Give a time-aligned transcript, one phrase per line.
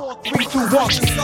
[0.00, 1.20] Heute möchte ich eine Geschichte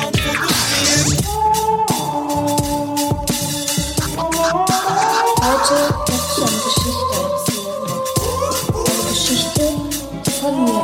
[7.17, 7.65] erzählen.
[8.75, 9.65] Eine Geschichte
[10.41, 10.83] von mir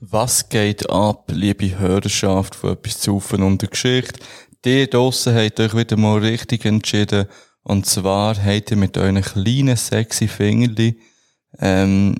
[0.00, 4.18] Was geht ab, liebe Hörerschaft von etwas zu und der Geschichte?
[4.64, 7.26] Die draussen habt euch wieder mal richtig entschieden.
[7.62, 10.98] Und zwar habt ihr mit euren kleinen, sexy Fingerli,
[11.58, 12.16] ähm,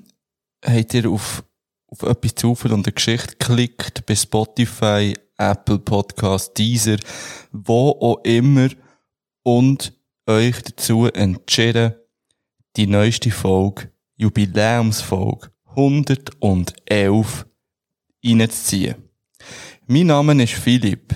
[0.64, 1.44] habt ihr auf,
[1.88, 6.96] auf etwas zu Ufen und der Geschichte geklickt bei Spotify, Apple Podcast, Deezer,
[7.52, 8.68] wo auch immer
[9.42, 9.92] und
[10.26, 11.94] euch dazu entschieden,
[12.76, 17.46] die neueste Folge, Jubiläumsfolge 111
[18.24, 18.96] reinzuziehen.
[19.86, 21.14] Mein Name ist Philipp.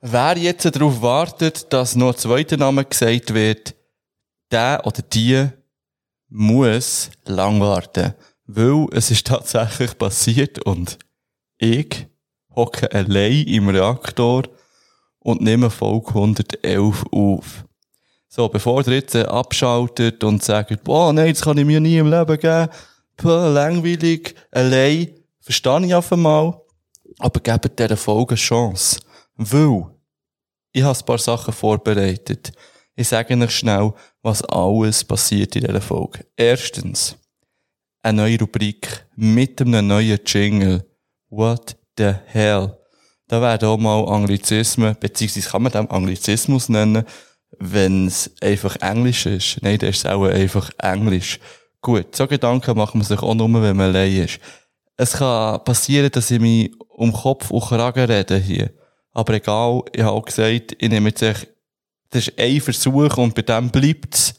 [0.00, 3.74] Wer jetzt darauf wartet, dass noch ein zweiter Name gesagt wird,
[4.50, 5.48] der oder die
[6.28, 8.14] muss lang warten.
[8.46, 10.98] Weil es ist tatsächlich passiert und
[11.58, 12.06] ich
[12.54, 14.44] hocke allein im Reaktor
[15.18, 17.64] und nehme Folge 111 auf.
[18.28, 22.10] So, bevor ihr jetzt abschaltet und sagt, boah, nein, das kann ich mir nie im
[22.10, 22.68] Leben geben,
[23.16, 25.08] Puh, langweilig, allein,
[25.40, 26.60] verstehe ich auf einmal,
[27.18, 29.00] aber gebt dieser Folge eine Chance.
[29.36, 29.86] Weil,
[30.72, 32.52] ich habe ein paar Sachen vorbereitet.
[32.98, 36.24] Ich sage euch schnell, was alles passiert in dieser Folge.
[36.34, 37.14] Erstens,
[38.02, 40.82] eine neue Rubrik mit einem neuen Jingle.
[41.28, 42.78] What the hell?
[43.28, 47.04] Da werden auch mal Anglizismen, beziehungsweise kann man den Anglizismus nennen,
[47.58, 49.58] wenn es einfach Englisch ist.
[49.60, 51.38] Nein, der ist auch einfach Englisch.
[51.82, 54.40] Gut, so Gedanken macht man sich auch nur, wenn man allein ist.
[54.96, 58.70] Es kann passieren, dass ich mich um Kopf und Kragen rede hier.
[59.12, 61.46] Aber egal, ich habe auch gesagt, ich nehme jetzt
[62.16, 64.34] das ist ein Versuch und bei dem bleibt's.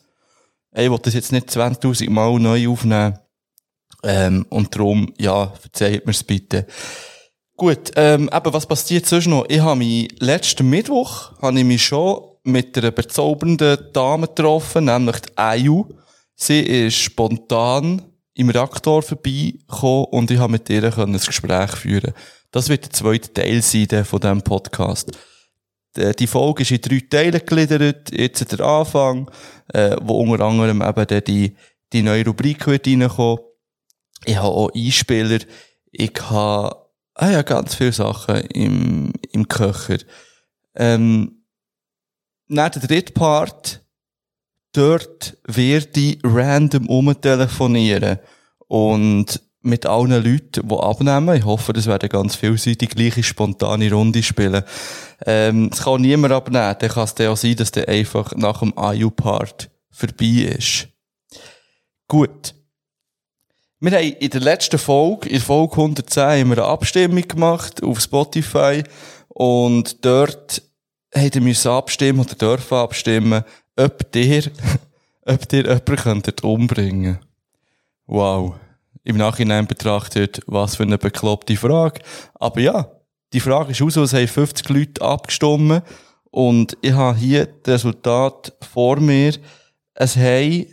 [0.75, 3.17] Ich will das jetzt nicht 20.000 Mal neu aufnehmen.
[4.03, 6.65] Ähm, und darum, ja, verzeiht mir's bitte.
[7.55, 9.45] Gut, ähm, eben, was passiert sonst noch?
[9.49, 15.19] Ich habe mich letzten Mittwoch, habe ich mich schon mit einer bezaubernden Dame getroffen, nämlich
[15.21, 15.85] die Ayu.
[16.35, 18.03] Sie ist spontan
[18.35, 22.13] im Reaktor vorbeigekommen und ich habe mit ihr ein Gespräch führen
[22.51, 25.11] Das wird der zweite Teil sein von diesem Podcast.
[25.97, 28.11] Die Folge ist in drei Teile gegliedert.
[28.11, 29.31] Jetzt der Anfang,
[29.73, 31.55] äh, wo unter anderem eben die,
[31.93, 33.39] die neue Rubrik wird reinkommen.
[34.25, 35.39] Ich habe auch Einspieler.
[35.91, 36.87] Ich habe
[37.17, 39.97] ah ja, ganz viele Sachen im, im Köcher.
[40.75, 41.43] Ähm,
[42.47, 43.83] nach der dritten Part,
[44.71, 48.19] dort werde ich random umtelefonieren.
[48.67, 51.35] Und mit allen Leuten, die abnehmen.
[51.35, 54.63] Ich hoffe, das werden ganz viele sein, die gleiche spontane Runde spielen.
[55.25, 56.75] Ähm, es kann niemand abnehmen.
[56.79, 60.87] Dann kann es dann auch sein, dass der einfach nach dem IU-Part vorbei ist.
[62.07, 62.53] Gut.
[63.79, 67.99] Wir haben in der letzten Folge, in Folge 110, haben wir eine Abstimmung gemacht auf
[67.99, 68.83] Spotify.
[69.27, 70.63] Und dort
[71.11, 73.43] hätten wir abstimmen oder dürfen abstimmen,
[73.75, 74.51] ob dir,
[75.25, 77.19] ob dir jemand umbringen.
[78.07, 78.55] Wow.
[79.07, 82.01] Im Nachhinein betrachtet, was für eine bekloppte Frage.
[82.33, 82.91] Aber ja,
[83.31, 85.81] die Frage ist aus, es haben 50 Leute abgestimmt.
[86.29, 89.33] Und ich habe hier das Resultat vor mir.
[89.93, 90.65] Es haben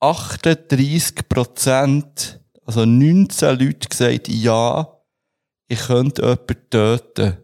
[0.00, 4.88] 38 Prozent, also 19 Leute gesagt, ja,
[5.68, 7.36] ich könnte jemanden töten.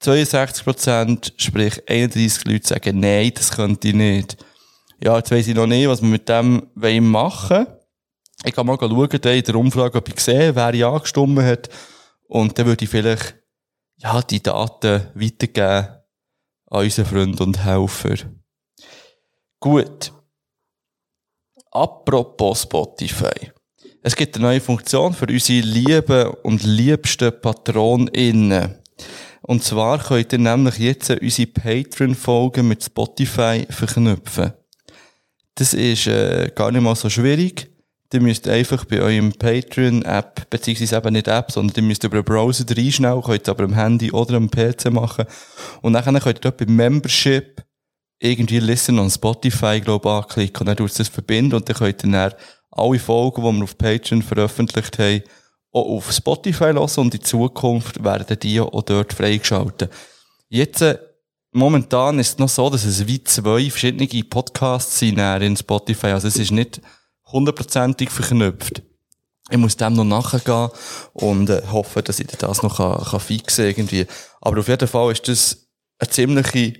[0.00, 4.38] 62 Prozent, sprich 31 Leute sagen, nein, das könnte ich nicht.
[5.04, 6.70] Ja, jetzt weiss ich noch nicht, was wir mit dem
[7.10, 7.77] machen wollen.
[8.44, 11.68] Ich kann mal schauen, in der Umfrage, ob ich sehe, wer ja angestimmt hat.
[12.28, 13.36] Und dann würde ich vielleicht,
[13.96, 15.88] ja, die Daten weitergeben
[16.70, 18.16] an unseren Freund und Helfer.
[19.58, 20.12] Gut.
[21.70, 23.52] Apropos Spotify.
[24.02, 28.78] Es gibt eine neue Funktion für unsere lieben und liebsten PatronInnen.
[29.42, 34.52] Und zwar könnt ihr nämlich jetzt unsere Patreon-Folgen mit Spotify verknüpfen.
[35.54, 37.68] Das ist äh, gar nicht mal so schwierig.
[38.10, 42.24] Ihr müsst einfach bei eurem Patreon-App, beziehungsweise eben nicht App, sondern ihr müsst über einen
[42.24, 45.26] Browser reinschnellen, könnt aber am Handy oder am PC machen.
[45.82, 47.62] Und dann könnt ihr dort bei Membership
[48.18, 51.76] irgendwie Listen on Spotify, glaube ich, anklicken und dann tut es das verbinden und dann
[51.76, 52.32] könnt ihr dann
[52.70, 55.22] alle Folgen, die wir auf Patreon veröffentlicht haben,
[55.72, 59.92] auch auf Spotify lassen und in Zukunft werden die auch dort freigeschaltet.
[60.48, 60.98] Jetzt, äh,
[61.52, 66.08] momentan ist es noch so, dass es wie zwei verschiedene Podcasts sind in Spotify.
[66.08, 66.80] Also es ist nicht
[67.32, 68.82] hundertprozentig verknüpft.
[69.50, 70.68] Ich muss dem noch nachgehen
[71.14, 74.06] und äh, hoffe, dass ich das noch kann, kann fixen irgendwie.
[74.40, 76.74] Aber auf jeden Fall ist das eine ziemliche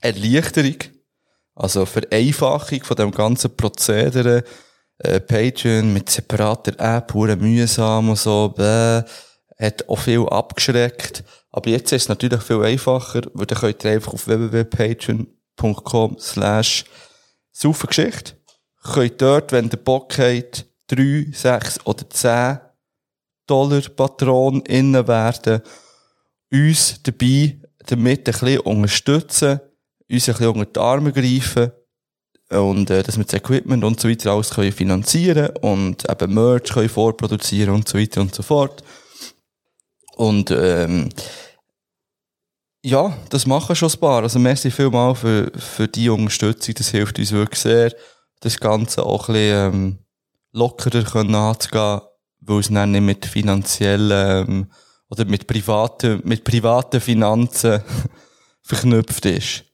[0.00, 0.76] Erleichterung,
[1.54, 4.44] also Vereinfachung von dem ganzen Prozedere.
[4.98, 9.02] äh, Patreon mit separater App, hure mühsam und so, bäh,
[9.58, 11.24] hat auch viel abgeschreckt.
[11.50, 16.84] Aber jetzt ist es natürlich viel einfacher, weil dann könnt ihr einfach auf www.patreon.com slash
[17.52, 18.34] Saufengeschichte.
[18.84, 22.58] Könnt dort, wenn ihr Bock habt, 3, 6 oder 10
[23.46, 25.62] Dollar Patron innen werden,
[26.52, 29.60] uns dabei damit ein bisschen unterstützen,
[30.10, 31.72] uns ein bisschen unter die Arme greifen
[32.50, 36.72] und äh, dass wir das Equipment und so weiter alles können finanzieren und eben Merch
[36.72, 38.82] können vorproduzieren und so weiter und so fort.
[40.16, 41.08] Und ähm,
[42.82, 44.22] ja, das machen schon ein paar.
[44.22, 47.94] Also merci vielmal für, für die Unterstützung, das hilft uns wirklich sehr,
[48.44, 49.98] das Ganze auch ein bisschen ähm,
[50.52, 52.00] lockerer können anzugehen,
[52.40, 54.72] weil es dann nicht mit finanziellen ähm,
[55.08, 57.82] oder mit privaten, mit privaten Finanzen
[58.62, 59.64] verknüpft ist.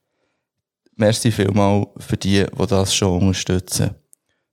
[0.96, 3.94] Merci vielmal für die, die das schon unterstützen.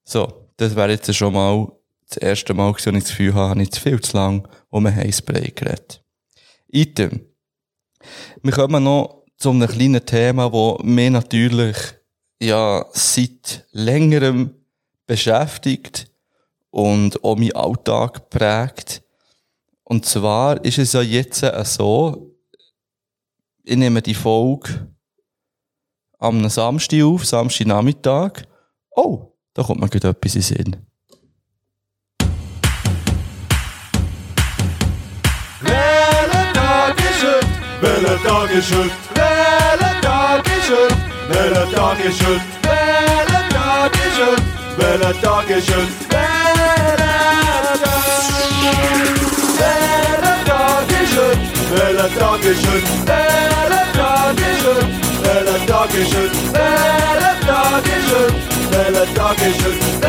[0.04, 1.72] So, das wäre jetzt schon mal
[2.10, 5.52] das erste Mal, dass ich das Gefühl habe, nicht viel zu lang um ein Heißbrei
[5.54, 6.04] geredet.
[6.70, 7.22] Item.
[8.42, 11.78] Wir kommen noch zu einem kleinen Thema, das mich natürlich,
[12.40, 14.54] ja, seit längerem
[15.06, 16.12] beschäftigt
[16.70, 19.02] und auch meinen Alltag prägt.
[19.84, 22.36] Und zwar ist es ja jetzt so,
[23.64, 24.88] ich nehme die Folge
[26.20, 28.44] am Samstag auf, Samstagnachmittag.
[28.92, 30.76] Oh, da kommt mir gerade etwas in Sinn.
[35.62, 37.48] Welcher Tag ist heute?
[37.82, 38.92] Welcher Tag ist heute?
[39.16, 41.07] Welcher Tag ist heute?
[41.30, 42.42] Welcher Tag ist heute?
[42.62, 44.44] Welcher Tag ist heute?
[44.78, 45.88] Welcher Tag ist heute?
[51.74, 52.44] Welcher Tag
[55.94, 56.38] ist heute?
[58.72, 60.08] Welcher Tag ist heute?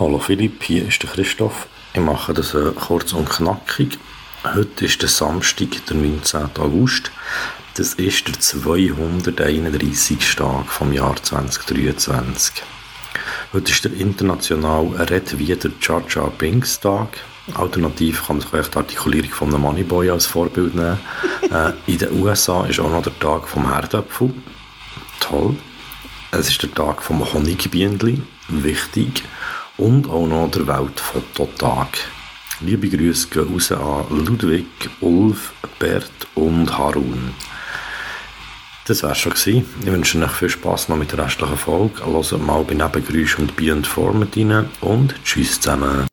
[0.00, 1.66] Hallo Philipp, hier ist der Christoph.
[1.92, 3.98] Ich mache das äh, kurz und knackig.
[4.44, 6.50] Heute ist der Samstag, der 19.
[6.56, 7.10] August.
[7.74, 10.36] Das ist der 231.
[10.36, 12.62] Tag vom Jahr 2023.
[13.52, 17.08] Heute ist der internationale Red wieder Jar Binks Tag.
[17.54, 21.00] Alternativ kann man sich vielleicht die Artikulierung von einem Moneyboy als Vorbild nehmen.
[21.50, 24.32] äh, in den USA ist auch noch der Tag vom Herdöpfel.
[25.18, 25.56] Toll.
[26.30, 28.22] Es ist der Tag vom Honigbienenli.
[28.46, 29.24] Wichtig.
[29.78, 31.98] Und auch noch der Weltfototag.
[32.60, 34.66] Liebe Grüße gehen raus an Ludwig,
[35.00, 37.32] Ulf, Bert und Harun.
[38.88, 39.64] Das wär's schon gewesen.
[39.80, 42.04] Ich wünsche euch viel Spass noch mit der restlichen Folge.
[42.04, 46.08] Hört mal bei Nebengeräusch und Be Informed rein und tschüss zusammen.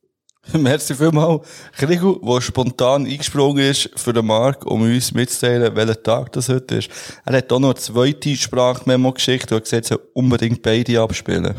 [0.54, 6.32] Merci vielmals, Krigu, der spontan eingesprungen ist für den Marc, um uns mitzuteilen, welcher Tag
[6.34, 6.90] das heute ist.
[7.26, 11.56] Er hat auch noch eine zweite Sprachmemo geschickt und hat gesagt, er unbedingt beide abspielen.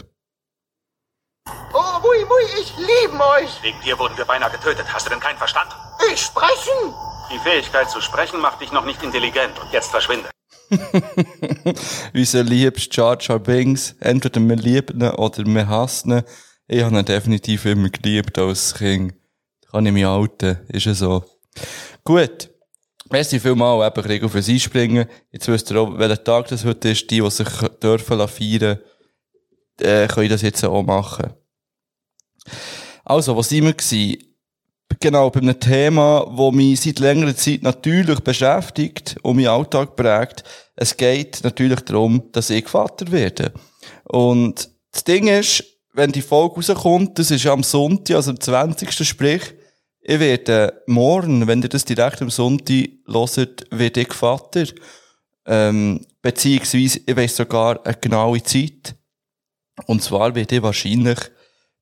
[2.17, 3.63] Mui, Mui, ich liebe euch.
[3.63, 4.87] Wegen dir wurden wir beinahe getötet.
[4.93, 5.69] Hast du denn keinen Verstand?
[6.13, 6.95] Ich sprechen.
[7.31, 10.31] Die Fähigkeit zu sprechen macht dich noch nicht intelligent und jetzt verschwinde.
[12.15, 13.97] Unser liebster Jar Jar Binks.
[14.01, 16.23] Entweder wir lieben ihn oder wir hassen ihn.
[16.69, 19.15] Ich habe ihn definitiv immer geliebt als Kind.
[19.71, 20.61] Kann ich mich halten.
[20.69, 21.25] Ist ja so.
[22.03, 22.51] Gut.
[23.11, 25.07] Merci vielmal, eben, Gregor, fürs Einspringen.
[25.31, 27.11] Jetzt wisst ihr auch, welcher Tag das heute ist.
[27.11, 27.49] Die, die sich
[27.83, 28.81] dürfen feiern,
[29.81, 31.35] äh, können das jetzt auch machen.
[33.05, 34.23] Also, was sind wir gewesen?
[35.01, 40.45] Genau, bei einem Thema, das mich seit längerer Zeit natürlich beschäftigt und meinen Alltag prägt.
[40.75, 43.53] Es geht natürlich darum, dass ich Vater werde.
[44.05, 49.07] Und das Ding ist, wenn die Folge rauskommt, das ist am Sonntag, also am 20.
[49.07, 49.55] sprich,
[50.01, 54.67] ich werde morgen, wenn ihr das direkt am Sonntag hört, werde ich Vater.
[55.47, 58.95] Ähm, beziehungsweise, ich weiss sogar eine genaue Zeit.
[59.87, 61.19] Und zwar werde ich wahrscheinlich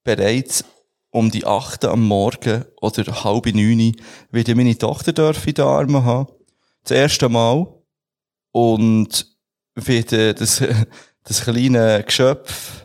[0.04, 0.64] bereits
[1.10, 3.96] um die 8 am Morgen oder halb neun
[4.30, 6.32] werde ich meine Tochter dürfen in den Armen haben.
[6.82, 7.66] Das erste Mal.
[8.52, 9.26] Und
[9.74, 10.62] werde das,
[11.24, 12.84] das kleine Geschöpf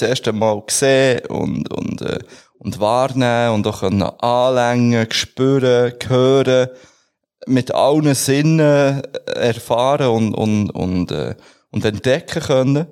[0.00, 2.18] das erste Mal sehen und, und, äh,
[2.58, 6.68] und wahrnehmen und auch anlängen, spüren, hören,
[7.46, 11.34] mit allen Sinnen erfahren und, und, und, äh,
[11.70, 12.86] und entdecken können.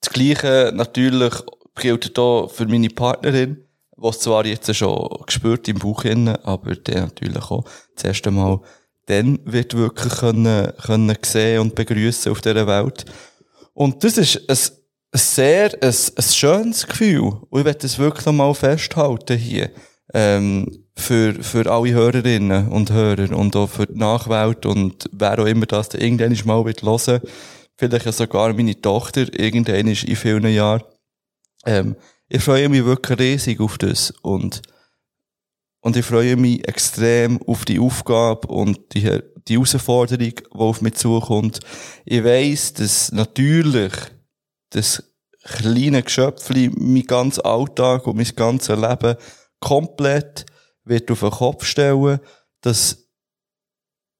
[0.00, 1.34] Das Gleiche natürlich
[1.74, 3.64] gilt hier für meine Partnerin,
[3.96, 7.64] was zwar jetzt schon gespürt im Bauch innen, aber der natürlich auch
[7.94, 8.60] das erste Mal
[9.06, 13.04] dann wird wirklich können, können sehen und begrüßen auf dieser Welt.
[13.74, 14.56] Und das ist ein,
[15.12, 17.32] ein sehr, ein, ein schönes Gefühl.
[17.50, 19.70] Und ich werde das wirklich noch mal festhalten hier.
[20.14, 25.46] ähm, für, für alle Hörerinnen und Hörer und auch für die Nachwelt und wer auch
[25.46, 27.20] immer das irgendwann mal wird hören,
[27.76, 30.82] vielleicht sogar meine Tochter irgendwann in vielen Jahren.
[31.66, 31.96] Ähm,
[32.28, 34.62] ich freue mich wirklich riesig auf das und,
[35.80, 40.94] und ich freue mich extrem auf die Aufgabe und die, die Herausforderung, die auf mich
[40.94, 41.60] zukommt.
[42.04, 43.92] Ich weiss, dass natürlich
[44.70, 45.02] das
[45.44, 49.16] kleine Geschöpfli mein ganzen Alltag und mein ganzes Leben
[49.60, 50.46] komplett
[50.84, 52.20] wird auf den Kopf stellen,
[52.60, 53.08] dass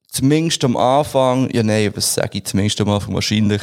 [0.08, 3.62] zumindest am Anfang, ja nein, was sage ich, zumindest am Anfang wahrscheinlich,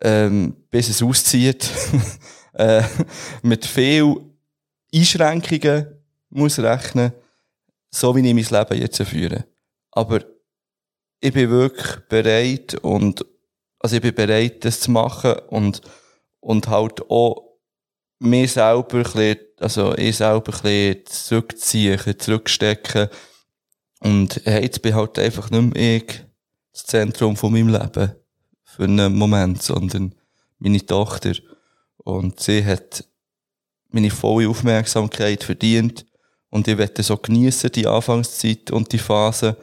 [0.00, 1.68] ähm, bis es auszieht,
[2.54, 2.82] äh,
[3.42, 4.16] mit viel
[4.92, 5.86] Einschränkungen
[6.30, 7.12] muss rechnen,
[7.90, 9.44] so wie ich mein Leben jetzt führe.
[9.92, 10.20] Aber
[11.20, 13.24] ich bin wirklich bereit und,
[13.78, 15.80] also ich bin bereit, das zu machen und,
[16.40, 17.54] und halt auch
[18.18, 23.08] mir selber ein bisschen, also ich selber ein bisschen zurückziehen, zurückstecken.
[24.00, 26.24] Und hey, jetzt bin halt einfach nicht mehr ich
[26.72, 28.12] das Zentrum von meinem Leben
[28.64, 30.14] für einen Moment, sondern
[30.58, 31.32] meine Tochter.
[32.04, 33.04] Und sie hat
[33.90, 36.06] meine volle Aufmerksamkeit verdient.
[36.50, 39.56] Und ich werde so geniessen, die Anfangszeit und die Phase.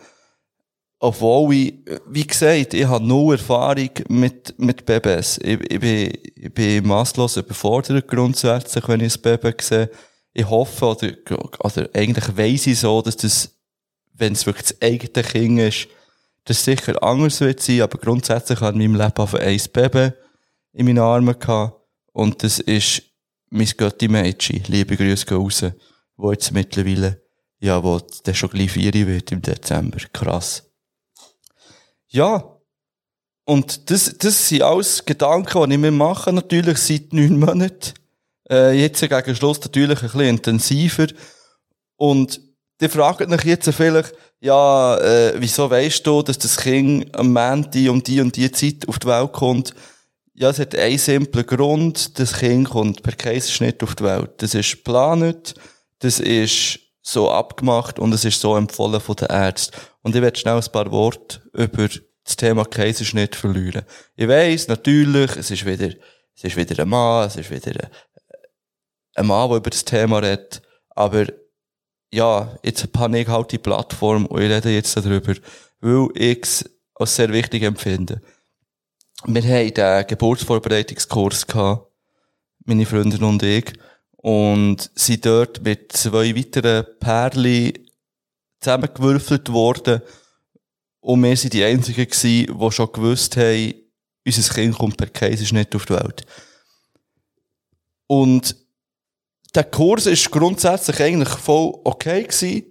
[1.00, 1.74] Obwohl ich,
[2.08, 5.40] wie gesagt, ich habe null Erfahrung mit, mit Babys.
[5.42, 9.90] Ich, ich bin, ich bin masslos überfordert grundsätzlich, wenn ich ein Baby sehe.
[10.34, 11.12] Ich hoffe, oder,
[11.60, 13.50] oder eigentlich weiss ich so, dass das,
[14.14, 15.88] wenn es wirklich das eigene Kind ist,
[16.46, 20.12] das sicher anders wird sein, aber grundsätzlich habe ich in meinem Leben einfach ein Baby
[20.74, 21.81] in meinen Armen gehabt.
[22.12, 23.03] Und das ist
[23.50, 24.63] mein Götti Mädchen.
[24.68, 25.65] Liebe Grüße gehen raus.
[26.15, 27.22] Wo jetzt mittlerweile,
[27.60, 30.00] ja, wo der schon gleich vier wird im Dezember.
[30.13, 30.63] Krass.
[32.08, 32.58] Ja.
[33.46, 37.94] Und das, das sind alles Gedanken, die ich mir mache, natürlich seit neun Monaten.
[38.50, 41.08] Äh, jetzt gegen Schluss natürlich ein bisschen intensiver.
[41.96, 42.39] Und
[42.80, 47.89] die fragen euch jetzt vielleicht, ja, äh, wieso weißt du, dass das Kind am Montag
[47.89, 49.74] um die und die Zeit auf die Welt kommt?
[50.42, 52.18] Ja, es hat einen simplen Grund.
[52.18, 54.32] Das Kind kommt per Kaiserschnitt auf die Welt.
[54.38, 55.54] Das ist geplant,
[56.00, 59.78] das ist so abgemacht und es ist so empfohlen von den Ärzten.
[60.02, 61.88] Und ich werde schnell ein paar Worte über
[62.24, 63.84] das Thema Kaiserschnitt verlieren.
[64.16, 65.90] Ich weiss, natürlich, es ist wieder,
[66.36, 67.88] es ist wieder ein Mann, es ist wieder
[69.14, 71.28] ein, Mann, der über das Thema redet, aber
[72.12, 75.36] ja, jetzt habe ich halt die Plattform und ich rede jetzt darüber,
[75.82, 78.22] weil ich es als sehr wichtig empfinde.
[79.25, 81.88] Wir haben den Geburtsvorbereitungskurs gehabt,
[82.66, 83.72] meine Freundin und ich,
[84.18, 87.74] und sind dort mit zwei weiteren Pärchen
[88.60, 90.01] zusammengewürfelt worden.
[91.01, 93.74] Und wir sind die Einzigen gewesen, die schon gewusst haben,
[94.25, 96.25] unser Kind kommt per Kaiserschnitt auf die Welt.
[98.08, 98.56] Und
[99.54, 102.71] der Kurs ist grundsätzlich eigentlich voll okay gewesen.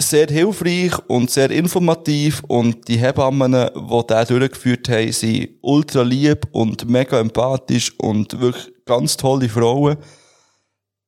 [0.00, 6.46] Sehr hilfreich und sehr informativ und die Hebammen, die den durchgeführt haben, sind ultra lieb
[6.52, 9.96] und mega empathisch und wirklich ganz tolle Frauen.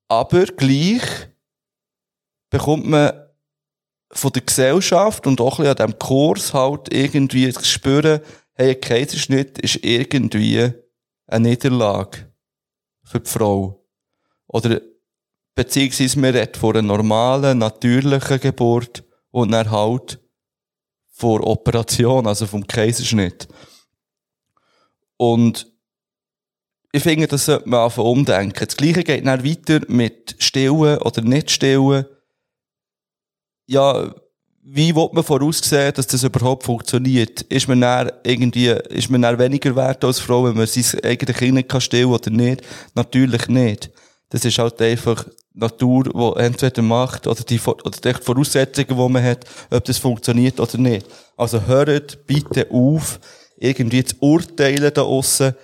[0.09, 1.03] Aber gleich
[2.51, 3.13] bekommt man
[4.13, 8.21] von der Gesellschaft und auch an diesem Kurs halt irgendwie zu spüren,
[8.55, 10.73] hey, ein Kaiserschnitt ist irgendwie
[11.29, 12.33] eine Niederlage
[13.05, 13.87] für die Frau.
[14.49, 14.81] Oder,
[15.61, 20.19] beziehungsweise man redet von einer normalen, natürlichen Geburt und dann halt
[21.11, 23.47] vor Operation, also vom Kaiserschnitt.
[25.19, 25.71] Und
[26.93, 28.65] ich finde, das sollte man einfach umdenken.
[28.65, 32.07] Das Gleiche geht dann weiter mit Stillen oder nicht Stillen.
[33.67, 34.15] Ja,
[34.63, 37.43] wie will man voraussehen, dass das überhaupt funktioniert?
[37.43, 41.37] Ist man dann irgendwie, ist man dann weniger wert als Frau, wenn man sein eigenes
[41.37, 42.63] Kind kann stillen oder nicht?
[42.95, 43.91] Natürlich nicht.
[44.31, 49.23] Das ist halt einfach Natur, die entweder macht, oder die, oder die Voraussetzungen, die man
[49.23, 51.07] hat, ob das funktioniert oder nicht.
[51.37, 53.21] Also hört bitte auf,
[53.57, 55.55] irgendwie zu urteilen da aussen.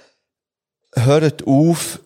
[0.94, 2.00] Hört auf,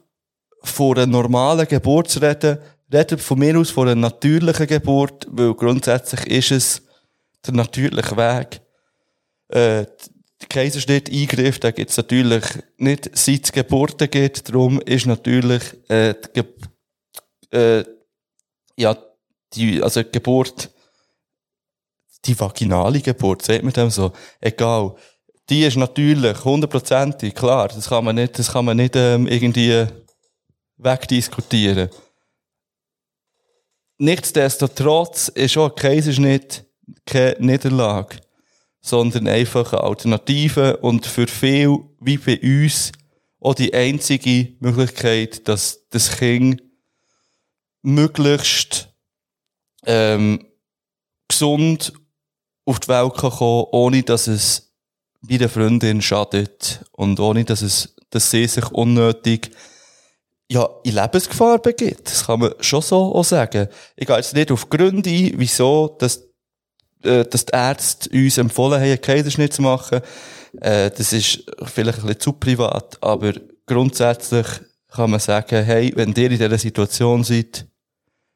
[0.62, 2.58] von einer normalen Geburt zu reden.
[2.92, 6.82] Redet von mir aus von einer natürlichen Geburt, weil grundsätzlich ist es
[7.46, 8.60] der natürliche Weg.
[9.48, 9.86] Äh,
[10.40, 12.44] der Kaiserschnitt Eingriff, da gibt's natürlich
[12.78, 14.48] nicht, seit es Geburten gibt.
[14.48, 16.44] Darum ist natürlich, äh, die, Ge
[17.52, 17.84] äh,
[18.76, 18.96] ja,
[19.54, 20.70] die, also die Geburt,
[22.24, 24.94] die vaginale Geburt, sagt man dem so, egal.
[25.48, 27.68] Die ist natürlich hundertprozentig, klar.
[27.68, 29.86] Das kann man nicht, das kann man nicht, ähm, irgendwie
[30.76, 31.90] wegdiskutieren.
[33.98, 36.64] Nichtsdestotrotz ist auch Kaiserschnitt
[37.04, 38.16] keine Niederlage
[38.80, 42.92] sondern einfach eine Alternative und für viel, wie bei uns,
[43.40, 46.62] auch die einzige Möglichkeit, dass das Kind
[47.82, 48.88] möglichst
[49.86, 50.46] ähm,
[51.28, 51.92] gesund
[52.66, 54.72] auf die Welt kann kommen, ohne dass es
[55.22, 59.50] bei der Freundin schadet und ohne dass es, dass sie sich unnötig
[60.50, 62.08] ja, in Lebensgefahr begibt.
[62.08, 63.68] Das kann man schon so auch sagen.
[63.96, 66.22] Ich gehe jetzt nicht auf Gründe ein, wieso, dass,
[67.02, 70.00] äh, dass die Ärzte uns empfohlen haben, einen Kaiserschnitt zu machen.
[70.60, 73.32] Äh, das ist vielleicht ein bisschen zu privat, aber
[73.66, 74.46] grundsätzlich
[74.88, 77.66] kann man sagen, hey, wenn ihr in dieser Situation seid,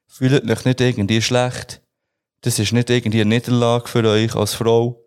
[0.07, 1.83] fühlt euch nicht irgendwie schlecht.
[2.43, 5.05] Das ist nicht irgendwie eine Niederlage für euch als Frau,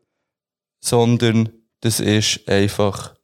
[0.79, 1.49] sondern
[1.81, 3.15] das ist einfach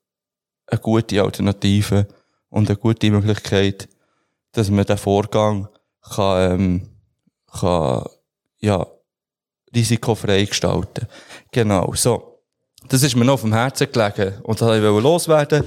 [0.68, 2.08] eine gute Alternative
[2.50, 3.90] und eine gute Möglichkeit,
[4.52, 5.68] dass man den Vorgang
[6.02, 6.90] kann, ähm,
[7.52, 8.06] kann,
[8.60, 8.88] ja,
[9.76, 11.08] risikofrei gestalten.
[11.52, 12.42] Genau, so.
[12.90, 15.64] Das ist mir noch auf dem Herzen gelegen und das wollte ich loswerden.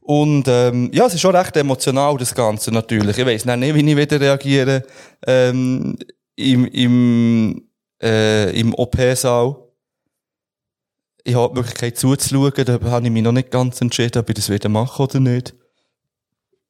[0.00, 3.16] Und ähm, ja, es ist schon recht emotional, das Ganze natürlich.
[3.16, 4.82] Ich weiss nicht, wie ich wieder reagiere
[5.26, 5.96] ähm,
[6.36, 7.68] im, im,
[8.02, 9.56] äh, im OP-Saal.
[11.22, 14.34] Ich habe die Möglichkeit zuzuschauen, da habe ich mich noch nicht ganz entschieden, ob ich
[14.34, 15.54] das wieder mache oder nicht.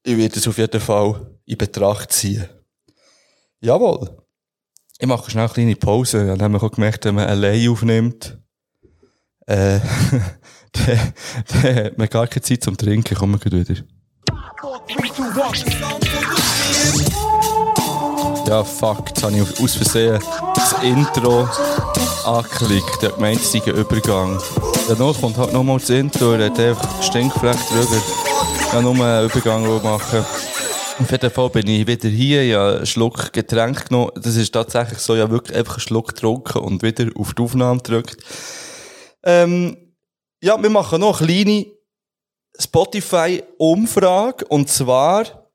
[0.05, 2.49] Ich werde es auf jeden Fall in Betracht ziehen.
[3.61, 4.24] Jawohl.
[4.99, 6.25] Ich mache schnell eine kleine Pause.
[6.27, 8.39] Dann haben wir gemerkt, wenn man allein aufnimmt,
[9.47, 9.81] äh,
[10.73, 13.17] dann, hat man gar keine Zeit zum Trinken.
[13.17, 13.75] Kommen wir wieder.
[18.47, 20.21] Ja, fuck, jetzt habe ich aus Versehen
[20.55, 21.49] das Intro
[22.25, 23.03] angeklickt.
[23.03, 24.39] Der gemeint, es sei ein Übergang.
[25.21, 28.03] Kommt halt nochmal das Intro, er hat einfach stinkfrech drüber.
[28.61, 30.25] Ich kann nur einen Übergang machen.
[30.99, 34.13] Jeden Fall bin ich wieder hier, habe einen Schluck Getränk genommen.
[34.15, 37.81] Das ist tatsächlich so, habe wirklich einfach einen Schluck getrunken und wieder auf die Aufnahme
[37.81, 38.17] gedrückt.
[39.25, 39.77] Ähm,
[40.41, 41.67] ja, wir machen noch eine kleine
[42.59, 44.45] Spotify-Umfrage.
[44.47, 45.51] Und zwar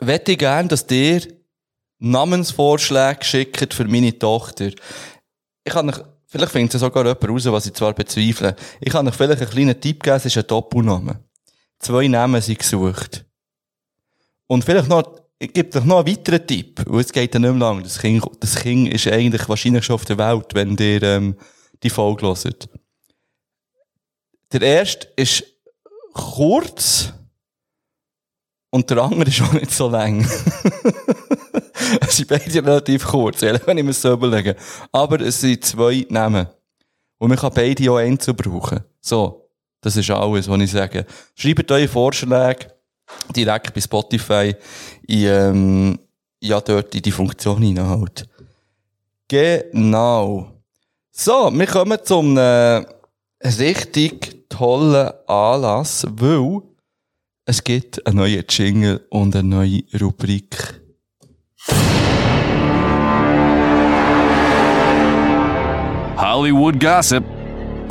[0.00, 1.22] möchte ich gerne, dass ihr
[1.98, 4.70] Namensvorschläge schickt für meine Tochter.
[5.64, 8.56] Ich kann euch, vielleicht findet es sogar jemand raus, was ich zwar bezweifle.
[8.80, 11.22] Ich kann euch vielleicht einen kleinen Tipp geben, es ist ein Doppelname.
[11.78, 13.27] Zwei Namen sind gesucht.
[14.48, 15.04] Und vielleicht noch,
[15.38, 17.82] ich gebe euch noch einen weiteren Tipp, weil es geht ja nicht mehr lang.
[17.82, 21.36] Das Kind, das Kind ist eigentlich wahrscheinlich schon auf der Welt, wenn ihr ähm,
[21.82, 22.68] die Folge hört.
[24.50, 25.44] Der erste ist
[26.14, 27.12] kurz
[28.70, 30.22] und der andere ist auch nicht so lang.
[32.00, 34.56] es sind beide relativ kurz, ehrlich, wenn ich mir so überlege.
[34.90, 36.48] Aber es sind zwei Namen.
[37.18, 38.80] Und man kann beide auch einzeln brauchen.
[39.00, 39.44] So.
[39.80, 41.06] Das ist alles, was ich sage.
[41.36, 42.77] Schreibt eure Vorschläge
[43.34, 44.54] direkt bei Spotify
[45.06, 45.98] in, ähm,
[46.40, 48.28] ja, dort in die Funktion hinein halt.
[49.28, 50.52] Genau.
[51.10, 52.84] So, wir kommen zum äh,
[53.42, 56.62] richtig tollen Anlass, weil
[57.44, 60.80] es gibt einen neuen Jingle und eine neue Rubrik.
[66.16, 67.24] Hollywood Gossip.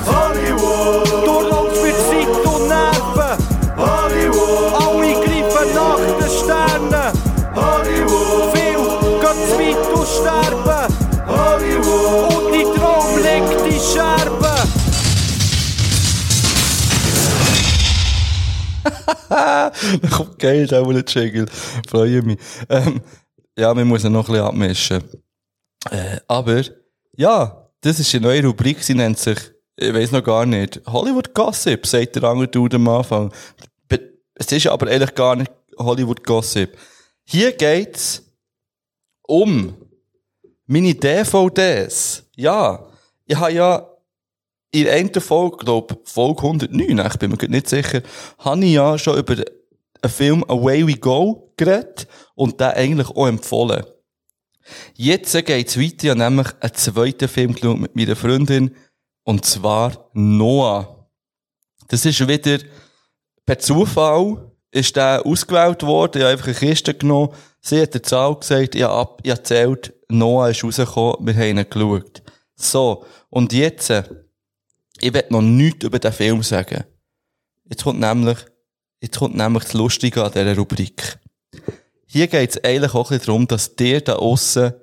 [0.05, 0.46] Hollywood,
[19.29, 19.71] Da
[20.11, 21.47] kommt geil, der der Jingle.
[21.87, 22.37] Freue mich.
[22.69, 23.01] Ähm,
[23.57, 25.03] ja, wir müssen noch ein bisschen abmischen.
[25.91, 26.63] Äh, aber,
[27.15, 29.37] ja, das ist eine neue Rubrik, sie nennt sich,
[29.75, 33.31] ich weiß noch gar nicht, Hollywood Gossip, sagt der andere Dude am Anfang.
[34.35, 36.77] Es ist aber eigentlich gar nicht Hollywood Gossip.
[37.23, 38.23] Hier geht's
[39.23, 39.75] um
[40.67, 42.23] meine DVDs.
[42.35, 42.87] Ja,
[43.25, 43.86] ich habe ja
[44.77, 48.01] in der einen Folge, glaube Folge 109, ich bin mir nicht sicher,
[48.39, 53.27] habe ich ja schon über einen Film Away We Go geredet und den eigentlich auch
[53.27, 53.83] empfohlen.
[54.95, 58.75] Jetzt geht's weiter, ich habe nämlich einen zweiten Film geschaut mit meiner Freundin,
[59.23, 61.09] und zwar Noah.
[61.87, 62.59] Das ist wieder
[63.45, 66.17] per Zufall ist der ausgewählt worden.
[66.17, 67.33] Ich habe einfach eine Kiste genommen.
[67.61, 71.33] Sie hat die Zahl gesagt, ich habe, ab, ich habe erzählt, Noah ist rausgekommen, wir
[71.33, 72.21] haben ihn geschaut.
[72.55, 73.05] So.
[73.29, 73.91] Und jetzt,
[74.99, 76.83] ich will noch nichts über den Film sagen.
[77.69, 78.37] Jetzt kommt nämlich,
[79.01, 81.19] jetzt kommt nämlich das Lustige an dieser Rubrik.
[82.05, 84.73] Hier geht es eigentlich auch ein darum, dass ihr da aussen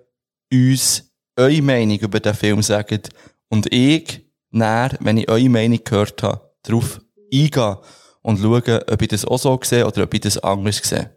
[0.53, 3.09] uns eure Meinung über den Film sagt
[3.49, 7.01] und ich, näher, wenn ich eure Meinung gehört habe, darauf
[7.33, 7.77] eingehen
[8.23, 11.17] und schauen, ob ich das auch so sehe oder ob ich das anders sehe.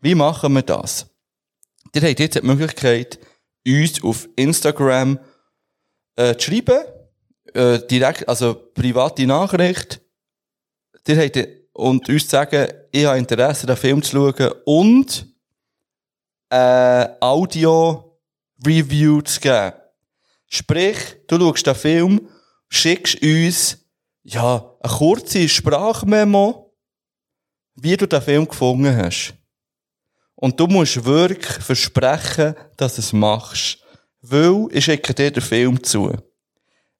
[0.00, 1.06] Wie machen wir das?
[1.94, 3.18] Ihr habt jetzt die Möglichkeit,
[3.66, 5.18] uns auf Instagram
[6.16, 6.82] äh, zu schreiben,
[7.54, 10.00] äh, direkt, also private Nachricht.
[11.06, 15.26] Ihr habt, und uns zu sagen, ich habe Interesse, den Film zu schauen und
[16.50, 18.18] äh, Audio
[18.64, 19.72] Review zu geben.
[20.48, 22.28] Sprich, du schaust den Film,
[22.68, 23.78] schickst uns,
[24.22, 26.74] ja, eine kurze Sprachmemo,
[27.74, 29.34] wie du den Film gefunden hast.
[30.34, 33.78] Und du musst wirklich versprechen, dass du es machst.
[34.20, 36.12] Weil ich schicke dir den Film zu.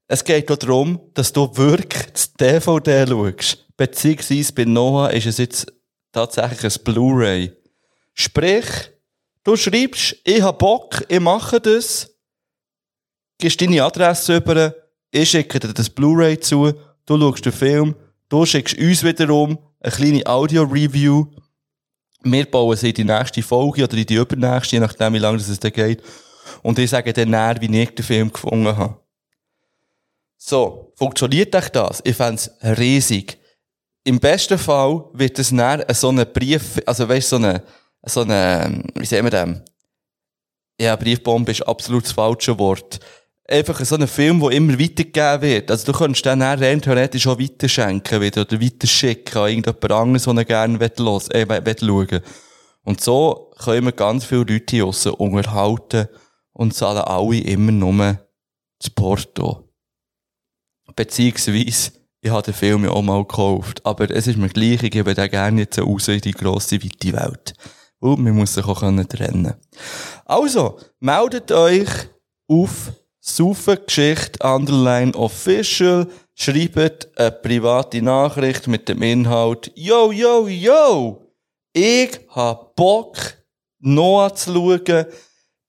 [0.09, 3.67] Es geht auch darum, dass du wirklich das DVD schaust.
[3.77, 5.73] Beziehungsweise bei Noah ist es jetzt
[6.13, 7.53] tatsächlich ein Blu-ray.
[8.15, 8.65] Sprich,
[9.45, 12.11] du schreibst, ich hab Bock, ich mache das,
[13.39, 14.75] gibst deine Adresse über,
[15.11, 16.73] ich schicke dir das Blu-ray zu,
[17.07, 17.95] du schaust den Film,
[18.29, 21.27] du schickst uns wiederum eine kleine Audio-Review,
[22.25, 25.39] wir bauen sie in die nächste Folge oder in die übernächste, je nachdem, wie lange
[25.39, 26.03] es dann geht.
[26.63, 29.02] Und ich sage dann näher, wie ich den Film gefunden habe.
[30.45, 32.01] So, funktioniert euch das?
[32.03, 33.39] Ich fänd's riesig.
[34.03, 37.63] Im besten Fall wird es näher so ein Brief, also weißt so eine,
[38.05, 39.63] so eine, wie sagen wir dem?
[40.81, 42.99] Ja, Briefbombe ist absolut das falsche Wort.
[43.49, 45.71] Einfach so ein Film, der immer weitergegeben wird.
[45.71, 50.25] Also du könntest dann näher rein theoretisch auch weiterschenken wieder oder weiterschicken an irgendjemand anderes,
[50.25, 51.47] den er gerne los, äh,
[51.79, 52.21] schauen.
[52.83, 56.09] Und so können wir ganz viele Leute hier unterhalten
[56.53, 58.19] und zahlen alle immer nur
[58.81, 59.72] das Porto.
[60.95, 63.85] Beziehungsweise, ich habe den Film ja auch mal gekauft.
[63.85, 67.13] Aber es ist mir gleich, ich gebe den gerne jetzt raus in die grosse, weite
[67.13, 67.55] Welt.
[67.99, 69.55] Und man muss sich auch trennen können.
[70.25, 71.89] Also, meldet euch
[72.49, 81.33] auf Saufengeschichte Underline Official, schreibt eine private Nachricht mit dem Inhalt, yo, yo, yo,
[81.73, 83.17] ich hab Bock,
[83.79, 85.07] Noah zu schauen,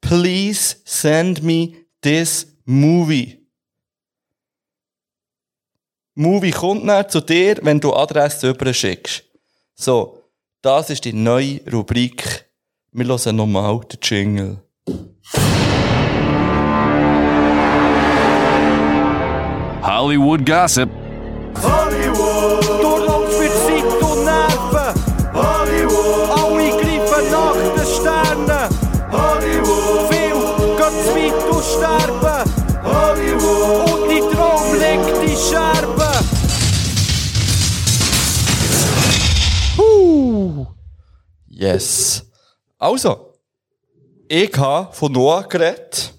[0.01, 3.42] please send me this movie.
[6.15, 9.23] Movie kommt dann zu dir, wenn du Adresse überschickst.
[9.73, 10.19] So,
[10.61, 12.45] das ist die neue Rubrik.
[12.91, 14.61] Wir hören nochmal den Jingle.
[19.81, 20.89] Hollywood Gossip.
[21.63, 21.92] Hollywood,
[41.55, 42.25] Yes.
[42.79, 43.33] Also,
[44.27, 46.13] ich habe von Noah geredet,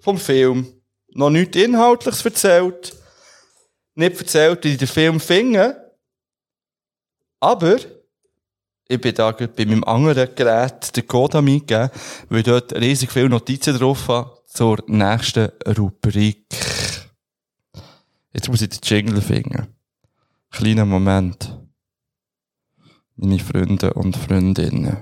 [0.00, 0.66] vom Film.
[1.10, 2.96] Noch nichts Inhaltliches erzählt.
[3.94, 5.94] Nicht erzählt, wie ich den Film finde.
[7.38, 7.76] Aber,
[8.88, 11.90] ich bin da bei meinem anderen Gerät, der Code mitgegeben,
[12.30, 16.46] weil ich dort riesig viele Notizen drauf habe zur nächsten Rubrik.
[18.32, 19.66] Jetzt muss ich den Jingle finden.
[20.50, 21.58] Kleiner Moment
[23.18, 24.96] meine Freunde und Freundinnen.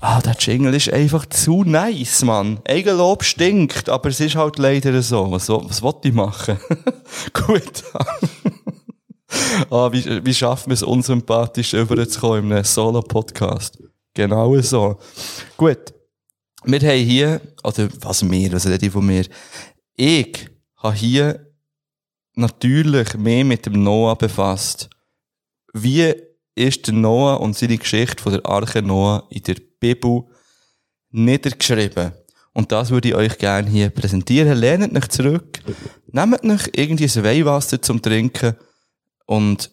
[0.00, 2.60] Ah, der Jingle ist einfach zu nice, Mann.
[2.68, 5.32] Eigenlob stinkt, aber es ist halt leider so.
[5.32, 6.58] Was, was wollte ich machen?
[7.32, 7.82] Gut.
[9.70, 13.82] ah, wie, wie schaffen wir es, unsympathisch überzukommen in einem Solo-Podcast?
[14.14, 14.98] Genau so.
[15.56, 15.92] Gut.
[16.64, 19.24] Wir haben hier, oder was wir, was rede ich von mir?
[19.94, 21.46] Ich habe hier
[22.34, 24.90] natürlich mehr mit dem Noah befasst.
[25.72, 26.12] Wie
[26.54, 30.24] ist der Noah und seine Geschichte von der Arche Noah in der Bibel
[31.10, 32.12] niedergeschrieben?
[32.52, 34.58] Und das würde ich euch gerne hier präsentieren.
[34.58, 35.60] Lehnt euch zurück,
[36.10, 38.56] nehmt euch irgendwie ein Weihwasser zum Trinken
[39.26, 39.70] und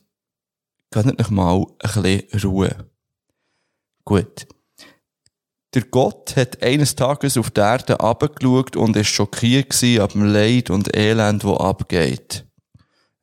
[0.91, 2.89] gönnt euch mal ein bisschen Ruhe.
[4.05, 4.47] Gut.
[5.73, 10.25] Der Gott hat eines Tages auf die Erde abgeschaut und ist schockiert gewesen ab dem
[10.25, 12.45] Leid und Elend, wo abgeht.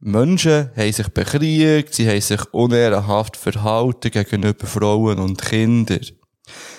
[0.01, 6.01] Menschen haben sich bekriegt, sie haben sich unehrenhaft verhalten gegenüber Frauen und Kindern.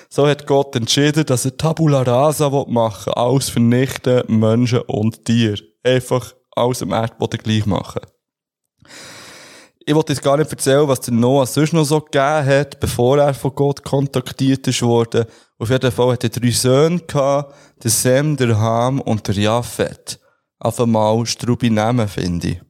[0.09, 5.61] So hat Gott entschieden, dass er Tabula Rasa machen will, alles vernichten, Menschen und Tiere.
[5.83, 8.01] Einfach alles am Erdboden gleich machen.
[9.91, 13.17] Ich wollte jetzt gar nicht erzählen, was der Noah sonst noch so gegeben hat, bevor
[13.17, 15.25] er von Gott kontaktiert worden.
[15.60, 20.17] Auf jeden Fall hat er drei Söhne gehabt, der Sem, der Ham und der Japhet.
[20.60, 22.62] Auf einmal strubi Namen, finde ich.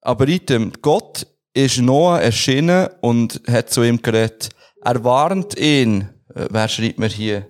[0.00, 4.48] Aber item, Gott ist Noah erschienen und hat zu ihm geredet.
[4.82, 6.08] Er warnt ihn.
[6.34, 7.46] Äh, wer schreibt mir hier?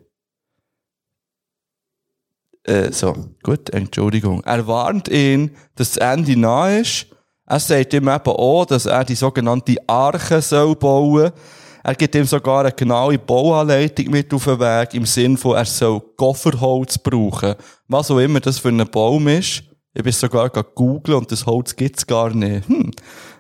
[2.65, 4.43] Äh, so, gut, Entschuldigung.
[4.43, 7.07] Er warnt ihn, dass das Ende nahe ist.
[7.49, 11.31] Er sagt ihm eben auch, dass er die sogenannte Arche soll bauen
[11.85, 15.65] Er gibt ihm sogar eine genaue Bauanleitung mit auf den Weg, im Sinn von, er
[15.65, 17.55] soll Kofferholz brauchen,
[17.87, 19.63] Was auch immer das für ein Baum ist.
[19.95, 22.69] Ich bin sogar googeln und das Holz gibt's gar nicht.
[22.69, 22.91] Hm,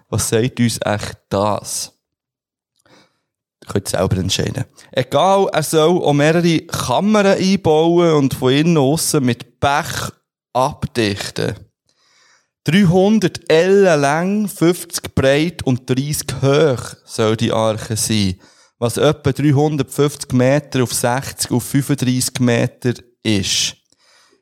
[0.08, 1.92] was sagt uns echt das?
[3.62, 4.64] Ihr könnt selber entscheiden.
[4.92, 10.12] Egal, er soll auch mehrere Kammern einbauen und von innen aussen mit Pech
[10.52, 11.65] abdichten.
[12.66, 18.40] 300 Ellen lang, 50 breit und 30 hoch soll die Arche sein.
[18.78, 23.76] Was etwa 350 Meter auf 60 auf 35 Meter ist.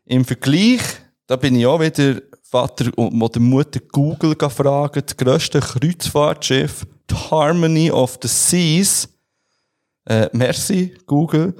[0.06, 0.80] Im Vergleich,
[1.26, 7.14] da bin ich auch wieder Vater und oder Mutter Google gefragt, das grösste Kreuzfahrtschiff, die
[7.14, 9.06] Harmony of the Seas,
[10.06, 11.54] äh, merci, Google,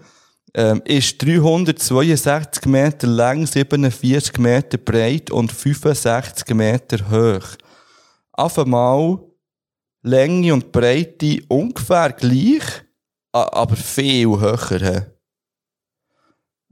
[0.54, 7.56] ähm, ist 362 Meter lang, 47 Meter breit und 65 Meter hoch.
[8.32, 9.18] Auf einmal
[10.02, 12.64] Länge und Breite ungefähr gleich,
[13.32, 14.78] aber viel höher.
[14.78, 15.00] he.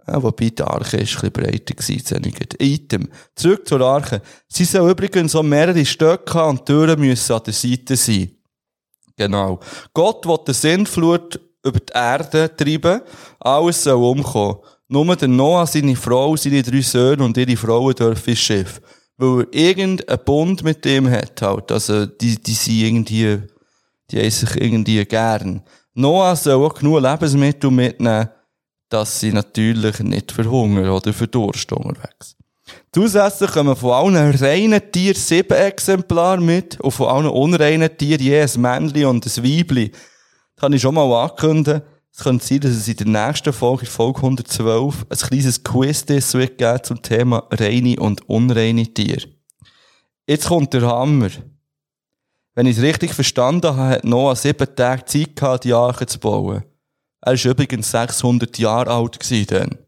[0.06, 2.34] Ja, wobei die Arche ist ein bisschen breiter gewesen.
[2.58, 3.08] Item.
[3.36, 4.20] Zurück zur Arche.
[4.48, 8.32] Sie soll übrigens auch mehrere Stöcke haben und Türen müssen an der Seite sein.
[9.16, 9.60] Genau.
[9.94, 13.00] Gott will den Sintflut über die Erde treiben.
[13.40, 14.58] Alles soll umkommen.
[14.88, 18.80] Nur der Noah, seine Frau, seine drei Söhne und ihre Frauen dürfen ins Schiff.
[19.16, 21.72] Weil er irgendeinen Bund mit dem hat halt.
[21.72, 23.38] Also, die, die sind irgendwie,
[24.10, 25.62] die haben sich irgendwie gern.
[25.94, 28.28] Noah soll auch genug Lebensmittel mitnehmen,
[28.88, 32.36] dass sie natürlich nicht verhungern oder verdursten unterwegs.
[32.92, 38.42] Zusätzlich kommen von allen reinen Tieren sieben Exemplare mit und von allen unreinen Tieren je
[38.42, 39.90] ein Männchen und ein Weibli.
[40.62, 41.82] Kann ich schon mal ankündigen.
[42.12, 46.06] Es könnte sein, dass es in der nächsten Folge, in Folge 112, ein kleines Quiz
[46.06, 49.26] wird geben zum Thema reine und unreine Tiere.
[50.24, 51.30] Jetzt kommt der Hammer.
[52.54, 56.20] Wenn ich es richtig verstanden habe, hat Noah sieben Tage Zeit gehabt, die Arche zu
[56.20, 56.62] bauen.
[57.22, 59.78] Er war übrigens 600 Jahre alt dann.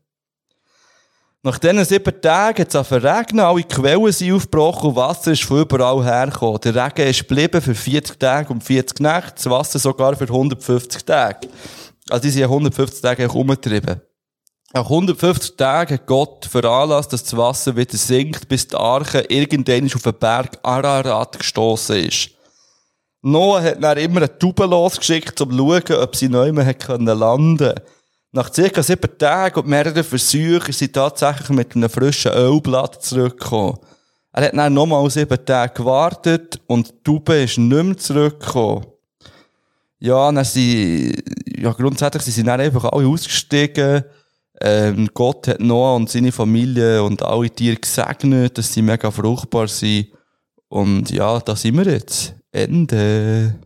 [1.46, 5.42] Nach diesen sieben Tagen hat es angefangen regnen, alle Quellen sind aufgebrochen und Wasser ist
[5.42, 6.58] von überall hergekommen.
[6.62, 11.04] Der Regen ist geblieben für 40 Tage und 40 Nächte, das Wasser sogar für 150
[11.04, 11.48] Tage.
[12.08, 14.00] Also die sind 150 Tage eigentlich umgetrieben.
[14.72, 19.84] Nach 150 Tagen hat Gott veranlasst, dass das Wasser wieder sinkt, bis die Arche irgendwann
[19.94, 22.30] auf den Berg Ararat gestoßen ist.
[23.20, 27.58] Noah hat dann immer eine Tube losgeschickt, um zu schauen, ob sie neu mehr landen
[27.58, 27.80] können.
[28.34, 33.78] Nach circa sieben Tagen und mehreren Versuchen ist sie tatsächlich mit einem frischen Ölblatt zurückgekommen.
[34.32, 38.86] Er hat dann nochmal sieben Tage gewartet und die Tube ist nicht mehr zurückgekommen.
[40.00, 41.14] Ja, dann sie,
[41.46, 44.02] ja, grundsätzlich sind sie dann einfach alle ausgestiegen.
[44.60, 49.68] Ähm, Gott hat Noah und seine Familie und alle Tiere gesegnet, dass sie mega fruchtbar
[49.68, 50.08] sind.
[50.66, 52.34] Und ja, da sind wir jetzt.
[52.50, 53.60] Ende.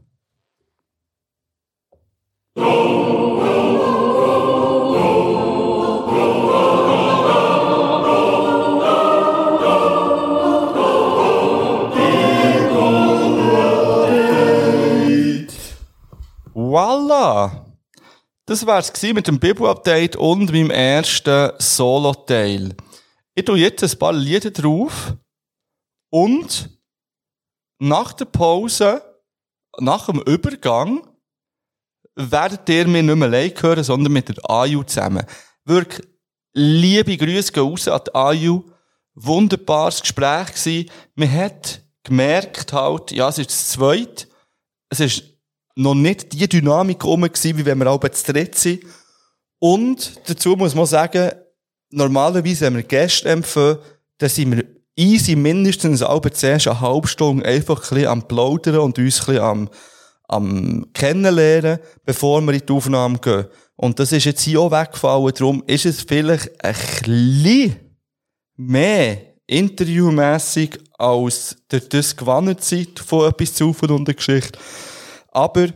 [16.70, 17.64] Voila!
[18.44, 22.76] Das wär's gewesen mit dem Bibel-Update und meinem ersten Solo-Teil.
[23.34, 25.14] Ich tue jetzt ein paar Lieder drauf
[26.10, 26.78] und
[27.78, 29.02] nach der Pause,
[29.78, 31.08] nach dem Übergang,
[32.14, 35.24] werdet ihr mir nicht mehr allein hören, sondern mit der Aju zusammen.
[35.64, 36.06] Wirklich,
[36.52, 38.64] liebe Grüße gehen raus an die Aju.
[39.14, 40.90] Wunderbares Gespräch gewesen.
[41.14, 44.26] Man hat gemerkt halt, ja, es ist das zweite.
[44.90, 45.37] Es ist
[45.78, 48.82] noch nicht die Dynamik rum gewesen, wie wenn wir alle zu dritt sind.
[49.60, 51.30] Und dazu muss man sagen,
[51.90, 53.78] normalerweise, wenn wir Gäste empfangen,
[54.18, 54.64] dann sind wir
[54.96, 59.26] easy mindestens alle zuerst eine halbe Stunde einfach ein bisschen am Plaudern und uns ein
[59.26, 59.70] bisschen am,
[60.24, 63.46] am Kennenlernen, bevor wir in die Aufnahme gehen.
[63.76, 67.76] Und das ist jetzt hier auch weggefallen, darum ist es vielleicht ein bisschen
[68.56, 74.58] mehr interviewmässig als der das gewonnen Zeit von etwas zu und der Geschichte.
[75.38, 75.68] Aber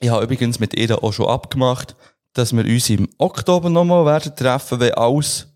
[0.00, 1.94] ich habe übrigens mit ihr auch schon abgemacht,
[2.32, 5.46] dass wir uns im Oktober nochmal werden treffen, wenn alles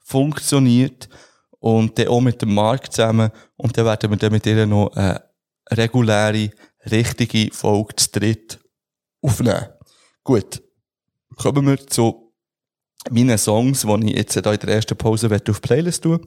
[0.00, 1.08] funktioniert.
[1.60, 3.30] Und dann auch mit dem Markt zusammen.
[3.56, 5.22] Und dann werden wir dann mit ihr noch eine
[5.70, 6.50] reguläre,
[6.90, 8.58] richtige Folge zu dritt
[9.22, 9.68] aufnehmen.
[10.22, 10.62] Gut.
[11.36, 12.34] Kommen wir zu
[13.10, 16.20] meinen Songs, die ich jetzt in der ersten Pause auf die Playlist tun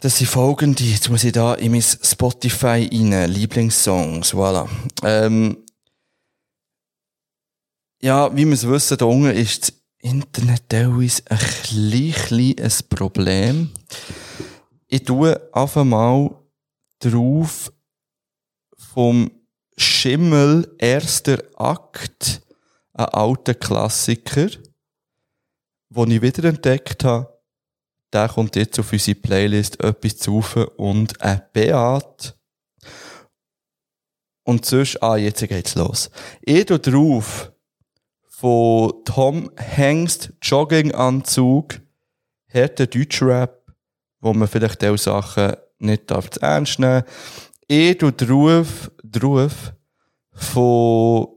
[0.00, 0.82] Das sind folgende.
[0.84, 3.30] Jetzt muss ich da in mein Spotify rein.
[3.30, 4.34] Lieblingssongs.
[4.34, 4.68] Voilà.
[5.02, 5.64] Ähm,
[8.02, 13.70] ja, wie wir es wissen, da unten ist das Internet teilweise ein klein, ein Problem.
[14.88, 16.30] Ich tue einfach mal
[16.98, 17.72] drauf
[18.76, 19.30] vom
[19.76, 22.42] Schimmel erster Akt,
[22.92, 24.48] ein alter Klassiker,
[25.88, 27.33] den ich wiederentdeckt habe.
[28.14, 30.42] Der kommt jetzt auf unsere Playlist etwas zu
[30.76, 32.36] und ein Beat.
[34.44, 36.10] Und sonst, ah, jetzt geht's los.
[36.42, 37.52] Ich tu drauf
[38.28, 41.80] von Tom Hengst Jogginganzug,
[42.46, 43.66] härter Deutschrap,
[44.20, 47.04] wo man vielleicht auch Sachen nicht darf zu ernst nehmen.
[47.66, 49.72] Ich tu drauf, drauf
[50.32, 51.28] von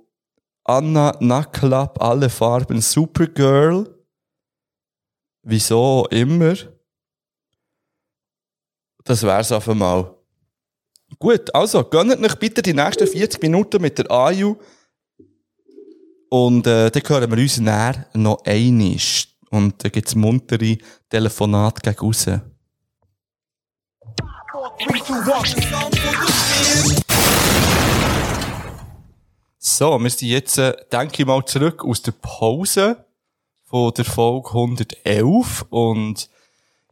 [0.66, 3.96] Anna Nacklapp, alle Farben Supergirl.
[5.49, 6.55] Wieso immer.
[9.05, 10.13] Das wär's auf einmal.
[11.17, 14.57] Gut, also gönnt euch bitte die nächsten 40 Minuten mit der AJU.
[16.29, 19.38] Und äh, dann hören wir uns näher noch einig.
[19.49, 20.79] Und dann gibt's muntere
[21.10, 22.25] Telefonate gegen raus.
[29.57, 33.07] So, wir sind jetzt, äh, denke ich mal, zurück aus der Pause
[33.67, 36.30] von der Folge 111 und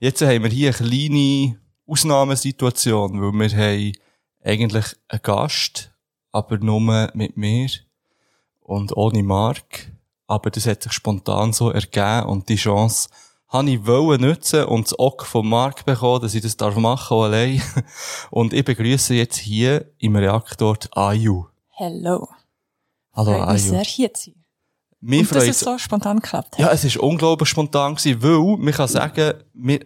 [0.02, 1.58] jetzt haben wir hier eine kleine
[1.88, 3.94] Ausnahmesituation, weil wir haben
[4.44, 5.94] eigentlich einen Gast,
[6.34, 7.70] aber nur mit mir
[8.60, 9.94] und ohne Mark.
[10.28, 13.08] Aber das hat sich spontan so ergeben und die Chance
[13.48, 17.18] habe ich wollen nutzen und das Ock vom Mark bekommen, dass ich das darf machen
[17.18, 17.62] allein.
[18.32, 21.46] Und ich begrüße jetzt hier im Reaktor Ayu.
[21.70, 22.28] Hello.
[23.14, 23.70] Hallo Freut mich Ayu.
[23.70, 24.45] sehr, hier zu sein.
[25.08, 26.60] Mich Und dass es so spontan geklappt hat.
[26.60, 29.80] Ja, es ist unglaublich spontan gewesen, weil, man kann sagen, wir,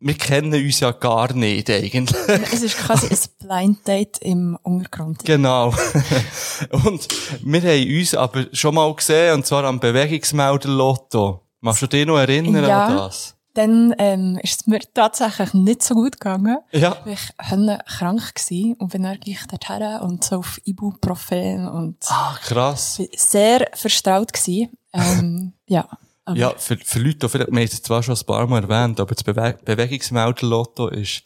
[0.00, 2.16] wir kennen uns ja gar nicht eigentlich.
[2.52, 5.24] Es ist quasi ein Blind Date im Untergrund.
[5.24, 5.68] genau.
[6.84, 7.06] und
[7.44, 11.42] wir haben uns aber schon mal gesehen, und zwar am Bewegungsmelder Lotto.
[11.60, 12.86] Machst du dich noch erinnern Ja.
[12.86, 13.35] an das?
[13.56, 16.58] Dann ähm, ist es mir tatsächlich nicht so gut gegangen.
[16.72, 16.98] Ja.
[17.04, 21.96] weil Ich war krank gewesen und bin dann gleich dorthin und so auf Ibuprofen und
[22.08, 23.00] Ah, krass.
[23.16, 24.76] sehr verstraut gewesen.
[24.92, 25.88] Ähm, ja.
[26.26, 28.62] Aber Ja, für, für Leute, die vielleicht, wir haben es zwar schon ein paar Mal
[28.62, 31.22] erwähnt, aber das Bewe Bewegungsmelder Lotto ist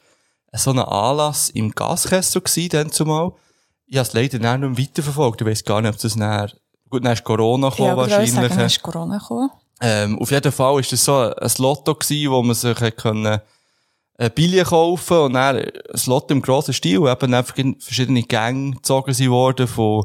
[0.52, 3.32] so ein Anlass im Gaskessel gewesen, dann zumal.
[3.86, 5.40] Ich habe es leider nicht mehr weiterverfolgt.
[5.40, 6.52] Ich weiss gar nicht, ob das nachher,
[6.88, 8.32] gut, dann ist Corona gekommen ja, wahrscheinlich.
[8.32, 9.50] Sagen, dann ist Corona gekommen.
[9.80, 13.40] Ähm, auf jeden Fall ist das so ein Lotto gewesen, wo man sich können,
[14.18, 15.72] ein Billett kaufen und dann ein
[16.06, 20.04] Lotto im grossen Stil, eben einfach in verschiedene Gänge gezogen worden von,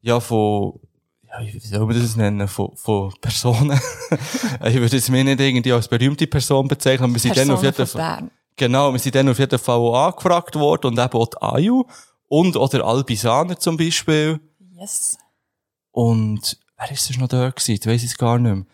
[0.00, 0.78] ja, von,
[1.24, 3.80] ja, wie soll man das nennen, von, von Personen.
[4.64, 7.64] ich würde es mir nicht irgendwie als berühmte Person bezeichnen, aber wir sind dann auf
[7.64, 11.26] jeden Fall, genau, wir sind dann auf jeden Fall auch angefragt worden und eben auch
[11.26, 11.84] die Ayu
[12.28, 14.38] und oder Albisaner zum Beispiel.
[14.78, 15.18] Yes.
[15.90, 17.72] Und wer ist das noch da gewesen?
[17.72, 18.64] Ich weiss es gar nicht mehr.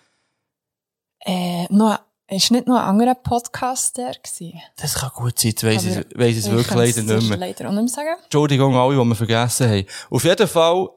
[1.25, 4.61] Äh, noch, ist nicht noch ein anderer Podcast der gewesen?
[4.77, 7.39] Das kann gut sein, jetzt weiss, ich, weiss ich es wirklich leider nicht mehr.
[7.39, 8.23] leider auch nicht mehr sagen.
[8.23, 9.87] Entschuldigung, alle, die wir vergessen haben.
[10.11, 10.89] Auf jeden Fall,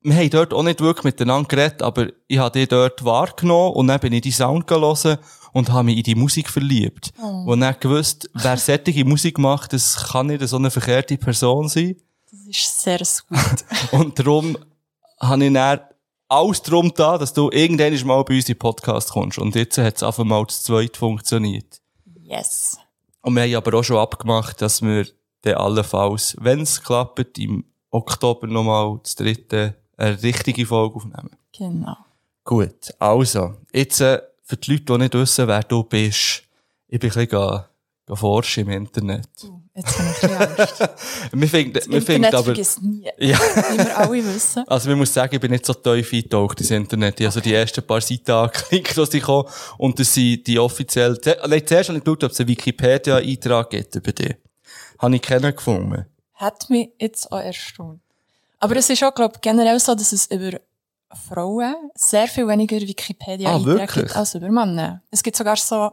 [0.00, 3.88] wir haben dort auch nicht wirklich miteinander geredet, aber ich habe die dort wahrgenommen und
[3.88, 5.18] dann bin ich die Sound hören
[5.52, 7.12] und habe mich in die Musik verliebt.
[7.22, 7.44] Oh.
[7.52, 11.96] Und dann gewusst, wer solche Musik macht, das kann nicht so eine verkehrte Person sein.
[12.30, 13.64] Das ist sehr sweet.
[13.92, 14.56] Und darum
[15.20, 15.80] habe ich dann
[16.32, 19.38] alles darum da, dass du irgendwann mal bei uns in den Podcast kommst.
[19.38, 21.80] Und jetzt hat es einfach mal das zweite funktioniert.
[22.22, 22.78] yes.
[23.20, 25.06] Und wir haben aber auch schon abgemacht, dass wir
[25.42, 31.30] dann allenfalls, wenn es klappt, im Oktober nochmal das dritte, eine richtige Folge aufnehmen.
[31.56, 31.96] Genau.
[32.44, 36.42] Gut, also, jetzt äh, für die Leute, die nicht wissen, wer du bist,
[36.88, 37.64] ich bin ein bisschen
[38.16, 39.28] forschen im Internet.
[39.74, 40.80] Jetzt habe ich Angst.
[41.32, 43.04] Wir finden, wir Internet finden aber, vergisst nie.
[43.18, 44.64] ja, Wie wir alle wissen.
[44.66, 47.20] also man muss sagen, ich bin nicht so tief eingetaucht ins Internet.
[47.20, 49.48] Ich habe also die ersten paar Seiten angeklickt, die sie kommen,
[49.78, 53.94] und das sind die offiziell, Nein, zuerst habe ich geschaut, ob es einen Wikipedia-Eintrag gibt
[53.94, 54.36] über die.
[54.98, 56.04] Habe ich keinen gefunden.
[56.34, 58.00] Hat mich jetzt auch erstaunt.
[58.58, 60.60] Aber es ist auch, glaube ich, generell so, dass es über
[61.28, 65.02] Frauen sehr viel weniger wikipedia Ah, gibt als über Männer.
[65.10, 65.92] Es gibt sogar so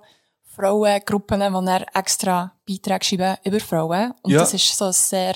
[0.56, 4.14] Frauengruppen, die dann extra Beiträge schreiben über Frauen.
[4.24, 4.40] Und Ja.
[4.40, 5.36] das ist so sehr,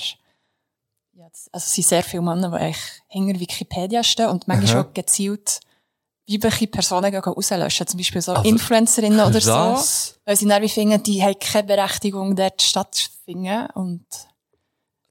[1.12, 4.88] ja, also es sind sehr viele Männer, die eigentlich hinter Wikipedia stehen und manchmal Aha.
[4.88, 5.60] auch gezielt
[6.26, 7.86] weibliche Personen rauslöschen.
[7.86, 9.50] Zum Beispiel so Aber Influencerinnen oder so.
[10.24, 13.66] Weil sie dann finden, die haben keine Berechtigung, dort stattzufinden.
[13.74, 14.06] Und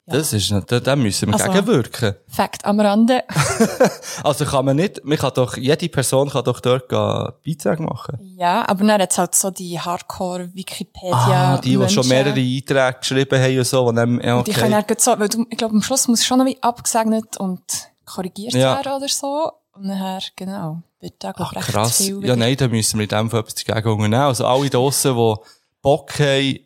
[0.05, 2.15] Das ist da, da müssen wir Also- gegenwirken.
[2.27, 3.23] Fakt am Rande.
[4.23, 8.19] Also kann man nicht, man kann doch, jede Person kann doch dort Beiträge machen.
[8.37, 11.13] Ja, aber dann hat's halt so die Hardcore-Wikipedia.
[11.55, 14.73] ah, die, die schon mehrere Einträge geschrieben haben und so, und dann, ja, Die können
[14.73, 14.83] okay.
[14.87, 17.61] grad so, weil du, ich glaube, am Schluss muss schon noch wie abgesegnet und
[18.05, 18.75] korrigiert Ja.
[18.77, 19.51] werden oder so.
[19.75, 21.97] Und nachher, genau, wird da, glaub Ach, ich, recht krass.
[21.97, 24.21] viel Ja, nein, da müssen wir in dem Fall etwas dagegen unternehmen.
[24.23, 25.35] Also alle draussen, die
[25.81, 26.59] Bock haben,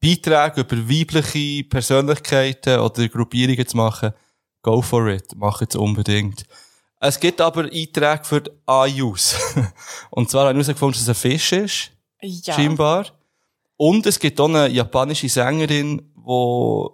[0.00, 4.12] Beiträge über weibliche Persönlichkeiten oder Gruppierungen zu machen,
[4.62, 5.34] go for it.
[5.36, 6.44] Mach es unbedingt.
[7.00, 9.36] Es gibt aber Einträge für die AIUs.
[10.10, 11.90] Und zwar habe ich herausgefunden, dass es ein Fisch ist.
[12.20, 12.54] Ja.
[12.54, 13.06] scheinbar.
[13.76, 16.86] Und es gibt auch eine japanische Sängerin, die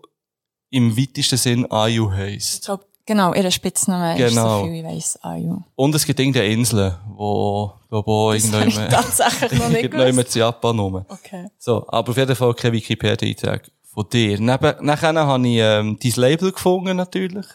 [0.76, 2.70] im weitesten Sinn Ayu Ich heisst.
[3.06, 4.60] Genau, ihre Spitzname ist Genau.
[4.60, 5.58] so viel, ich weiss, Ayu.
[5.76, 9.90] Und es gibt irgendeine Insel, wo, wo, wo Das habe ich irgendwann, tatsächlich noch nicht
[9.90, 10.34] gewusst.
[10.34, 11.04] Japan rum.
[11.08, 11.48] Okay.
[11.58, 14.40] So, aber auf jeden Fall kein Wikipedia-Eintrag von dir.
[14.40, 17.46] Neben, nachher habe ich, ähm, dein Label gefunden, natürlich.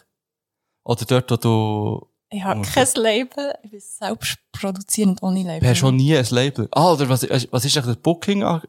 [0.84, 2.70] Oder dort, wo du, Ich habe Okay.
[2.72, 5.60] kein Label, ich bin selbst produzierend ohne Label.
[5.60, 6.68] du hast schon nie ein Label.
[6.70, 8.62] Ah, oder was, was ist eigentlich das Booking, oder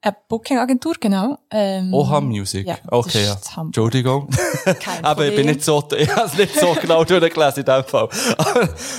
[0.00, 1.36] Eine Booking-Agentur, genau.
[1.50, 2.66] Ähm, Oha Music?
[2.66, 3.36] Ja, okay, ja.
[3.60, 4.30] Entschuldigung.
[5.02, 8.08] Aber ich bin nicht so, ich habe es nicht so genau durchgelesen in dem Fall.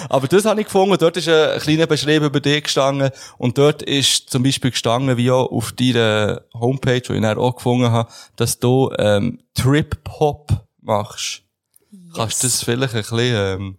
[0.09, 0.95] Aber das habe ich gefunden.
[0.99, 3.09] Dort ist ein kleiner Beschrieb über dich gestanden.
[3.39, 7.55] Und dort ist zum Beispiel gestanden, wie auch auf deiner Homepage, die ich dann auch
[7.55, 10.51] gefunden habe, dass du, ähm, Trip-Hop
[10.81, 11.41] machst.
[12.15, 13.77] Kannst du das vielleicht ein bisschen, ähm,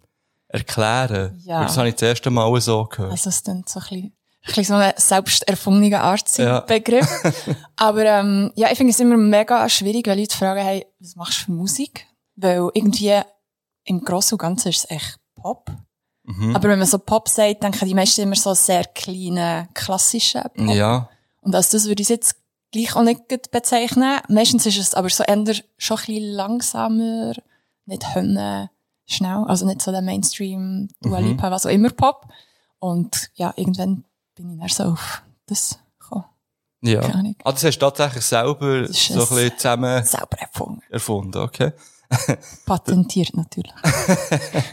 [0.55, 1.41] erklären?
[1.43, 1.59] Ja.
[1.59, 3.11] Weil Das habe ich das erste Mal so gehört.
[3.11, 6.61] Also es klingt so ein bisschen, ein bisschen so ein selbst erfundener Art Ja.
[7.75, 11.41] Aber ähm, ja, ich finde es immer mega schwierig, wenn Leute fragen, hey, was machst
[11.41, 12.07] du für Musik?
[12.35, 13.21] Weil irgendwie
[13.85, 15.71] im Großen und Ganzen ist es echt Pop.
[16.23, 16.55] Mhm.
[16.55, 20.75] Aber wenn man so Pop sagt, denken die meisten immer so sehr kleinen, klassischen Pop.
[20.75, 21.09] ja.
[21.41, 22.35] Und als das würde ich es jetzt
[22.71, 24.19] gleich auch nicht gut bezeichnen.
[24.29, 25.43] Meistens ist es aber so eher
[25.77, 27.33] schon ein bisschen langsamer,
[27.85, 28.69] nicht hören,
[29.05, 31.27] schnell, also nicht so der Mainstream, Dua Mhm.
[31.29, 32.27] Lipa, was auch immer Pop.
[32.79, 36.25] Und ja, irgendwann bin ich dann so auf das gekommen.
[36.81, 37.01] Ja.
[37.01, 37.35] Ahnung.
[37.43, 40.81] Ah, das hast du tatsächlich selber so ein bisschen zusammen Selber erfunden.
[40.89, 41.71] erfunden, okay?
[42.65, 43.73] Patentiert natürlich.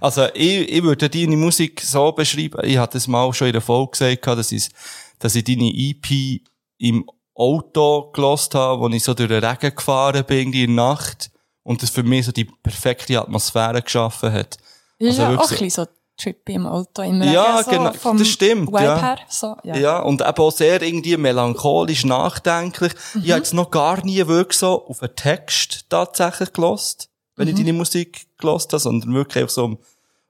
[0.00, 3.60] Also, ich, ich würde deine Musik so beschreiben, ich hatte das mal schon in der
[3.60, 4.70] Folge gesagt, dass ich,
[5.18, 6.40] dass ich deine EP
[6.78, 11.31] im Auto gelost habe, wo ich so durch den Regen gefahren bin, in der Nacht,
[11.62, 14.58] und das für mich so die perfekte Atmosphäre geschaffen hat.
[15.00, 15.86] Also ja auch ein bisschen so
[16.16, 19.00] Trippy im Auto im Ja, so genau, vom das stimmt, Vibe ja.
[19.00, 19.76] her, so, ja.
[19.76, 19.98] Ja.
[20.00, 22.92] und eben auch sehr irgendwie melancholisch, nachdenklich.
[23.14, 27.54] Ich habe jetzt noch gar nie wirklich so auf einen Text tatsächlich gelost, wenn ich
[27.54, 29.78] deine Musik gelost habe, sondern wirklich einfach so um,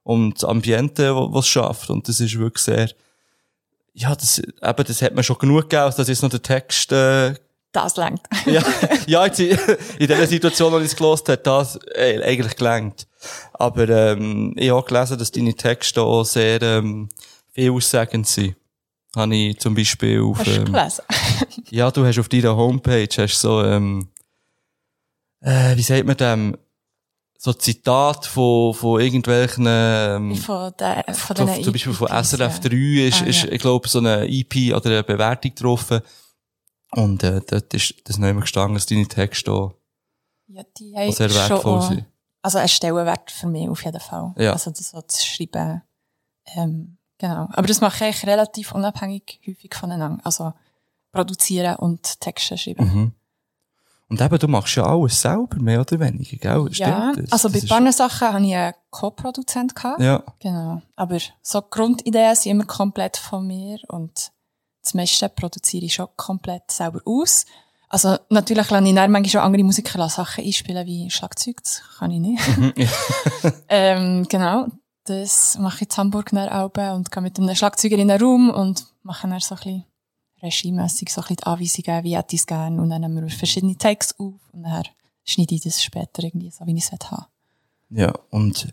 [0.05, 1.91] um das Ambiente, was es schafft.
[1.91, 2.89] Und das ist wirklich sehr,
[3.93, 7.35] ja, das, eben, das hat mir schon genug gegeben, dass jetzt noch der Text, äh,
[7.73, 8.20] Das längt.
[8.47, 8.62] ja,
[9.07, 9.41] ja, jetzt
[9.99, 13.07] in, der Situation, wo ich es gelost habe, hat das äh, eigentlich gelangt.
[13.55, 17.09] Aber ähm, ich habe gelesen, dass deine Texte auch sehr ähm,
[17.53, 18.57] vielaussagend sind.
[19.16, 20.39] Habe ich zum Beispiel auf...
[20.39, 21.03] Hast du Ähm, gelesen?
[21.70, 24.09] ja, du hast auf deiner Homepage hast so, ähm,
[25.41, 26.57] äh, wie sagt man dem,
[27.39, 32.61] so Zitat von, von irgendwelchen, ähm, Von der, von so, zum Beispiel von EPs, SRF
[32.62, 32.68] ja.
[32.70, 32.77] 3
[33.09, 33.51] ist, Ah, ist ja.
[33.51, 36.01] ich glaube, so eine EP oder eine Bewertung getroffen.
[36.95, 39.74] Und, äh, dort ist das noch immer gestanden, dass deine Texte auch
[40.49, 42.05] Ja, die haben sehr schon wertvoll auch- sind.
[42.43, 44.34] Also ein Stellenwert für mich auf jeden Fall.
[44.36, 44.53] Ja.
[44.53, 45.82] Also das so zu schreiben.
[46.57, 47.49] Ähm, genau.
[47.53, 50.20] Aber das mache ich relativ unabhängig häufig voneinander.
[50.24, 50.53] Also
[51.12, 52.84] produzieren und Texte schreiben.
[52.84, 53.12] Mhm.
[54.09, 56.68] Und eben, du machst ja alles selber, mehr oder weniger, gell?
[56.72, 57.32] Ja, Stimmt das?
[57.32, 60.01] also bei ein paar Sachen habe ich einen Co-Produzent gehabt.
[60.03, 60.22] Ja.
[60.40, 60.82] Genau.
[60.97, 64.32] Aber so Grundideen sind immer komplett von mir und
[64.83, 67.47] das meiste produziere ich schon komplett selber aus.
[67.89, 72.11] Also natürlich lasse ich dann manchmal schon andere Musiker Sachen einspielen wie Schlagzeug, das kann
[72.11, 72.43] ich nicht.
[73.68, 74.66] ähm, genau,
[75.05, 78.51] das mache ich in Hamburg dann auch und gehe mit einem Schlagzeuger in einen Raum
[78.51, 79.85] und mache dann so ein bisschen
[80.43, 83.30] regiemässig so ein bisschen die Anweisungen, wie hätte ich es gerne und dann nehmen wir
[83.30, 84.85] verschiedene Takes auf und dann
[85.24, 87.26] schneide ich das später irgendwie so, wie ich es haben
[87.91, 88.72] Ja, und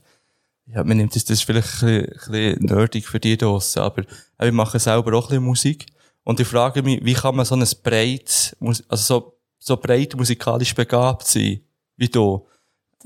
[0.66, 3.82] ja, man nimmt das, das ist vielleicht ein bisschen, ein bisschen nerdig für die draussen,
[3.82, 4.04] aber
[4.38, 5.86] wir machen selber auch ein bisschen Musik.
[6.30, 8.56] Und ich frage mich, wie kann man so ein breit,
[8.88, 11.62] also so, so breit musikalisch begabt sein,
[11.98, 12.46] wie du?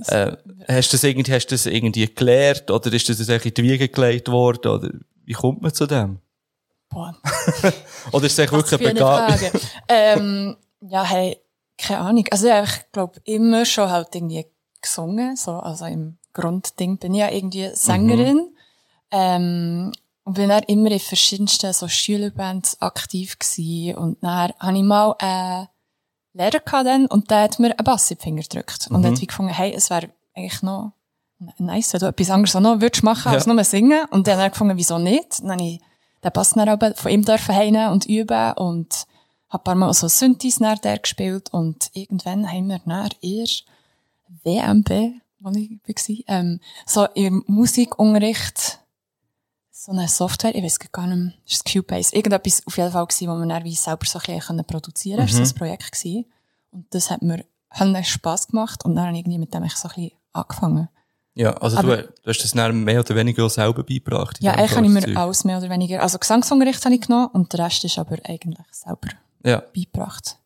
[0.08, 0.36] Äh,
[0.68, 3.64] hast du das irgendwie, hast du das irgendwie gelernt, oder ist das irgendwie in die
[3.64, 4.90] Wiege gelegt worden, oder
[5.24, 6.20] wie kommt man zu dem?
[6.90, 7.16] Boah.
[8.12, 9.62] Oder ist es echt Was wirklich eine Begabung?
[9.88, 11.38] Ähm, ja, hey,
[11.78, 12.26] keine Ahnung.
[12.30, 14.46] Also ja, ich glaube immer schon halt irgendwie
[14.82, 18.36] gesungen, so, also im Grundding bin ich ja irgendwie Sängerin.
[18.36, 18.58] Mhm.
[19.12, 19.94] Ähm,
[20.26, 23.96] und bin dann immer in verschiedensten so Schülerbands aktiv gewesen.
[23.98, 25.68] Und dann habe ich mal einen
[26.34, 28.88] Lehrer gehabt dann, und der hat mir einen Bass in die Finger gedrückt.
[28.90, 29.06] Und Mhm.
[29.08, 30.94] hat wie gefunden, hey, es wäre eigentlich noch
[31.58, 33.54] nice, wenn du etwas anderes auch noch würdest machen, als Ja.
[33.54, 34.06] nur singen.
[34.12, 35.42] Und dann habe ich gefunden, wieso nicht?
[35.42, 35.82] Dann habe ich
[36.24, 39.06] den Bass dann aber von ihm dürfen und üben und
[39.50, 43.46] habe ein paar Mal so Synthes nach der gespielt und irgendwann haben wir nach ihr
[44.44, 48.80] WMB, wo ich war, ähm, so im Musikunterricht
[49.86, 53.06] so eine Software, ich weiß gar nicht mehr, ist es Cubase, irgendetwas auf jeden Fall
[53.06, 55.34] gewesen, wo wir dann wie selber so ein bisschen produzieren konnten.
[55.34, 55.40] Mhm.
[55.40, 56.26] Das war so ein Projekt gewesen.
[56.72, 59.78] Und das hat mir hat Spass gemacht und dann habe ich irgendwie mit dem echt
[59.78, 60.90] so ein bisschen angefangen.
[61.36, 64.38] Ja, also Aber- du, du hast das dann mehr oder weniger selber beigebracht.
[64.42, 67.28] Ja, eigentlich habe ich das mir alles mehr oder weniger, also Gesangsunterricht habe ich genommen
[67.34, 69.10] und der Rest ist aber eigentlich selber
[69.44, 69.62] Ja.
[69.76, 70.38] beigebracht.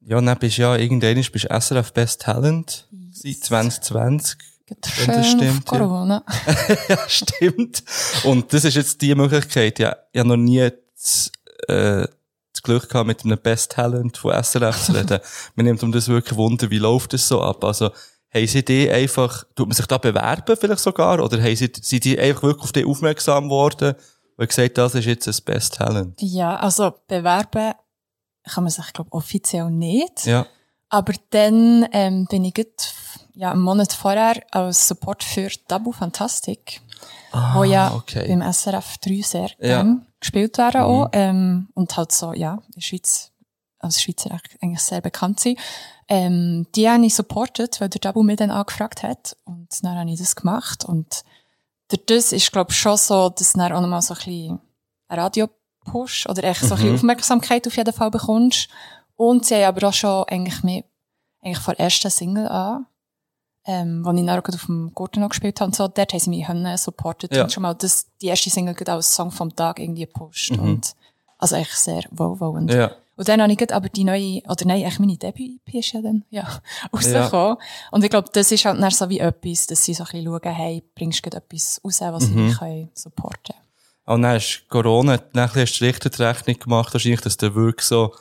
[0.00, 4.38] Ja, dann bist du ja, irgendwann bist du SRF Best Talent seit 2020.
[4.68, 6.24] Geht schön das stimmt, auf Corona.
[6.88, 7.82] ja, stimmt.
[8.24, 9.78] Und das ist jetzt die Möglichkeit.
[9.78, 11.32] Ja, ich habe noch nie das,
[11.68, 12.06] äh,
[12.52, 15.20] das Glück gehabt, mit einem Best Talent von SRF zu reden.
[15.54, 17.64] Mir nimmt um das wirklich Wunder, wie läuft das so ab?
[17.64, 17.90] Also,
[18.30, 21.22] haben sie die einfach, tut man sich da bewerben vielleicht sogar?
[21.22, 23.94] Oder haben sie, sind die einfach wirklich auf die aufmerksam geworden
[24.36, 26.20] und gesagt, das ist jetzt ein Best Talent?
[26.20, 27.72] Ja, also bewerben
[28.44, 30.26] kann man sich, glaube offiziell nicht.
[30.26, 30.46] Ja.
[30.90, 32.94] Aber dann ähm, bin ich gut,
[33.34, 36.80] ja, einen Monat vorher als Support für Tabu Fantastic,
[37.54, 38.26] wo ja Ah, okay.
[38.26, 39.84] beim SRF 3 sehr Ja.
[40.18, 40.86] gespielt werden Mhm.
[40.86, 41.08] auch.
[41.12, 43.30] Ähm, und halt so, ja, in der Schweiz,
[43.80, 45.58] als Schweizer eigentlich sehr bekannt sind.
[46.08, 49.36] Ähm, die habe ich supportet, weil der Tabu mich dann angefragt hat.
[49.44, 50.84] Und dann habe ich das gemacht.
[50.86, 51.22] Und
[52.08, 54.60] das ist, glaube ich, schon so, dass du dann auch nochmal so ein bisschen
[55.10, 56.94] Radio-Push oder echt so ein bisschen Mhm.
[56.96, 58.68] Aufmerksamkeit auf jeden Fall bekommst.
[59.18, 60.84] Und sie haben aber auch schon eigentlich mehr,
[61.42, 62.86] eigentlich von der ersten Single an,
[63.66, 66.12] ähm, wo ich dann auch gerade auf dem Gurten noch gespielt habe und so, dort
[66.12, 66.46] haben sie mich
[66.80, 67.42] supportet Ja.
[67.42, 70.60] und schon mal das, die erste Single gerade als Song vom Tag irgendwie gepusht Mhm.
[70.60, 70.94] und,
[71.36, 72.72] also eigentlich sehr wohlwollend.
[72.72, 72.92] Ja.
[73.16, 76.24] Und dann habe ich aber die neue, oder nein, eigentlich meine Debüt-EP ist ja dann,
[76.30, 76.46] ja,
[76.92, 77.56] rausgekommen.
[77.90, 80.26] Und ich glaube, das ist halt dann so wie etwas, dass sie so ein bisschen
[80.26, 82.52] schauen, hey, bringst du etwas raus, was sie Mhm.
[82.52, 83.56] können supporten
[84.06, 88.14] Und dann ist Corona, dann hast du richtig Rechnung gemacht, wahrscheinlich, dass der wirklich so,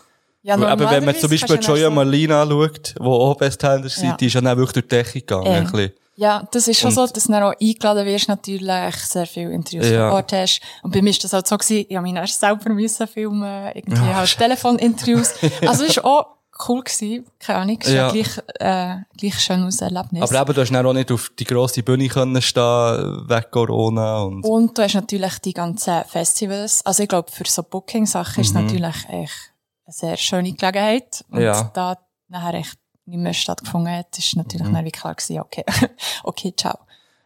[0.44, 4.16] Ja, aber wenn man zum Beispiel Joya Malina anschaut, die auch Best Talent ist, Ja.
[4.16, 5.64] die ist ja dann wirklich durch die Decke gegangen.
[5.72, 5.92] Bisschen.
[6.16, 9.52] Ja, das ist schon Und- so, dass du dann auch eingeladen wirst, natürlich, sehr viele
[9.52, 10.08] Interviews Ja.
[10.10, 10.62] vor Ort hast.
[10.82, 13.72] Und bei mir ist das halt so gewesen, ich habe mich erst selber müssen filmen,
[13.76, 14.16] irgendwie Ja.
[14.16, 15.34] halt Telefoninterviews.
[15.62, 16.26] Also, es ist auch
[16.68, 18.10] cool gewesen, keine Ahnung, es ja.
[18.12, 18.30] Gleich,
[18.60, 20.24] äh, gleich schönes Erlebnis.
[20.24, 24.22] Aber eben, du hast dann auch nicht auf die grosse Bühne können stehen, wegen Corona
[24.22, 26.84] und, Und du hast natürlich die ganzen Festivals.
[26.84, 28.64] Also ich glaube, für so Booking-Sachen ist es Mhm.
[28.66, 29.52] natürlich echt
[29.88, 31.24] eine sehr schöne Gelegenheit.
[31.30, 31.72] Und Ja.
[31.74, 34.74] da nachher echt nicht mehr stattgefunden hat, ist natürlich Mhm.
[34.74, 35.64] dann klar gewesen, okay,
[36.24, 36.78] okay, ciao.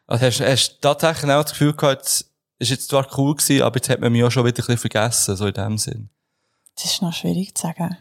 [0.07, 2.25] also hast, hast du tatsächlich auch das Gefühl gehabt, es
[2.59, 4.77] ist jetzt zwar cool gewesen, aber jetzt hat man mich auch schon wieder ein bisschen
[4.77, 6.09] vergessen, so in dem Sinn.
[6.75, 7.97] Das ist noch schwierig zu sagen.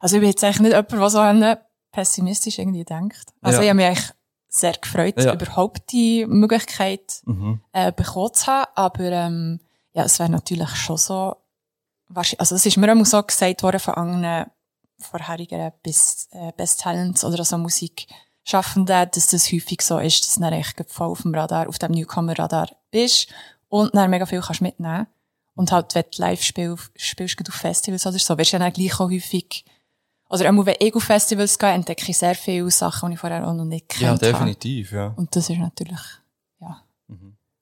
[0.00, 1.56] Also ich bin jetzt eigentlich nicht jemand, der so an
[1.92, 3.32] pessimistisch irgendwie denkt.
[3.40, 3.62] Also Ja.
[3.62, 4.10] ich habe mich eigentlich
[4.48, 5.32] sehr gefreut, Ja.
[5.34, 7.60] überhaupt die Möglichkeit Mhm.
[7.72, 8.70] äh, bekommen zu haben.
[8.74, 9.60] Aber ähm,
[9.92, 11.36] ja, es wäre natürlich schon so,
[12.16, 14.46] also es ist mir immer so gesagt worden von anderen
[14.98, 20.40] vorherigen Best, äh, Best Talents oder so Musikschaffenden, dass das häufig so ist, dass du
[20.40, 23.28] dann echt voll auf dem Radar, auf dem Newcomer-Radar bist
[23.68, 25.06] und dann mega viel kannst mitnehmen.
[25.56, 28.68] Und halt, wenn du live spiel, spielst, gerade auf Festivals oder so, wirst du dann
[28.68, 29.64] auch gleich auch häufig,
[30.28, 33.46] oder auch wenn ich auf Festivals gehe, entdecke ich sehr viele Sachen, die ich vorher
[33.46, 34.32] auch noch nicht Ja, kennt habe.
[34.32, 35.12] definitiv, ja.
[35.16, 36.00] Und das ist natürlich,
[36.60, 36.82] ja,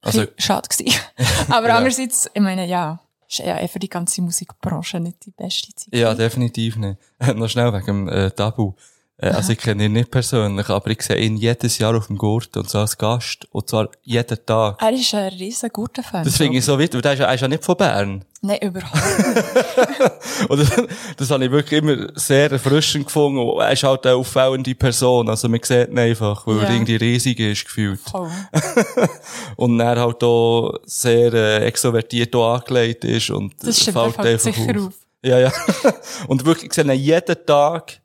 [0.00, 0.98] Also, also, schade gewesen.
[1.50, 1.76] Aber Ja.
[1.76, 2.98] andererseits, ich meine, ja,
[3.33, 5.95] ist ja eh für die ganze Musikbranche nicht die beste Zeit.
[5.95, 6.99] ja, definitiv nicht.
[7.35, 8.74] Noch schnell wegen dem äh, Tabu.
[9.23, 12.18] Äh, also ich kenne ihn nicht persönlich, aber ich sehe ihn jedes Jahr auf dem
[12.18, 13.47] Gurt und so als Gast.
[13.53, 14.83] Und zwar jeden Tag.
[14.83, 16.25] Er ist ein riesen guter Fan.
[16.25, 18.25] Das finde ich so wichtig, weil der ist ja, er ist ja nicht von Bern.
[18.41, 20.51] Nein, überhaupt nicht.
[20.51, 20.70] Und das,
[21.16, 23.39] das habe ich wirklich immer sehr erfrischend gefunden.
[23.39, 25.29] Und Er ist halt eine auffällende Person.
[25.29, 26.62] Also man sieht ihn einfach, weil Ja.
[26.64, 28.01] er irgendwie riesig ist, gefühlt.
[28.01, 28.29] Voll.
[29.57, 33.31] Und er halt auch sehr äh, extrovertiert auch angelegt ist.
[33.31, 34.95] Und Das stimmt, fällt er einfach sicher auf.
[35.25, 35.53] Ja, ja.
[36.27, 38.01] und wirklich, ich sehe ihn jeden Tag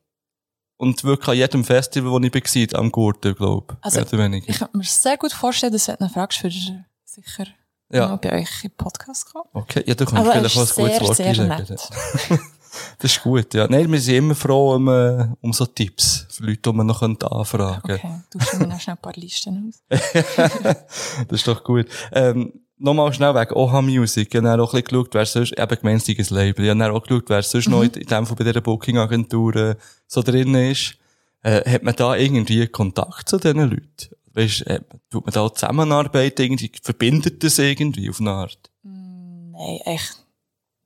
[0.77, 2.33] und wirklich an jedem Festival, wo ich
[2.73, 3.85] war, am Gurten, glaube ich.
[3.85, 4.49] Also, Mehr oder weniger.
[4.49, 7.47] Ich kann mir sehr gut vorstellen, dass du fragst, würde er sicher
[7.91, 8.15] Ja.
[8.15, 9.49] bei euch im Podcast kommen.
[9.53, 11.89] Okay, ja, du kannst vielleicht auch ein gutes sehr, Wort sehr nett.
[12.99, 13.67] Das ist gut, ja.
[13.67, 16.99] Nein, wir sind immer froh um, äh, um so Tipps für Leute, die man noch
[16.99, 19.99] könnte anfragen Okay, du schaust mir noch schnell ein paar Listen aus.
[21.27, 21.87] Das ist doch gut.
[22.11, 24.27] Ähm, Nochmal schnell wegen OHA Music.
[24.29, 26.63] Ich habe dann auch ein bisschen geschaut, wer sonst, eben gemeinsames Label.
[26.63, 29.55] Ich habe dann auch geschaut, wer sonst noch in in dem Fall bei dieser Booking-Agentur
[29.55, 29.75] äh,
[30.05, 30.95] so drin ist.
[31.41, 34.15] Äh, hat man da irgendwie Kontakt zu diesen Leuten?
[34.33, 38.71] Weißt, äh, tut man da Zusammenarbeit irgendwie, verbindet das irgendwie auf eine Art?
[38.83, 40.23] Nein, echt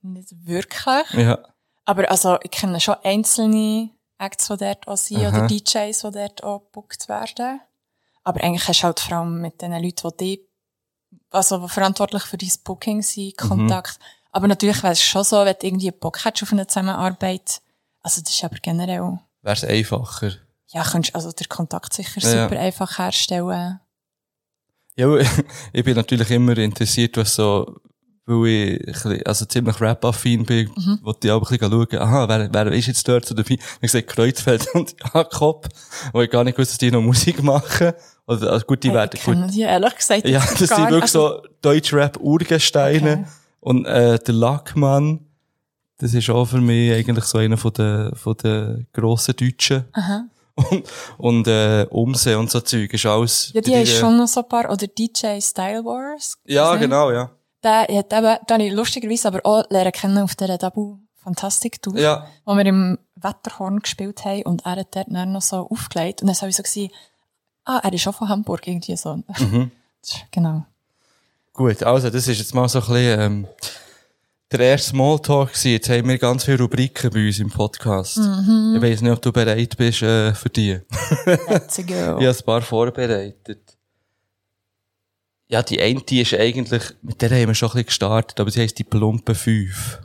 [0.01, 1.13] nicht wirklich.
[1.13, 1.39] Ja.
[1.85, 5.29] Aber also, ich kenne schon einzelne Acts, die dort auch sind, Aha.
[5.29, 7.59] oder DJs, die dort auch gebucht werden.
[8.23, 10.47] Aber eigentlich hast du halt vor allem mit den Leuten, die die,
[11.31, 13.35] also verantwortlich für dein Booking Mhm.
[13.37, 13.99] Kontakt.
[14.31, 17.61] Aber natürlich wäre es schon so, wenn du irgendwie Bock hättest auf eine Zusammenarbeit.
[18.01, 20.33] Also das ist aber generell, Wäre es einfacher?
[20.67, 22.43] ja, könntest also der Kontakt sicher Ja.
[22.43, 23.79] super einfach herstellen.
[24.95, 25.07] Ja,
[25.73, 27.79] ich bin natürlich immer interessiert, was so,
[28.25, 30.99] weil ich also ziemlich Rap-affin bin, Mhm.
[31.03, 33.57] wollte ich auch ein bisschen schauen, aha, wer, wer ist jetzt dort so dabei?
[33.81, 35.67] Ich sehe Kreuzfeld und Jakob,
[36.13, 37.93] wo ich gar nicht wusste, dass die noch Musik machen.
[38.31, 39.35] Oder, also gut, die Hey, werden, ich gut.
[39.53, 43.11] die ehrlich gesagt Ja, das sind wirklich Also, so Deutschrap-Urgesteine.
[43.11, 43.25] Okay.
[43.59, 45.19] Und, äh, der Lackmann,
[45.99, 49.85] Das ist auch für mich eigentlich so einer von den, von den grossen Deutschen.
[49.93, 50.23] Aha.
[50.55, 50.83] Und,
[51.17, 53.51] und äh, Umsee und so Zeug ist alles...
[53.53, 56.37] Ja, die die- haben schon noch so ein paar, oder DJ Style Wars.
[56.45, 57.29] Ja, genau, ja.
[57.63, 61.81] Der hat eben, den habe ich lustigerweise aber auch lernen kennen auf dieser Double Fantastic
[61.83, 61.97] Tour.
[61.99, 62.25] Ja.
[62.45, 66.21] Wo wir im Wetterhorn gespielt haben und er hat dort dann noch so aufgelegt.
[66.23, 66.89] Und dann habe ich so gesehen,
[67.65, 69.15] ah, er ist auch von Hamburg irgendwie so.
[69.15, 69.71] Mhm.
[70.31, 70.65] Genau.
[71.53, 73.47] Gut, also das ist jetzt mal so ein bisschen ähm,
[74.51, 75.71] der erste Smalltalk gewesen.
[75.73, 78.17] Jetzt haben wir ganz viele Rubriken bei uns im Podcast.
[78.17, 78.73] Mhm.
[78.75, 80.79] Ich weiss nicht, ob du bereit bist äh, für die.
[81.25, 81.83] Let's go.
[82.19, 83.77] Ich habe ein paar vorbereitet.
[85.47, 88.49] Ja, die eine die ist eigentlich, mit der haben wir schon ein bisschen gestartet, aber
[88.49, 89.99] sie heisst die plumpe 5.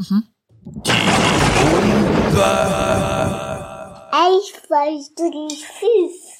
[4.10, 6.35] Eins, zwei, drei, fünf.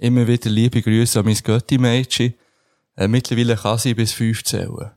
[0.00, 2.32] Immer wieder liebe Grüße an mein Götti-Mädchen.
[2.96, 4.70] Äh, mittlerweile kann sie bis 5 zählen.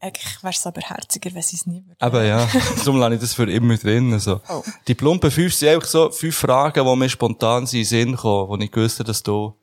[0.00, 1.96] Eigentlich wäre es aber herziger, wenn sie es nie würde.
[1.98, 2.48] Aber ja,
[2.78, 4.12] darum lasse ich das für immer drin.
[4.12, 4.40] Also.
[4.48, 4.62] Oh.
[4.86, 8.48] Die plumpen fünf sind einfach so fünf Fragen, die mir spontan in den Sinn kommen,
[8.48, 9.60] wo ich wusste, dass du,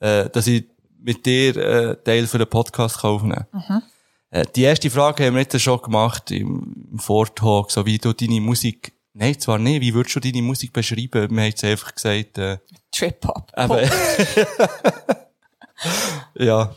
[0.00, 0.64] äh, dass ich
[1.00, 3.82] mit dir äh, Teil für den Podcast aufnehmen kann.
[4.30, 8.12] Äh, die erste Frage haben wir jetzt schon gemacht im, im Vortalk, so wie du
[8.12, 11.12] deine Musik, nein, zwar nicht, wie würdest du deine Musik beschreiben?
[11.12, 12.58] Wir haben jetzt einfach gesagt, äh,
[12.92, 13.52] Trip-Hop.
[16.34, 16.74] ja.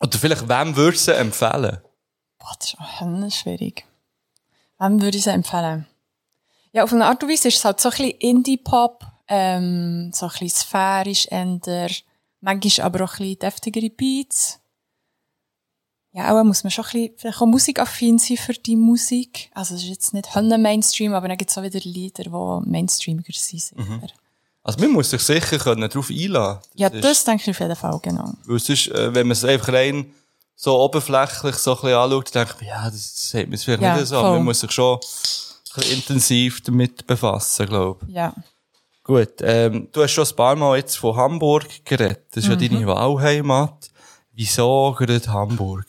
[0.00, 1.78] Oder vielleicht, wem würdest du sie empfehlen?
[2.38, 3.84] Boah, das ist auch höllisch schwierig.
[4.78, 5.86] Wem würde ich sie empfehlen?
[6.72, 10.26] Ja, auf eine Art und Weise ist es halt so ein bisschen Indie-Pop, ähm, so
[10.26, 11.88] ein bisschen sphärisch, änder,
[12.40, 14.60] manchmal aber auch ein bisschen deftigere Beats.
[16.16, 19.50] Ja, auch muss man schon ein bisschen, vielleicht auch musikaffin sein für die Musik.
[19.52, 22.70] Also, es ist jetzt nicht Hönne Mainstream, aber dann gibt es auch wieder Lieder, die
[22.70, 23.60] Mainstreamiger sind.
[23.60, 24.06] sicher.
[24.62, 26.60] Also, man muss sich sicher können darauf einladen.
[26.74, 28.32] Ja, ist- das denke ich auf jeden Fall, genau.
[28.46, 30.12] Weil sonst, äh, wenn man es einfach rein
[30.54, 33.82] so oberflächlich so ein bisschen anschaut, dann denkt man, ja, das sagt man es vielleicht
[33.82, 34.16] Ja, nicht so.
[34.16, 34.36] aber voll.
[34.38, 35.00] Man muss sich schon ein
[35.74, 38.14] bisschen intensiv damit befassen, glaube ich.
[38.14, 38.32] Ja.
[39.04, 42.22] Gut, ähm, du hast schon ein paar Mal jetzt von Hamburg geredet.
[42.32, 42.60] Das ist ja Mhm.
[42.74, 43.90] deine Wahlheimat.
[44.32, 45.86] Wieso gerade Hamburg?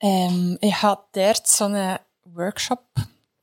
[0.00, 2.84] Ähm, ich hatte dort so einen Workshop,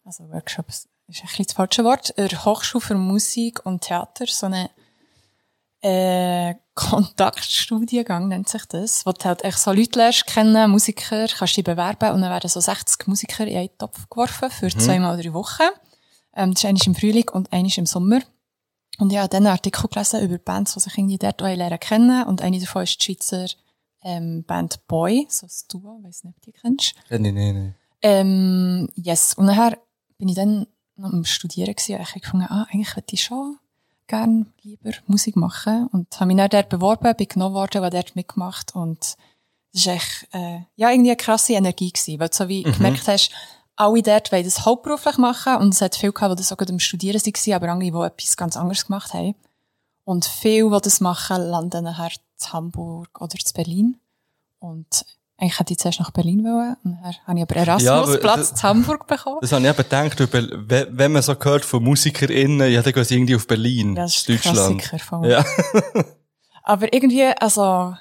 [0.03, 4.45] also Workshop ist ein bisschen das falsche Wort, der Hochschule für Musik und Theater, so
[4.45, 4.69] eine
[5.81, 11.55] äh, Kontaktstudiengang nennt sich das, wo du halt echt so Leute lernst kennen, Musiker, kannst
[11.55, 15.33] dich bewerben und dann werden so 60 Musiker in einen Topf geworfen für zweimal drei
[15.33, 15.69] Wochen.
[16.35, 18.21] Ähm, das ist eines im Frühling und eines im Sommer.
[18.97, 22.23] Und ich habe dann einen Artikel gelesen über Bands, die sich irgendwie dort lernen kennen
[22.25, 23.45] und eine davon ist die Schweizer
[24.05, 26.93] ähm, Band Boy, so ein Duo, weiss nicht, ob die kennst.
[27.09, 27.73] Kenn ich nicht, nicht.
[28.01, 29.33] Ähm, yes.
[29.33, 29.79] Und nachher
[30.17, 33.23] bin ich dann noch am Studieren gewesen und ich habe gefunden, ah, eigentlich würde ich
[33.23, 33.57] schon
[34.07, 35.87] gern lieber Musik machen.
[35.91, 39.17] Und habe mich dann dort beworben, bin genommen worden, habe dort mitgemacht und
[39.73, 43.07] das war echt, äh, ja, irgendwie eine krasse Energie gewesen, weil du so wie gemerkt
[43.07, 43.31] hast,
[43.75, 46.79] alle dort wollen das hauptberuflich machen und es hat viele gehabt, die das sogar am
[46.79, 49.35] Studieren waren, aber andere, die etwas ganz anderes gemacht haben.
[50.05, 53.97] Und viele, die das machen, landen nachher zu Hamburg oder zu Berlin.
[54.59, 55.05] Und
[55.37, 56.75] eigentlich hätte ich zuerst nach Berlin wollen.
[56.83, 57.63] Und dann habe ich aber Ja,
[57.99, 59.37] Erasmus-Platz das- zu Hamburg bekommen.
[59.41, 63.15] Das habe ich eben gedacht, wenn man so hört von MusikerInnen, ja, dann gehen sie
[63.15, 63.95] irgendwie auf Berlin.
[63.95, 64.81] Ja, das ist Deutschland.
[64.81, 65.45] Klassiker Ja.
[66.63, 67.95] Aber irgendwie, also,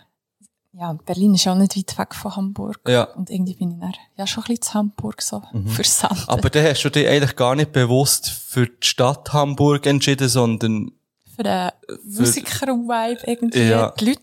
[0.72, 2.80] ja, Berlin ist ja auch nicht weit weg von Hamburg.
[2.88, 3.04] Ja.
[3.14, 6.24] Und irgendwie bin ich dann, ja, schon ein bisschen zu Hamburg so versandt.
[6.28, 10.92] Aber dann hast du dich eigentlich gar nicht bewusst für die Stadt Hamburg entschieden, sondern,
[11.36, 11.70] für den
[12.04, 13.90] Musiker-Vibe irgendwie, Ja.
[13.98, 14.20] die Leute,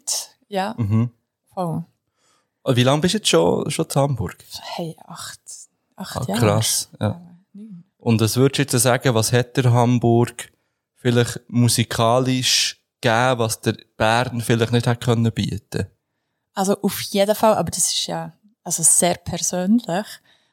[0.47, 1.11] ja, mhm.
[1.53, 1.83] voll.
[2.63, 4.37] Und Wie lange bist du jetzt schon, schon zu Hamburg?
[4.75, 5.39] Hey, acht,
[5.95, 6.39] acht Ah, Jahre.
[6.39, 6.89] krass.
[6.99, 7.19] Ja.
[7.97, 10.51] Und was würdest du jetzt sagen, was hat der Hamburg
[10.95, 15.87] vielleicht musikalisch gegeben, was der Bern vielleicht nicht hat können bieten?
[16.53, 18.33] Also auf jeden Fall, aber das ist ja
[18.63, 20.05] also sehr persönlich,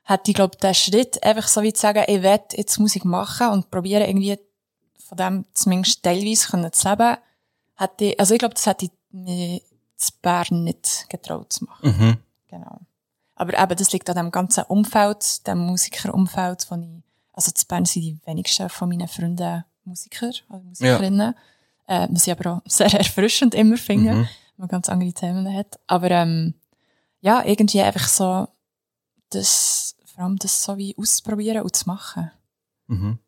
[0.04, 3.48] hätte ich glaube der Schritt einfach so wie zu sagen, ich will jetzt Musik machen
[3.50, 4.38] und probieren irgendwie
[5.08, 7.16] von dem zumindest teilweise können zu leben,
[7.76, 9.60] hätte ich, also ich glaube, das hätte ich mir
[9.96, 11.88] zu Bern nicht getraut zu machen.
[11.98, 12.16] Mhm.
[12.48, 12.80] Genau.
[13.34, 17.02] Aber eben, das liegt an dem ganzen Umfeld, dem Musikerumfeld, wo ich,
[17.32, 21.34] also zu Bern sind die wenigsten von meinen Freunden Musiker, also Musikerinnen,
[21.86, 24.18] äh, was ich aber auch sehr erfrischend immer finde, Mhm.
[24.18, 24.28] wenn
[24.58, 25.78] man ganz andere Themen hat.
[25.86, 26.54] Aber, ähm,
[27.20, 28.46] ja, irgendwie einfach so,
[29.30, 32.30] das, vor allem das so wie auszuprobieren und zu machen.
[32.88, 33.18] Mhm.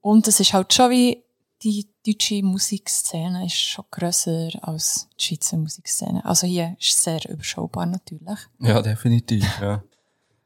[0.00, 1.22] Und es ist halt schon wie,
[1.62, 6.24] die deutsche Musikszene ist schon grösser als die Schweizer Musikszene.
[6.24, 8.38] Also hier ist es sehr überschaubar natürlich.
[8.60, 9.82] Ja, definitiv, ja.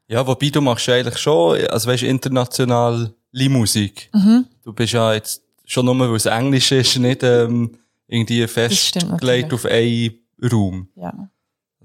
[0.07, 4.09] Ja, wobei du machst ja eigentlich schon, also weißt, international Musik.
[4.13, 4.45] Mhm.
[4.63, 7.77] Du bist ja jetzt schon nur, weil es Englisch ist, nicht ähm,
[8.07, 10.19] irgendwie festgelegt auf einen
[10.51, 10.89] Raum.
[10.95, 11.29] Ja.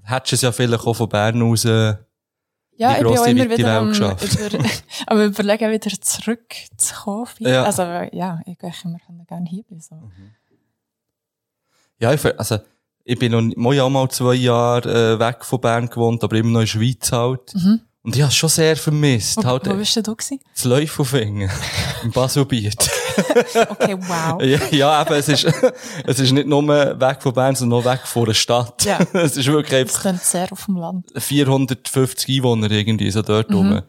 [0.03, 1.95] Hättest du es ja vielleicht auch von Bern aus, äh,
[2.81, 4.17] Ja, ich bin auch immer wieder am, über,
[5.05, 7.27] am überlegen, wieder zurückzukommen.
[7.37, 7.63] Ja.
[7.63, 9.81] Also, ja, ich immer gerne hier bleiben.
[9.81, 10.11] So.
[11.99, 12.57] Ja, ich, also,
[13.03, 16.49] ich bin noch, mal ja mal zwei Jahre äh, weg von Bern gewohnt, aber immer
[16.49, 17.53] noch in der Schweiz halt.
[18.03, 19.37] Und ich habe es schon sehr vermisst.
[19.37, 20.39] Wo, halt, wo bist denn du gewesen?
[20.53, 21.51] das Läufelfingen.
[22.03, 22.89] Im Baselbiet.
[23.69, 24.41] Okay, wow.
[24.43, 25.45] ja, ja, eben, es ist,
[26.05, 28.83] es ist nicht nur weg von Bern, sondern noch weg von der Stadt.
[28.85, 28.99] Ja.
[29.13, 31.11] es ist wirklich einfach klingt sehr auf dem Land.
[31.15, 33.83] 450 Einwohner irgendwie, so dort rum.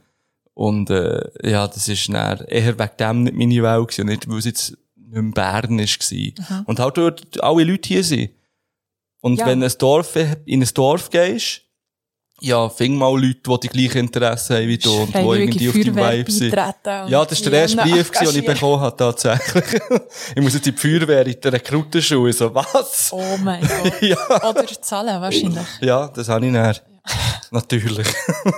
[0.55, 4.29] Und, äh, ja, das ist dann eher wegen dem nicht meine Welt gewesen, und nicht,
[4.29, 6.65] weil es jetzt nicht mehr Bern ist war.
[6.67, 8.31] Und halt dort alle Leute hier sind.
[9.23, 9.47] Und Ja.
[9.47, 11.62] wenn du ein Dorf, in ein Dorf gehst,
[12.41, 15.75] ja, fing mal Leute, die die gleichen Interessen haben wie du und die irgendwie auf
[15.75, 16.53] deinem Vibe sind.
[16.53, 19.65] Ja, das war der erste Brief, gewesen, den ich bekommen habe, tatsächlich.
[20.35, 22.33] ich muss jetzt in die Feuerwehr, in der Rekrutenschule.
[22.33, 23.13] So, was?
[23.13, 24.03] Oh mein Gott.
[24.03, 24.51] Ja.
[24.51, 25.67] Oder zahlen wahrscheinlich.
[25.81, 26.77] Ja, das habe ich dann.
[27.51, 28.09] Natürlich.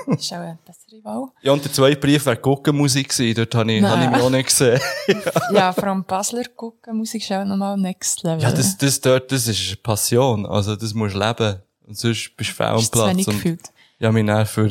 [0.07, 1.29] Das ist auch eine bessere Wahl.
[1.43, 3.35] Ja, und der zweite Brief wäre Guggenmusik gewesen.
[3.35, 3.91] Dort habe ich, Nein.
[3.91, 4.81] habe ich mich auch nicht gesehen.
[5.53, 8.41] Ja, vor allem Basler gucken, Musik ist auch nochmal next level.
[8.43, 10.47] Ja, das, das dort, das ist eine Passion.
[10.47, 11.63] Also, das musst du leben.
[11.87, 13.17] Und sonst bist du fehl am zu Platz.
[13.17, 13.73] Und gefühlt.
[13.99, 14.63] ich habe mich dann für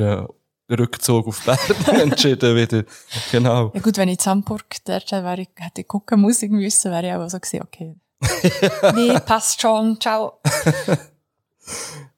[0.69, 1.57] einen Rückzug auf Bern
[1.99, 2.83] entschieden wieder.
[3.31, 3.71] Genau.
[3.73, 7.07] Ja gut, wenn ich in Hamburg dort wäre, ich, hätte ich gucken Musik müssen, wäre
[7.07, 7.95] ich auch so gewesen, okay.
[8.95, 10.39] nee, passt schon, ciao.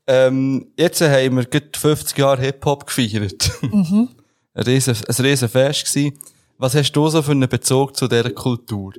[0.07, 3.51] Ähm, jetzt haben wir gerade 50 Jahre Hip-Hop gefeiert.
[3.61, 4.09] Mhm.
[4.53, 6.17] ein, riesen, ein riesen Fest gewesen.
[6.57, 8.93] Was hast du so für einen Bezug zu dieser Kultur?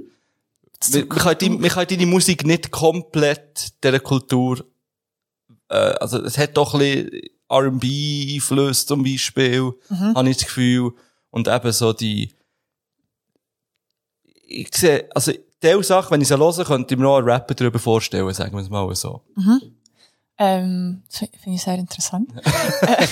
[0.89, 4.65] Wir, wir, können deine, wir können deine Musik nicht komplett dieser Kultur,
[5.69, 10.15] äh, also es hat doch ein bisschen R&B-Einfluss zum Beispiel, Mhm.
[10.15, 10.93] habe ich das Gefühl.
[11.31, 12.33] Und eben so die,
[14.49, 17.55] ich sehe, also, diese Sache, wenn ich sie höre, könnte ich mir noch einen Rapper
[17.55, 19.23] darüber vorstellen, sagen wir es mal so.
[20.39, 22.31] Ähm, das finde ich sehr interessant.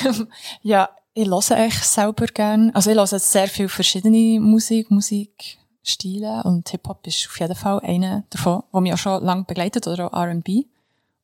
[0.05, 0.29] ähm,
[0.63, 2.71] ja, ich höre eigentlich selber gern.
[2.75, 8.25] Also ich höre sehr viel verschiedene Musik, Musikstile und Hip-Hop ist auf jeden Fall einer
[8.31, 10.65] davon, der mich auch schon lange begleitet, oder auch R&B.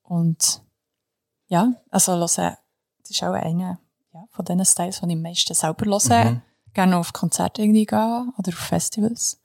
[0.05, 0.63] Und
[1.51, 2.57] ja, also höre,
[3.03, 3.79] das ist auch einer
[4.15, 6.41] ja, von diesen Styles, die ich am meisten selber höre.
[6.73, 9.39] Gerne auf Konzerte irgendwie gehen oder auf Festivals.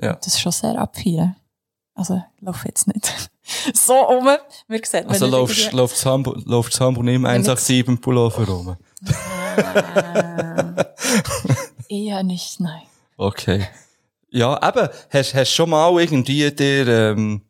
[0.00, 0.12] Ja.
[0.14, 1.34] Das ist schon sehr abfeiern.
[1.94, 3.30] Also, ich laufe jetzt nicht
[3.74, 4.28] so um.
[4.68, 5.26] Wir sehen, Also
[5.72, 8.76] läufst Hamburg, läufst Hamburg nicht im Wenn ich- 187 im Pullover rum.
[11.88, 12.82] Eher nicht, nein.
[13.16, 13.66] Okay.
[14.28, 17.40] Ja, eben, hast, hast schon mal irgendwie dir, ähm,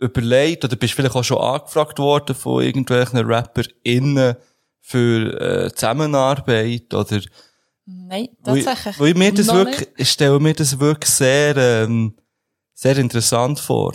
[0.00, 4.36] überlegt, oder bist vielleicht auch schon angefragt worden von irgendwelchen RapperInnen
[4.80, 7.20] für, äh, Zusammenarbeit, oder?
[7.86, 9.00] Nein, Weil- tatsächlich.
[9.00, 12.14] Weil mir das wirklich, ich stelle mir das wirklich sehr, ähm,
[12.74, 13.94] sehr interessant vor.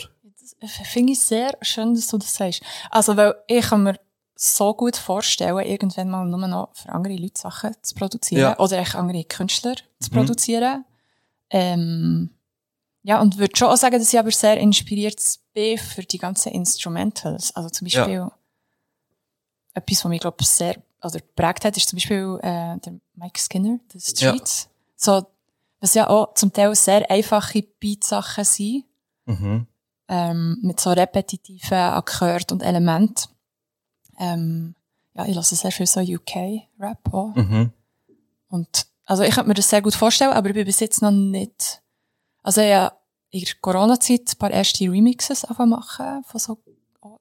[0.59, 2.61] Das finde ich sehr schön, dass du das sagst.
[2.89, 3.99] Also, weil ich kann mir
[4.35, 8.41] so gut vorstellen, irgendwann mal nur noch für andere Leute Sachen zu produzieren.
[8.41, 8.59] Ja.
[8.59, 10.15] Oder echt andere Künstler zu Mhm.
[10.15, 10.85] produzieren.
[11.49, 12.31] Ähm,
[13.07, 15.21] ja, und würde schon auch sagen, dass ich aber sehr inspiriert
[15.53, 17.55] bin für die ganzen Instrumentals.
[17.55, 18.27] Also zum Beispiel,
[19.75, 23.39] etwas, was mich, glaube ich, sehr, oder geprägt hat, ist zum Beispiel, äh, der Mike
[23.39, 24.69] Skinner, The Streets.
[24.95, 25.23] So,
[25.79, 28.85] was ja auch zum Teil sehr einfache Beatsachen sind
[29.27, 29.67] Mhm.
[30.07, 33.29] ähm, mit so repetitiven Akkorden und Elementen.
[34.19, 34.75] Ähm,
[35.13, 37.35] ja, ich lasse sehr viel so UK-Rap auch.
[37.35, 37.71] Mhm.
[38.49, 41.11] Und, also ich könnte mir das sehr gut vorstellen, aber ich bin bis jetzt noch
[41.11, 41.81] nicht,
[42.45, 42.95] also ich habe
[43.31, 46.57] in der Corona-Zeit ein paar erste Remixes machen, von so,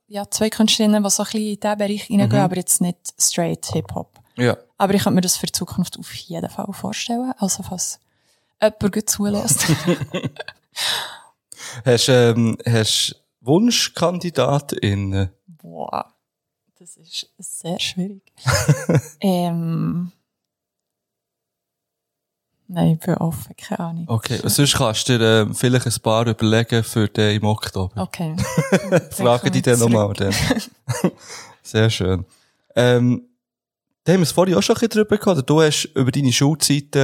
[0.07, 2.45] ja, zwei Künstlerinnen, die so ein bisschen in diesen Bereich reingehen, Mhm.
[2.45, 4.19] aber jetzt nicht straight Hip-Hop.
[4.37, 4.57] Ja.
[4.79, 7.99] Aber ich könnte mir das für die Zukunft auf jeden Fall vorstellen, also falls
[8.61, 9.67] jemand gut zulässt.
[11.85, 15.31] Hast, ähm, hast WunschkandidatInnen?
[15.47, 16.13] Boah,
[16.79, 18.23] das ist sehr schwierig.
[19.21, 20.13] ähm,
[22.69, 24.05] nein, ich bin offen, keine Ahnung.
[24.09, 28.03] Okay, sonst kannst du dir ähm, vielleicht ein paar überlegen für den im Oktober.
[28.03, 28.37] Okay.
[29.11, 30.13] Frage die dann nochmal.
[30.15, 30.35] Dann.
[31.63, 32.25] Sehr schön.
[32.77, 33.23] Ähm,
[34.05, 35.49] da haben wir es vorhin auch schon ein bisschen drüber gehabt.
[35.49, 36.95] Du hast über deine Schulzeit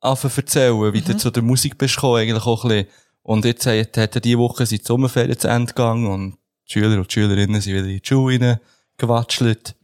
[0.00, 1.18] angefangen zu erzählen, wie du Mhm.
[1.18, 2.86] zu der Musik bist gekommen, eigentlich auch ein bisschen.
[3.22, 6.72] Und jetzt hat, hat ja diese Woche sind die Sommerferien zu Ende gegangen und die
[6.72, 8.60] Schüler und die Schülerinnen sind wieder in die Schule
[8.96, 9.74] gewatschelt.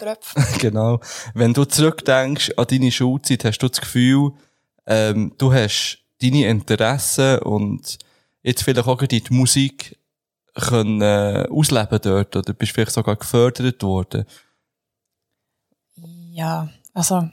[0.00, 0.58] Die armen Tröpfe.
[0.58, 1.00] genau.
[1.34, 4.32] Wenn du zurückdenkst an deine Schulzeit, hast du das Gefühl,
[4.86, 7.98] ähm, du hast deine Interessen und
[8.42, 9.98] jetzt vielleicht auch die Musik
[10.54, 14.24] können äh, ausleben dort oder bist vielleicht sogar gefördert worden.
[16.32, 17.28] Ja, also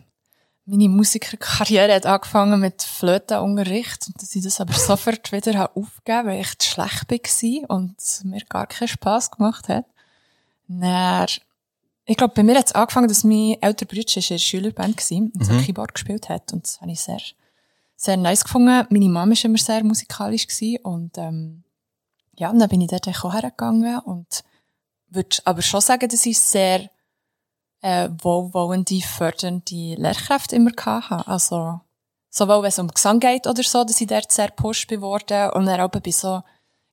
[0.66, 6.28] meine Musikerkarriere hat angefangen mit Flötenunterricht und dass ich das aber sofort wieder habe aufgegeben
[6.28, 9.86] weil ich zu schlecht war und mir gar keinen Spass gemacht hat.
[10.68, 11.28] Dann
[12.06, 15.18] Ich glaube, bei mir hat es angefangen, dass mein älterer Bruder in der Schülerband war
[15.18, 15.62] und so Mhm.
[15.62, 16.52] Keyboard gespielt hat.
[16.52, 17.22] Und das habe ich sehr,
[17.96, 18.86] sehr nice gefunden.
[18.90, 21.64] Meine Mama war immer sehr musikalisch gewesen und ähm,
[22.36, 24.44] ja, und dann bin ich dort auch hergegangen und
[25.08, 26.90] würde aber schon sagen, dass ich sehr
[27.82, 31.28] äh, wohlwollende, fördernde Lehrkräfte immer hatte.
[31.28, 31.80] Also
[32.30, 35.52] sowohl wenn es um Gesang geht oder so, dass ich dort sehr pusht bin worden
[35.52, 36.42] und dann aber bei so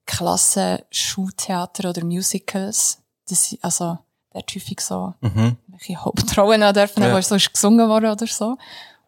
[0.05, 2.99] Klassen, Schultheater oder Musicals,
[3.29, 3.99] dass ich, also
[4.33, 5.57] dort häufig so Mhm.
[5.69, 7.15] welche Hauptrollen auch dürfen, Ja.
[7.17, 8.57] wo so ist gesungen worden oder so.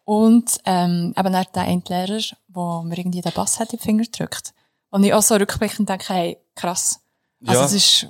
[0.05, 3.83] Und ähm, eben dann der eine Lehrer, der mir irgendwie den Bass hat in die
[3.83, 4.53] Finger gedrückt.
[4.89, 6.99] Und ich auch so rückblickend denke, hey, krass.
[7.45, 7.65] Also Ja.
[7.65, 8.07] es ist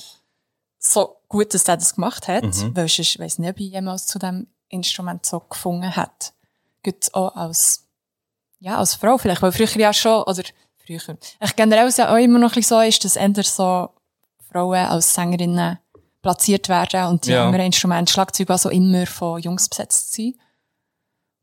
[0.80, 2.76] so gut, dass der das gemacht hat, Mhm.
[2.76, 6.34] weil ich weiss nicht, ob ich jemals zu dem Instrument so gefunden hat.
[6.84, 7.86] Gut auch als,
[8.60, 10.44] ja, als Frau vielleicht, weil früher ja schon, oder
[10.86, 13.90] früher, ich generell ist ja auch immer noch ein bisschen so ist, dass eher so
[14.52, 15.78] Frauen als Sängerinnen
[16.24, 17.46] platziert werden und die Ja.
[17.46, 20.36] anderen Instrumente, Schlagzeug also immer von Jungs besetzt sind.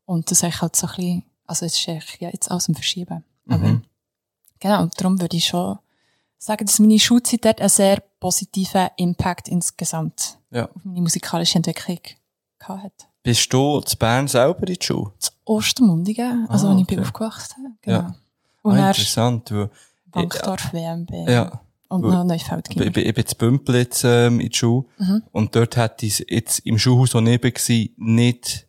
[0.05, 1.85] Und das ist eigentlich halt so ein bisschen, also es ist
[2.19, 3.23] ja jetzt alles im Verschieben.
[3.47, 3.83] Aber, Mhm.
[4.59, 5.77] genau, und darum würde ich schon
[6.37, 10.65] sagen, dass meine Schulzeit dort einen sehr positiven Impact insgesamt Ja.
[10.65, 11.99] auf meine musikalische Entwicklung
[12.59, 13.07] gehabt hat.
[13.23, 15.13] Bist du zu Bern selber in die Schule?
[15.19, 17.07] Das Ostermundigen, also Ah, wo ich bin okay.
[17.07, 17.77] aufgewachsen.
[17.83, 17.97] Genau.
[17.99, 18.15] Ja.
[18.63, 19.53] Und ah, dann interessant.
[20.07, 21.61] Bankdorf, WMB ja.
[21.91, 22.67] Und noch Neufeld.
[22.69, 25.23] Ich, ich, ich bin zu Bümpel jetzt ähm, in die Schule Mhm.
[25.31, 28.67] und dort hätte ich es jetzt im Schulhaus, wo ich neben war, nicht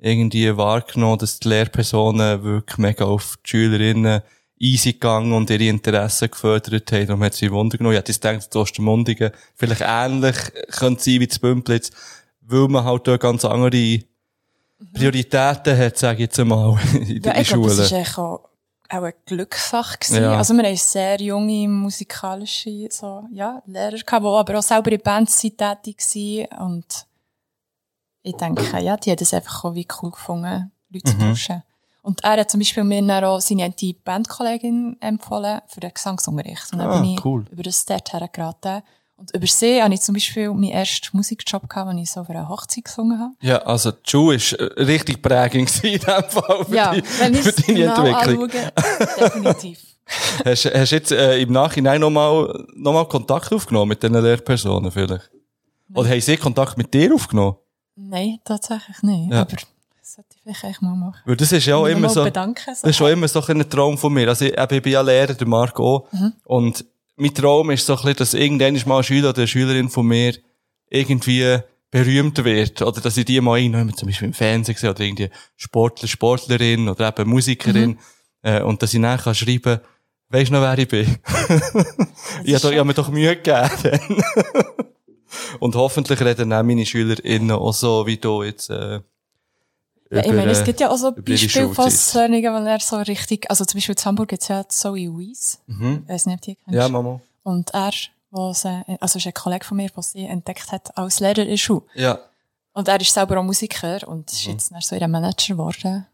[0.00, 4.22] irgendwie wahrgenommen, dass die Lehrpersonen wirklich mega auf die Schülerinnen
[4.58, 7.06] easy gegangen und ihre Interessen gefördert haben.
[7.06, 7.94] Darum hat sie Wunder genommen.
[7.94, 10.36] Ich hätte jetzt gedacht, dass Ostermundigen vielleicht ähnlich
[10.70, 11.92] könnte sein wie zu Bümpel jetzt,
[12.42, 14.00] weil man halt dort ganz andere
[14.94, 18.50] Prioritäten hat, sage ich jetzt einmal, in, Ja, glaube, Schulen.
[18.92, 19.98] Auch, eine Glückssache.
[19.98, 20.22] gewesen.
[20.22, 20.36] Ja.
[20.36, 25.00] Also wir haben sehr junge musikalische so, ja, Lehrer gehabt, die aber auch selber in
[25.00, 26.58] Bands tätig waren.
[26.72, 27.06] Und
[28.22, 31.30] ich denke, ja, die haben das einfach auch wie cool gefunden, Leute zu Mhm.
[31.30, 31.62] pushen.
[32.02, 36.72] Und er hat zum Beispiel mir dann auch seine eine Bandkollegin empfohlen für den Gesangsunterricht.
[36.72, 37.44] Und dann Ah, bin ich cool.
[37.50, 38.82] über das dort hergeraten.
[39.22, 42.30] Und über sie habe ich zum Beispiel meinen ersten Musikjob gehabt, als ich so für
[42.32, 43.32] eine Hochzeit gesungen habe.
[43.40, 47.34] Ja, also die ist äh, richtig prägend gewesen in dem Fall für, Ja, die, wenn
[47.34, 48.42] ich für deine genau Entwicklung.
[48.50, 48.72] anschaue,
[49.20, 49.78] definitiv.
[50.44, 54.90] Hast, hast du jetzt äh, im Nachhinein nochmal noch mal Kontakt aufgenommen mit diesen Lehrpersonen
[54.90, 55.30] vielleicht?
[55.94, 57.56] Oder haben sie Kontakt mit dir aufgenommen?
[57.94, 59.32] Nein, tatsächlich nicht.
[59.32, 59.42] Ja.
[59.42, 61.20] Aber das sollte ich vielleicht echt mal machen.
[61.24, 63.96] Weil das ist ja auch immer so, bedanken, das ist auch immer so ein Traum
[63.96, 64.28] von mir.
[64.28, 66.08] Also ich, ich bin ja Lehrer, der Marco.
[66.10, 66.32] Mhm.
[66.44, 66.84] Und
[67.22, 70.06] mein Traum ist so ein bisschen, dass irgendwann mal ein Schüler oder eine Schülerin von
[70.06, 70.34] mir
[70.90, 71.58] irgendwie
[71.90, 72.82] berühmt wird.
[72.82, 76.88] Oder dass ich die mal irgendwann zum Beispiel im Fernsehen sehe oder irgendwie Sportler, Sportlerin
[76.88, 77.90] oder eben Musikerin.
[77.90, 77.98] Mhm.
[78.42, 79.80] Äh, und dass ich dann kann schreiben
[80.28, 81.06] weisst du noch, wer ich bin?
[82.44, 84.22] ich habe hab mir doch Mühe gegeben.
[85.60, 89.00] und hoffentlich reden dann meine SchülerInnen auch so, wie du jetzt, äh,
[90.12, 92.96] Ja, ich meine, es äh, gibt ja auch so Beispiele von solchen, wo er so
[92.98, 95.58] richtig, also zum Beispiel in Hamburg gibt es ja Zoe Weiss.
[95.66, 96.02] Mhm.
[96.04, 96.74] Ich weiß nicht, ob die kennst.
[96.74, 97.20] Ja, Mama.
[97.42, 97.92] Und er,
[98.30, 101.56] wo sie, also ist ein Kollege von mir, der sie entdeckt hat als Lehrer in
[101.58, 101.82] Schule.
[101.94, 102.18] Ja.
[102.74, 104.52] Und er ist selber auch Musiker und ist Mhm.
[104.52, 106.06] jetzt dann so ihr Manager geworden.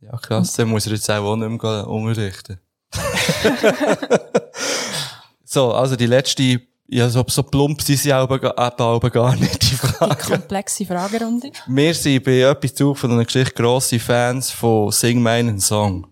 [0.00, 2.58] Ja, krass, dann muss er jetzt auch nicht mehr unterrichten.
[5.44, 6.62] so, also die letzte,
[6.92, 10.16] ja, so, so plump sind sie ga- eben aber gar nicht, die Die Frage.
[10.16, 11.52] komplexe Fragerunde.
[11.66, 16.06] Wir sind bei etwas zu von einer Geschichte grosse Fans von Sing meinen Song.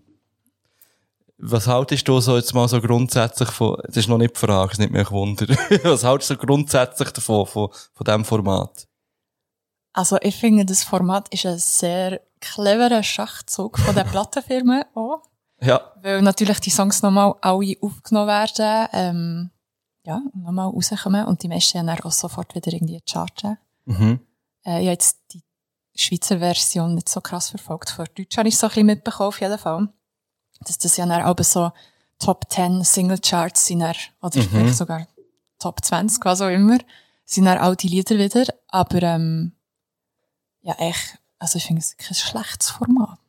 [1.37, 4.73] Was haltest du so jetzt mal so grundsätzlich von, das ist noch nicht die Frage,
[4.73, 5.47] es nimmt mich Wunder.
[5.83, 8.87] Was haltest du so grundsätzlich davon, von, von diesem Format?
[9.93, 15.21] Also ich finde, das Format ist ein sehr cleverer Schachzug von der Plattenfirma auch.
[15.61, 15.79] Ja.
[16.01, 19.49] Weil natürlich die Songs nochmal alle aufgenommen werden, ähm,
[20.09, 23.57] ja, nochmal rauskommen und die meisten dann auch sofort wieder irgendwie charten.
[23.85, 24.19] Mhm.
[24.65, 25.43] Äh, ich habe jetzt die
[25.95, 27.91] Schweizer Version nicht so krass verfolgt.
[27.91, 29.87] Vor Deutsch habe ich so ein bisschen mitbekommen, auf jeden Fall.
[30.61, 31.71] Dass das ja dann aber so
[32.17, 34.49] Top 10 Single Charts sind dann, oder Mhm.
[34.49, 35.07] vielleicht sogar
[35.59, 36.79] Top 20, was auch immer,
[37.25, 38.45] sind dann all die Lieder wieder.
[38.67, 39.53] Aber, ähm,
[40.61, 43.19] ja, echt, also ich finde es kein schlechtes Format.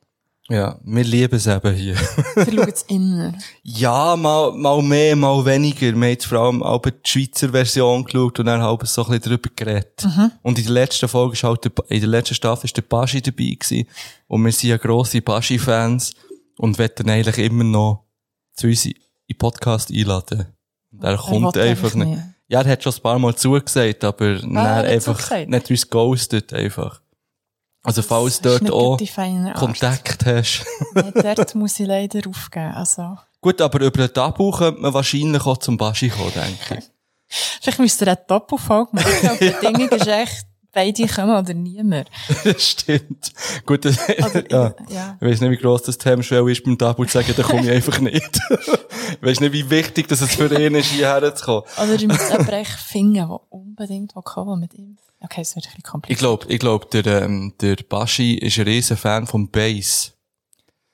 [0.51, 1.95] Ja, wir lieben es eben hier.
[2.35, 3.33] Wir schauen es immer.
[3.63, 5.79] Ja, mal, mal mehr, mal weniger.
[5.81, 9.11] Wir haben jetzt vor allem auch die Schweizer Version geschaut und dann halb so ein
[9.11, 10.03] bisschen darüber geredet.
[10.03, 10.31] Mhm.
[10.41, 13.21] Und in der letzten Folge ist halt, der, in der letzten Staffel ist der Baschi
[13.21, 13.87] dabei gewesen.
[14.27, 16.13] Und wir sind ja grosse Baschi-Fans
[16.57, 18.03] und wollen eigentlich immer noch
[18.53, 18.93] zu uns in
[19.29, 20.47] den Podcast einladen.
[20.91, 22.07] Und er kommt einfach nicht.
[22.07, 22.23] nicht.
[22.49, 26.51] Ja, er hat schon ein paar Mal zugesagt, aber er hat einfach nicht uns ghostet
[26.53, 27.01] einfach.
[27.83, 28.99] Also falls ist dort auch.
[29.55, 30.65] Kontakt hast.
[30.93, 32.73] Nee, dort muss ich leider aufgeben.
[32.73, 36.91] Also, Gut, aber über den Tabu könnte man wahrscheinlich auch zum Baschi kommen, denke ich.
[37.61, 39.11] Vielleicht müsst ihr eine Doppelfolge machen.
[39.21, 42.09] Glaube, die Bedingung ist echt, beide kommen oder niemand.
[42.43, 43.31] Das stimmt.
[43.65, 43.97] Gut, das,
[44.49, 44.75] ja.
[44.89, 45.17] ja.
[45.19, 47.63] Ich weiss nicht, wie gross das Thema schon ist beim Tabu zu sagen, da komme
[47.63, 48.39] ich einfach nicht.
[48.49, 51.63] ich weiss nicht, wie wichtig dass es für ihn ist, hierher zu kommen.
[51.77, 54.97] Oder ich muss jemanden echt finden, der unbedingt kommen will mit ihm.
[55.23, 56.19] Okay, es wird ein bisschen Ich kompliziert.
[56.19, 60.13] glaube, ich glaub, der, ähm, der Baschi ist ein riesen Fan vom Bass.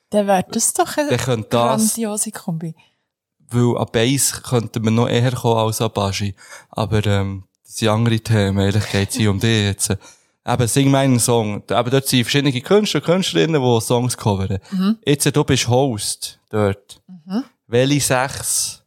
[0.09, 2.75] Dann wäre das doch eine könnte das- grandiose Kombi.
[3.49, 6.35] Weil an Bass könnte man noch eher kommen als an Baschi.
[6.69, 8.59] Aber, ähm, das sind andere Themen.
[8.59, 9.97] Ehrlich geht's hier um dich jetzt.
[10.45, 11.63] Eben, sing meinen Song.
[11.69, 14.59] Eben, dort sind verschiedene Künstler Künstlerinnen, die Songs coveren.
[15.05, 17.01] Jetzt, du bist Host dort.
[17.67, 18.83] Welche sechs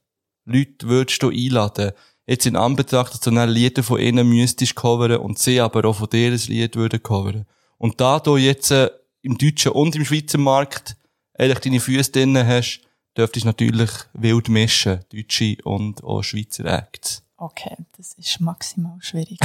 [0.47, 1.93] Leute würdest du einladen?
[2.31, 5.97] Jetzt in Anbetracht, dass du dann Lieder von ihnen müsstest coveren und sie aber auch
[5.97, 7.45] von dir ein Lied würden coveren.
[7.77, 8.89] Und da du jetzt äh,
[9.23, 10.97] im deutschen und im Schweizer Markt
[11.37, 12.83] eigentlich deine Füße drin hast,
[13.17, 15.01] dürftest du natürlich wild mischen.
[15.13, 17.25] Deutsche und auch Schweizer Acts.
[17.37, 19.41] Okay, das ist maximal schwierig.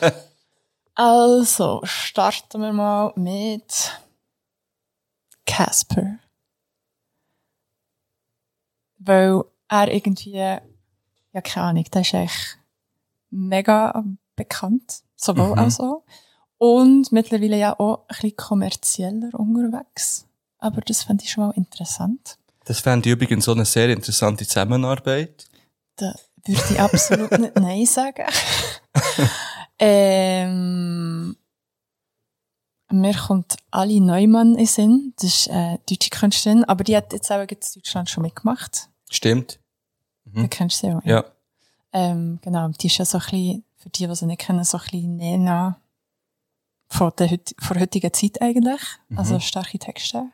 [0.94, 4.00] also, starten wir mal mit
[5.44, 6.16] Casper.
[8.96, 10.58] Weil er irgendwie,
[11.32, 12.58] ja, keine Ahnung, der ist echt
[13.30, 14.04] mega
[14.36, 15.02] bekannt.
[15.16, 16.04] Sowohl als auch.
[16.58, 20.26] Und mittlerweile ja auch ein bisschen kommerzieller unterwegs.
[20.58, 22.38] Aber das fand ich schon mal interessant.
[22.64, 25.46] Das fände ich übrigens so eine sehr interessante Zusammenarbeit.
[25.96, 26.14] Da
[26.44, 28.26] würde ich absolut nicht Nein sagen.
[29.78, 31.36] ähm,
[32.90, 35.14] mir kommt Ali Neumann in Sinn.
[35.16, 38.88] Das ist eine deutsche Künstlerin, aber die hat jetzt auch in Deutschland schon mitgemacht.
[39.10, 39.58] Stimmt.
[40.34, 41.04] Du kennst sie auch.
[41.04, 41.24] Ja.
[41.92, 44.78] Ähm, genau, die ist ja so ein bisschen, für die, die sie nicht kennen, so
[44.78, 45.78] ein bisschen näher
[46.88, 48.80] von der, von der heutigen Zeit eigentlich.
[49.16, 50.24] Also starke Texte.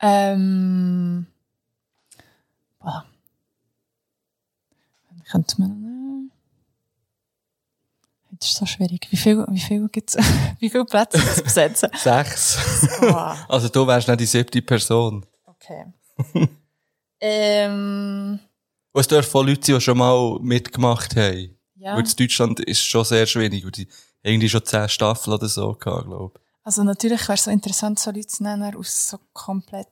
[0.00, 1.26] Ähm,
[2.80, 3.02] voilà.
[5.10, 6.30] Dann könnte man,
[8.38, 9.08] das ist so schwierig.
[9.10, 10.16] Wie viel, wie viel gibt's,
[10.60, 11.90] wie viele Plätze zu besetzen?
[11.96, 12.58] Sechs.
[13.02, 15.26] Oh, Also du wärst nicht die siebte Person.
[15.46, 15.86] okay.
[17.20, 18.38] ähm,
[18.98, 21.56] Und es dürfen Leute sein, die schon mal mitgemacht haben.
[21.76, 21.94] ja.
[21.94, 23.64] Weil in Deutschland ist es schon sehr schwierig.
[23.64, 23.86] Und die
[24.24, 28.10] irgendwie schon zehn Staffeln oder so gehabt, glaube Also natürlich wäre es so interessant, so
[28.10, 29.86] Leute zu nennen aus so komplett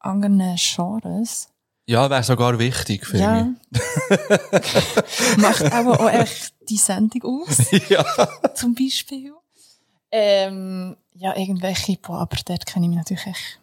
[0.00, 1.50] anderen Genres.
[1.86, 3.54] Ja, wäre sogar wichtig, finde Ja.
[5.38, 7.88] Macht aber auch echt die Sendung aus, ich.
[7.90, 8.04] ja.
[8.54, 9.34] zum Beispiel.
[10.10, 13.60] Ähm, ja, irgendwelche, boah, aber dort kenne ich mich natürlich echt,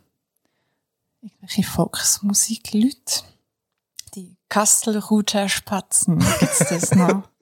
[1.22, 3.35] irgendwelche Volksmusik-Leute.
[4.56, 7.24] Die Kastelrutscher Spatzen, gibt's das noch?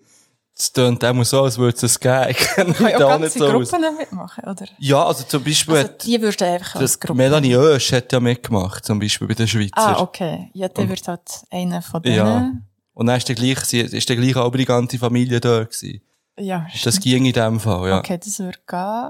[0.55, 2.27] Es tönt auch so, als würde es geben.
[2.29, 3.71] Ich Kann auch da ganze nicht so aus.
[3.71, 4.65] Gruppen mitmachen, oder?
[4.77, 7.15] Ja, also zum Beispiel Also, die würden einfach als Gruppe.
[7.17, 9.71] Melanie Oesch hat ja mitgemacht, zum Beispiel bei den Schweizer.
[9.75, 10.51] Ah, okay.
[10.53, 12.15] Ja, der wird halt einer von denen.
[12.15, 12.51] Ja.
[12.93, 16.01] Und dann ist der gleich, ist der gleich aber die ganze Familie da gewesen.
[16.37, 17.97] Ja, Das ging in dem Fall, ja.
[17.97, 19.09] Okay, das würde gehen.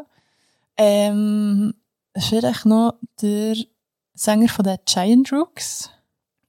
[0.78, 1.74] Ähm,
[2.18, 3.56] vielleicht noch der
[4.14, 5.90] Sänger von den Giant Rooks,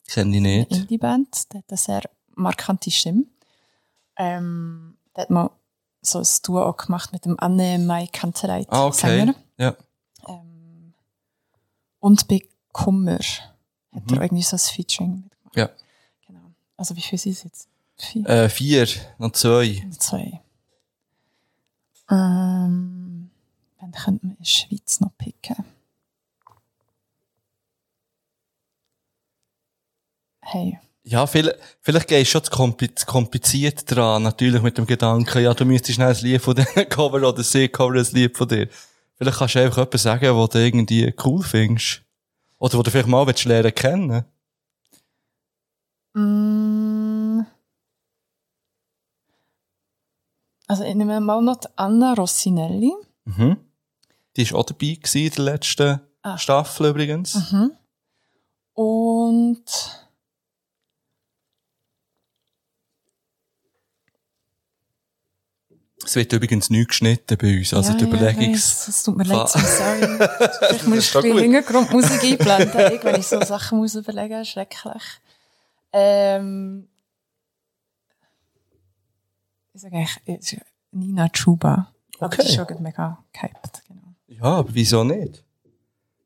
[0.09, 0.71] Kenne ich nicht.
[0.73, 2.03] Indie-Band, der hat eine sehr
[2.35, 3.25] markante Stimme.
[4.17, 5.51] Ähm, der hat mal
[6.03, 8.97] so ein Duo auch gemacht mit dem Anne Mai Kantereit Ah, okay.
[9.19, 9.35] Sänger.
[9.59, 9.75] Ja.
[10.29, 10.95] Ähm,
[12.01, 14.17] und bei Kummer hat Mhm.
[14.17, 15.57] er irgendwie so ein Featuring mitgemacht.
[15.57, 15.71] Ja.
[16.27, 16.53] Genau.
[16.77, 17.69] Also wie viel sind es jetzt?
[17.97, 18.27] Vier?
[18.29, 18.87] Äh, vier,
[19.19, 19.87] noch zwei.
[19.99, 20.41] Zwei.
[22.11, 23.31] Ähm,
[23.81, 25.65] dann könnte man in der Schweiz noch picken.
[30.45, 30.79] Hey.
[31.07, 35.43] Ja, vielleicht, vielleicht gehst du schon zu kompli- zu kompliziert dran, natürlich mit dem Gedanken,
[35.43, 38.49] ja, du müsstest schnell ein Lied von denen covern oder sie covern ein Lied von
[38.49, 38.69] dir.
[39.17, 42.03] Vielleicht kannst du einfach etwas sagen, was du irgendwie cool findest.
[42.59, 44.25] Oder was du vielleicht mal willst lernen kennen.
[46.15, 47.43] Mm.
[50.67, 52.93] Also ich nehme mal noch Anna Rossinelli.
[53.27, 53.57] Mhm.
[54.37, 56.39] Die war auch dabei gewesen in der letzten Ah.
[56.39, 57.55] Staffel übrigens.
[58.73, 59.65] Und
[66.05, 68.49] Es wird übrigens nicht geschnitten bei uns, also ja, die ja, Überlegungs...
[68.49, 70.19] weiss, es tut mir leid, sorry.
[70.59, 71.39] Vielleicht muss ich ein bisschen.
[71.39, 75.03] Hintergrundmusik einblenden, wenn ich so Sachen muss überlegen, schrecklich.
[75.93, 76.89] Ähm,
[79.73, 80.61] ich sage eigentlich,
[80.93, 81.93] Nina Chuba.
[82.21, 82.43] Okay.
[82.43, 84.15] die ist schon mega gehypt, genau.
[84.29, 85.45] Ja, aber wieso nicht?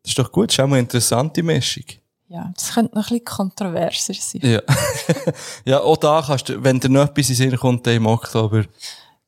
[0.03, 1.85] Das ist doch gut, das ist auch mal eine interessante Mischung.
[2.29, 4.43] Ja, das könnte noch ein bisschen kontroverser sein.
[4.43, 4.61] Ja.
[5.65, 8.65] ja, auch da kannst du, wenn dir noch etwas in Sinn kommt, dann im Oktober,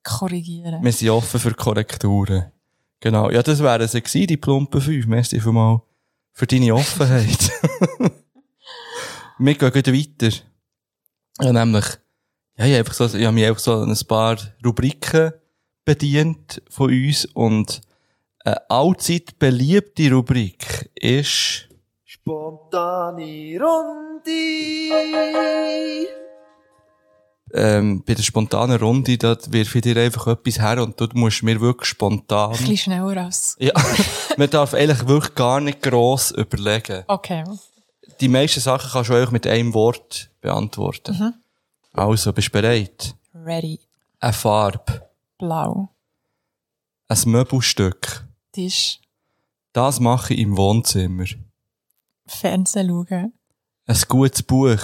[0.03, 0.83] Korrigieren.
[0.83, 2.53] wir sind offen für Korrekturen.
[3.01, 3.31] Genau.
[3.31, 5.07] Ja, das wären sie gewesen, die plumpen fünf.
[5.07, 5.83] Merci für mal
[6.33, 7.51] für deine Offenheit.
[9.39, 9.87] wir gehen gleich
[10.21, 10.37] weiter.
[11.41, 11.87] Ja, nämlich,
[12.57, 15.33] Ja, ich habe einfach so, ich habe mich einfach so ein paar Rubriken
[15.85, 17.81] bedient von uns und
[18.45, 21.69] eine allzeit beliebte Rubrik ist,
[22.05, 24.31] Spontane Runde.
[27.53, 31.43] Ähm, bei der spontanen Runde, da wirf ich dir einfach etwas her und du musst
[31.43, 33.57] mir wirklich spontan, Ein bisschen schneller als.
[33.59, 33.73] ja,
[34.37, 37.05] man darf eigentlich wirklich gar nicht gross überlegen.
[37.09, 37.45] Okay.
[38.21, 41.35] Die meisten Sachen kannst du eigentlich mit einem Wort beantworten.
[41.93, 43.15] Also, bist du bereit?
[43.35, 43.81] Ready.
[44.21, 45.89] Eine Farbe, Blau.
[47.09, 49.01] ein Möbelstück, Tisch.
[49.73, 51.25] das mache ich im Wohnzimmer.
[52.27, 53.33] Fernsehen schauen.
[53.87, 54.79] Ein gutes Buch,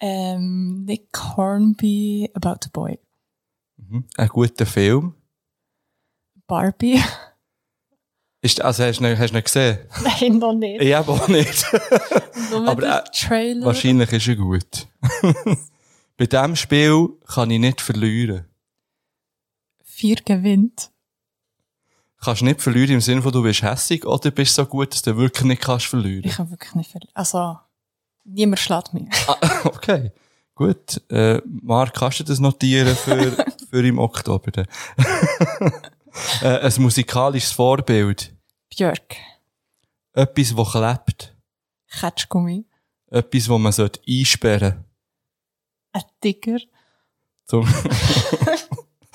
[0.00, 2.98] Ähm, Nick Hornby, About a Boy.
[4.16, 5.14] ein guter Film.
[6.46, 7.02] Barbie.
[8.40, 9.78] Ist, also hast du ihn, hast du ihn gesehen?
[10.02, 10.80] Nein, noch nicht.
[10.80, 11.66] Ich eben auch nicht.
[12.52, 13.66] Aber, der äh, Trailer.
[13.66, 14.86] Wahrscheinlich ist er gut.
[16.16, 18.46] Bei diesem Spiel kann ich nicht verlieren.
[19.82, 20.92] Vier gewinnt.
[22.20, 25.16] Kannst nicht verlieren im Sinne von, du bist hässig oder bist so gut, dass du
[25.16, 26.24] wirklich nicht kannst verlieren.
[26.24, 27.12] Ich kann wirklich nicht verlieren.
[27.14, 27.58] Also,
[28.28, 29.08] niemand schlägt mich.
[29.26, 30.12] Ah, okay.
[30.54, 31.00] Gut.
[31.08, 33.32] Äh, Marc, kannst du das notieren für,
[33.70, 34.50] für im Oktober?
[34.50, 34.66] dann?
[36.42, 38.34] äh, ein musikalisches Vorbild.
[38.68, 39.16] Björk.
[40.12, 41.36] Etwas, das klebt.
[42.00, 42.66] Ketschgummi.
[43.10, 44.84] Etwas, das man sollte einsperren
[45.92, 46.58] Ein Tiger.
[47.46, 47.66] Zum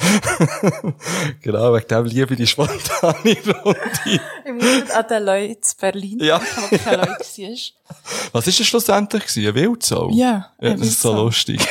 [1.41, 3.79] genau, wegen dem liebe ich die spontane Runde.
[4.05, 6.19] Ich muss an den Leuten in Berlin.
[6.19, 6.39] Ja.
[6.39, 7.97] wo keine Leute war.
[8.31, 9.47] Was ist es schlussendlich gewesen?
[9.47, 10.09] Eine Wildsau?
[10.11, 11.65] Ja, ja das ist so lustig.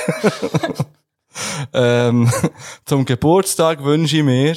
[1.72, 2.30] ähm,
[2.84, 4.56] zum Geburtstag wünsche ich mir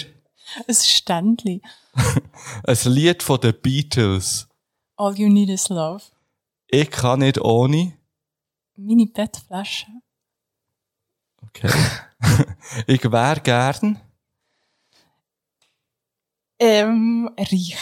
[0.67, 1.61] Ein Ständli.
[2.63, 4.47] ein Lied von den Beatles.
[4.97, 6.03] All you need is love.
[6.67, 7.93] Ich kann nicht ohne.
[8.75, 9.87] Meine Bettflasche.
[11.47, 11.71] Okay.
[12.87, 13.99] ich wäre gern
[16.59, 17.75] Ähm, reich.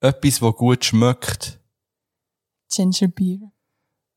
[0.00, 1.58] etwas, das gut schmeckt.
[2.70, 3.52] Ginger Beer.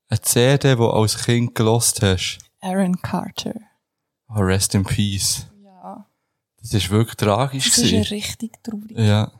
[0.08, 2.38] Eine CD, die du als Kind gelost hast.
[2.60, 3.54] Aaron Carter.
[4.28, 5.46] Oh, rest in peace.
[5.62, 6.06] Ja.
[6.60, 8.08] Das ist wirklich tragisch Das ist gewesen.
[8.14, 8.96] richtig traurig.
[8.98, 9.30] Ja.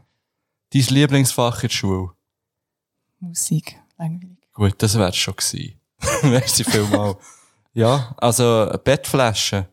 [0.72, 2.11] Dein Lieblingsfach in der Schule?
[3.20, 3.80] Musik.
[3.96, 4.36] Langweilig.
[4.52, 5.80] Gut, das wär's schon gewesen.
[6.24, 7.16] Merci vielmal.
[7.72, 9.68] ja, also, eine Bettflasche.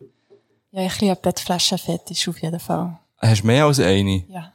[0.74, 2.98] Ja, ich liebe Bettflaschenfetisch auf jeden Fall.
[3.18, 4.24] Hast du mehr als eine?
[4.28, 4.52] Ja.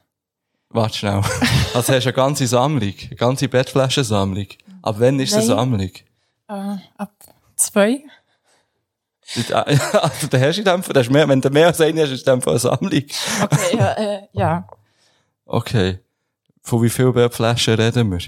[0.68, 1.22] Warte schnell.
[1.74, 2.94] Also hast du eine ganze Sammlung.
[3.06, 4.48] Eine ganze Bettflaschensammlung.
[4.82, 5.58] Ab wann ist es eine Nein.
[5.58, 5.92] Sammlung?
[6.50, 7.14] Äh, ab
[7.56, 8.04] zwei.
[9.54, 12.28] Also, dann hast du in dem Fall, mehr, wenn du mehr als eine hast, ist
[12.28, 13.04] in dem Fall eine Sammlung.
[13.44, 14.68] Okay, ja, äh, ja.
[15.46, 16.00] Okay.
[16.64, 18.20] Von wie vielen Bettflaschen reden wir?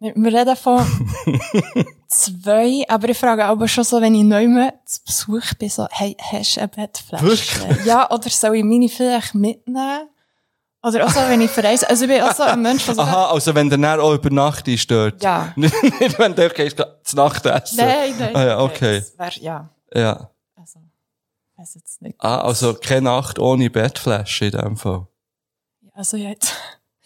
[0.00, 0.78] Wir reden von
[2.08, 4.46] zwei, aber ich frage aber schon so, wenn ich neu
[4.84, 7.24] zu Besuch bin, so, hey, hast du eine Bettflasche?
[7.24, 7.84] Wirklich?
[7.84, 10.08] Ja, oder soll ich meine vielleicht mitnehmen?
[10.84, 11.90] Oder auch so, wenn ich verreise.
[11.90, 14.14] Also ich bin auch so ein Mensch, der so, Aha, also wenn der dann auch
[14.14, 15.20] über Nacht ist dort.
[15.22, 15.52] Ja.
[15.56, 15.74] nicht,
[16.18, 17.76] wenn du gehst, zu Nacht essen.
[17.78, 18.36] nein, nein.
[18.36, 19.02] Ah, ja, okay.
[19.16, 20.30] Wär, ja, Ja.
[20.54, 20.78] also,
[21.56, 22.14] weiß jetzt nicht.
[22.20, 25.08] Ah, also keine Nacht ohne Bettflasche in dem Fall.
[25.92, 26.54] Also jetzt,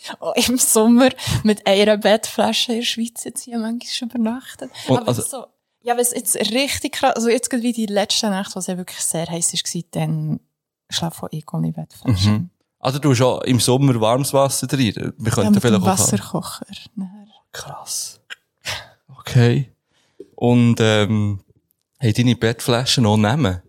[0.21, 1.09] oh, im Sommer
[1.43, 4.71] mit einer Bettflasche in der Schweiz jetzt hier manchmal schon übernachtet.
[4.89, 5.47] Und Aber also- so,
[5.83, 8.77] ja, wenn es jetzt richtig krass, also jetzt gerade wie die letzte Nacht, was ja
[8.77, 10.41] wirklich sehr heiß war, dann
[10.91, 12.29] schlafe auch ich ohne Bettflasche.
[12.31, 12.51] Mhm.
[12.79, 14.95] Also du hast auch im Sommer warmes Wasser drin.
[14.95, 15.87] Wir Ja, könnten mit dem vielleicht auch...
[15.87, 16.67] Wasserkocher.
[16.95, 17.27] nachher.
[17.53, 18.21] Krass.
[19.19, 19.73] Okay.
[20.35, 21.41] Und, ähm,
[22.01, 23.63] haben deine Bettflaschen noch Namen?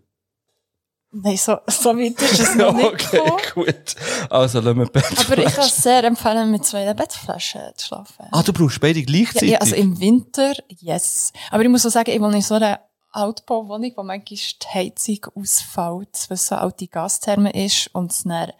[1.15, 3.41] Nein, so, so weit ist es noch nicht okay, gekommen.
[3.53, 3.95] gut.
[4.29, 5.31] Also lassen wir Bettflaschen.
[5.33, 8.25] Aber ich kann es sehr empfehlen, mit zwei Bettflaschen zu schlafen.
[8.31, 9.49] Ah, du brauchst beide Ja, gleichzeitig?
[9.51, 11.31] ja, also im Winter, yes.
[11.51, 12.79] Aber ich muss auch sagen, ich wohne in so einer
[13.11, 18.23] Altbauwohnung, wo manchmal die Heizung ausfällt, weil es so eine alte Gastherme ist und es
[18.23, 18.51] dann,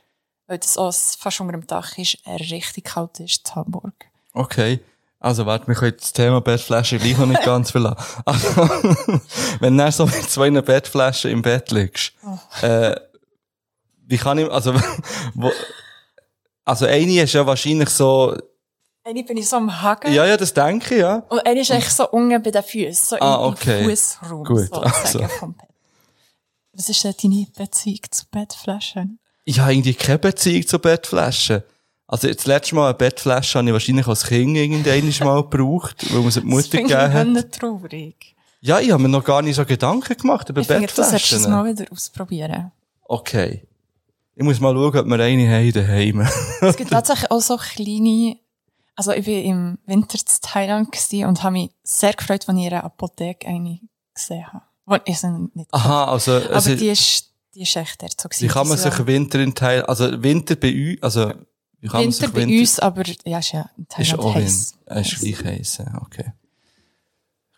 [0.45, 3.93] weil das auch fast unter dem Dach ist, richtig kalt ist in Hamburg.
[4.34, 4.80] Okay.
[5.23, 8.21] Also, warte, wir können das Thema Bettflasche gleich noch nicht ganz verlassen.
[8.25, 8.49] Also,
[9.61, 12.11] wenn du so mit zwei Bettflaschen im Bett liegst,
[12.61, 12.93] äh,
[14.05, 14.73] wie kann ich, also,
[15.33, 15.49] wo,
[16.65, 18.35] also eine ist ja wahrscheinlich so,
[19.05, 20.11] Eine bin ich so am Haken.
[20.11, 21.23] ja, ja, das denke ich, ja.
[21.29, 23.83] Und eine ist eigentlich so unten bei den Füßen, so Ah, okay.
[23.83, 25.25] im Fußraum, Gut, also.
[25.39, 25.69] vom Bett.
[26.73, 29.19] Was ist denn deine Beziehung zu Bettflaschen?
[29.45, 31.63] Ich habe irgendwie keine Beziehung zu Bettflaschen.
[32.14, 36.22] Also, das letzte Mal eine Bettflasche habe ich wahrscheinlich als Kind irgendwann mal gebraucht, weil
[36.22, 37.27] man sie die Das Mutter finde ich gegeben hat.
[37.27, 38.35] nicht traurig.
[38.61, 41.14] Ja, ich habe mir noch gar nicht so Gedanken gemacht über Ich finde, du solltest
[41.15, 41.52] es Bettflaschen.
[41.52, 42.72] mal wieder ausprobieren.
[43.06, 43.65] Okay.
[44.35, 46.27] Ich muss mal schauen, ob wir eine haben daheim.
[46.61, 48.38] Es gibt tatsächlich auch so kleine,
[48.95, 52.64] also ich bin im Winter in Thailand gewesen und habe mich sehr gefreut, als ich
[52.64, 53.80] in einer Apotheke eine
[54.14, 54.61] gesehen habe.
[54.85, 58.30] Wo ich sie nicht Aha, also, Aber also die ist, die ist echt dort so
[58.40, 61.34] wie kann man sich Winter in Thailand, also Winter bei uns, also,
[61.91, 64.77] Winter sich bei uns, aber ja, ist ja in ist Thailand auch heiß.
[64.85, 65.01] Winter.
[65.01, 66.31] Ist gleich heiß, ja, okay.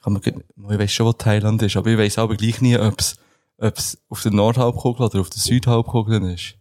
[0.04, 3.16] Kann man, ich weiss schon, wo Thailand ist, aber ich weiss aber gleich nie, ob's,
[3.60, 6.56] ob's auf der Nordhalbkugel oder auf der Südhalbkugel ist.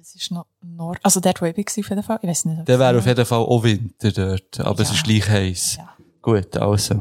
[0.00, 2.18] Es ist noch Nord, also dort, wo ich war, auf jeden Fall.
[2.22, 2.60] Ich weiß nicht.
[2.60, 4.94] ob Der es wäre auf jeden Fall auch Winter dort, aber es Ja.
[4.94, 5.76] ist gleich heiß.
[5.76, 5.94] Ja.
[6.22, 7.00] Gut, also.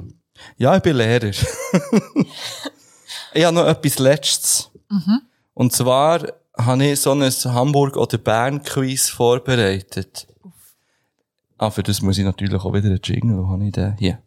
[0.58, 1.32] Ja, ich bin Lehrer.
[3.34, 4.70] ich habe noch etwas Letztes.
[4.90, 5.22] Mhm.
[5.54, 6.26] Und zwar
[6.66, 10.28] habe ich so ein Hamburg- oder Bern-Quiz vorbereitet.
[11.58, 13.38] Ah, für das muss ich natürlich auch wieder einen Jingle.
[13.38, 13.96] Wo habe ich den?
[13.98, 14.20] Hier.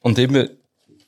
[0.00, 0.46] Und immer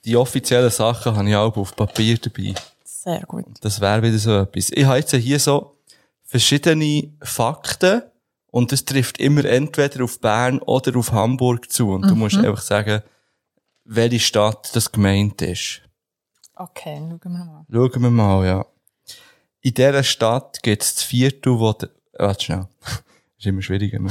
[0.04, 2.54] die offiziellen Sachen habe ich auch auf Papier dabei.
[2.84, 3.44] Sehr gut.
[3.60, 4.70] Das wäre wieder so etwas.
[4.70, 5.76] Ich habe jetzt hier so
[6.24, 8.02] verschiedene Fakten
[8.50, 11.90] und das trifft immer entweder auf Bern oder auf Hamburg zu.
[11.90, 13.02] Und du musst einfach sagen,
[13.84, 15.82] welche Stadt das gemeint ist.
[16.56, 17.66] Okay, schauen wir mal.
[17.70, 18.66] Schauen wir mal, ja.
[19.60, 21.72] In dieser Stadt gibt es das Viertel, wo...
[21.72, 22.66] De Warte schnell.
[23.38, 23.98] ist immer schwieriger.
[23.98, 24.10] Ne?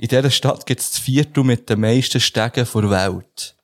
[0.00, 3.56] In dieser Stadt gibt es das Viertel mit den meisten Stegen der Welt.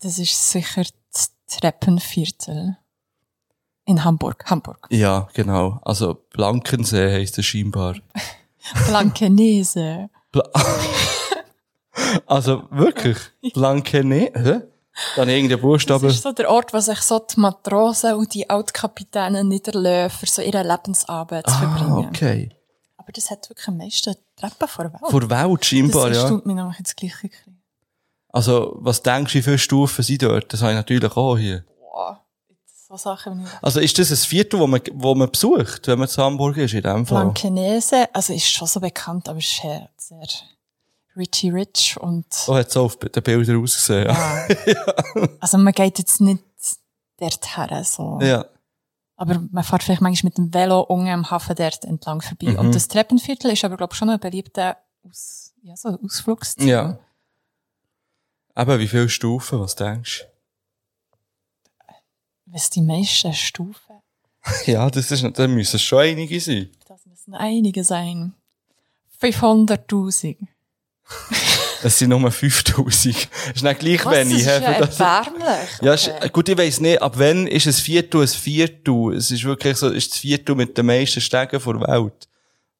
[0.00, 2.76] Das ist sicher das Treppenviertel.
[3.86, 4.44] In Hamburg.
[4.46, 4.86] Hamburg.
[4.90, 5.80] Ja, genau.
[5.82, 7.96] Also Blankensee heisst es scheinbar.
[8.86, 10.08] Blankenese.
[10.30, 10.48] Bla
[12.26, 13.18] also wirklich?
[13.52, 14.68] Blankene?
[15.16, 16.06] Dann irgendein Das Buchstabe.
[16.06, 20.42] ist so der Ort, wo sich so die Matrosen und die Altkapitäne niederlassen, für so
[20.42, 22.08] ihre Lebensabend zu Ah, verbringen.
[22.08, 22.50] okay.
[22.96, 25.10] Aber das hat wirklich am meisten Treppen vor der Welt.
[25.10, 26.22] Vor Welt scheinbar, das ja.
[26.22, 27.30] erstaunt mich nämlich jetzt gleich ein.
[28.28, 30.52] Also, was denkst du, wie viele Stufen sind dort?
[30.52, 31.64] Das habe ich natürlich auch hier.
[31.78, 32.20] Boah,
[32.88, 36.08] so Sachen wie Also, ist das ein Viertel, wo man, wo man besucht, wenn man
[36.08, 37.22] zu Hamburg ist, in dem Fall?
[37.24, 40.26] Blankenese, also ist schon so bekannt, aber ist sehr, sehr
[41.16, 44.06] richy rich und So hat es auf den Bildern ausgesehen.
[44.66, 44.86] Ja.
[45.40, 46.42] also man geht jetzt nicht
[47.18, 48.18] dort her, so.
[48.20, 48.44] ja.
[49.16, 52.48] Aber man fährt vielleicht manchmal mit dem Velo unten am Hafen dort entlang vorbei.
[52.48, 52.58] Mhm.
[52.58, 56.66] Und das Treppenviertel ist aber, glaube ich, schon ein beliebter Aus, ja, so Ausflugsziel.
[56.68, 56.98] Ja.
[58.54, 60.26] Aber wie viele Stufen, was denkst
[62.46, 64.00] Was die meisten Stufen,
[64.44, 64.50] du?
[64.72, 66.70] Ja, das ist, da müssen schon einige sein.
[66.88, 68.34] das müssen einige sein.
[69.20, 70.38] 500.000.
[71.82, 73.14] Es sind nur 5000.
[73.14, 74.44] Das ist nicht gleich Was, wenig.
[74.44, 75.68] das ist ja erbärmlich.
[75.82, 76.28] Ja, ist, Okay.
[76.30, 79.14] gut, ich weiss nicht, ab wann ist ein Viertel ein Viertel?
[79.14, 82.28] Es ist wirklich so, ist das Viertel mit den meisten Stegen der Welt.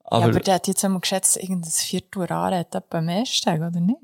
[0.05, 3.56] Aber, ja, aber der hat jetzt einmal geschätzt, irgendein Viertel Jahre hat etwa mehr Steg,
[3.56, 3.98] oder nicht?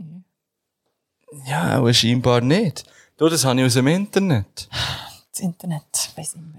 [1.47, 2.85] ja, aber scheinbar nicht.
[3.17, 4.69] Du, das habe ich aus dem Internet.
[5.33, 6.55] Das Internet weiss immer.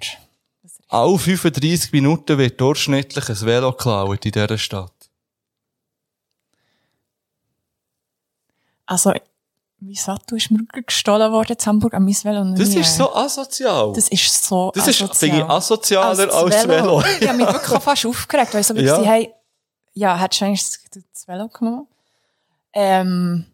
[0.88, 4.92] Alle 35 Minuten wird durchschnittlich ein Velo geklaut in dieser Stadt.
[8.92, 9.14] Also,
[9.80, 12.56] wie Sattel ist mir gestohlen worden in Hamburg an mein Velo.
[12.56, 13.94] Das ist so asozial.
[13.94, 15.30] Das ist so Das ist, asozial.
[15.32, 17.02] finde ich, asozialer als das Velo.
[17.20, 19.00] Ich habe mich wirklich fast aufgeregt, weil so wie Ja.
[19.00, 19.34] sie hey,
[19.94, 20.62] ja, hättest du eigentlich
[20.92, 21.88] das- das Velo genommen?
[22.74, 23.46] Ähm,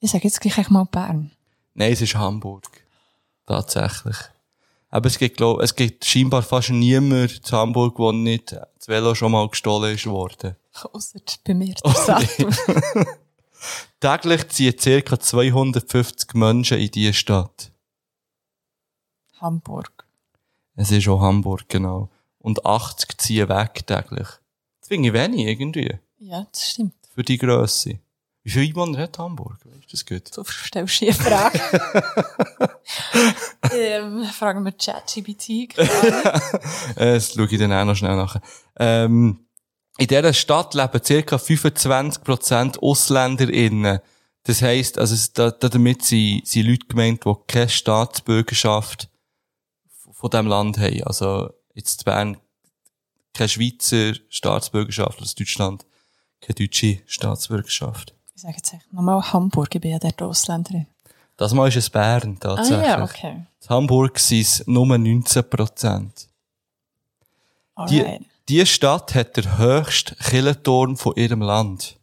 [0.00, 1.30] ich sage jetzt gleich mal Bern.
[1.74, 2.64] Nein, es ist Hamburg.
[3.46, 4.16] Tatsächlich.
[4.90, 9.14] Aber es gibt, glaub, es gibt scheinbar fast niemand zu Hamburg, wo nicht das Velo
[9.14, 10.56] schon mal gestohlen ist worden.
[10.92, 12.48] Ausser bei mir, Oh, der Sattel.
[14.00, 15.18] Täglich ziehen ca.
[15.18, 17.72] 250 Menschen in diese Stadt.
[19.40, 20.06] Hamburg.
[20.76, 22.08] Es ist auch Hamburg, genau.
[22.38, 24.28] Und 80 ziehen weg täglich.
[24.80, 25.98] Das finde ich wenig, irgendwie.
[26.18, 26.94] Ja, das stimmt.
[27.14, 27.98] Für die Grösse.
[28.44, 29.58] Wie viele Einwohner hat Hamburg?
[29.64, 30.36] Weißt du das gut?
[30.36, 31.60] Du stellst hier eine Frage.
[33.72, 35.76] ähm, fragen wir ChatGPT.
[36.96, 38.40] Äh, Das schaue ich dann auch noch schnell nach.
[38.78, 39.47] Ähm,
[39.98, 41.36] in dieser Stadt leben ca.
[41.36, 43.98] 25% AusländerInnen.
[44.44, 49.10] Das heisst, also, da, damit sind, sind Leute gemeint, die keine Staatsbürgerschaft
[50.12, 51.02] von diesem Land haben.
[51.02, 52.36] Also, jetzt in Bern
[53.34, 55.84] keine Schweizer Staatsbürgerschaft, aus Deutschland
[56.40, 58.14] keine deutsche Staatsbürgerschaft.
[58.34, 60.86] Ich sage jetzt echt nochmal Hamburg, ich bin ja dort Ausländerin.
[61.36, 62.86] Das Mal ist es Bern, Ah tatsächlich.
[62.86, 63.46] ja, okay.
[63.62, 66.26] In Hamburg sind es nur 19%.
[67.88, 68.22] Die, Alright.
[68.48, 71.98] Die Stadt hat den höchsten Killenturm von ihrem Land.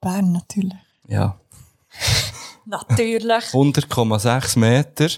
[0.00, 0.74] Bern natürlich.
[1.08, 1.40] Ja.
[2.66, 3.44] Natürlich.
[3.52, 5.08] 100,6 Meter,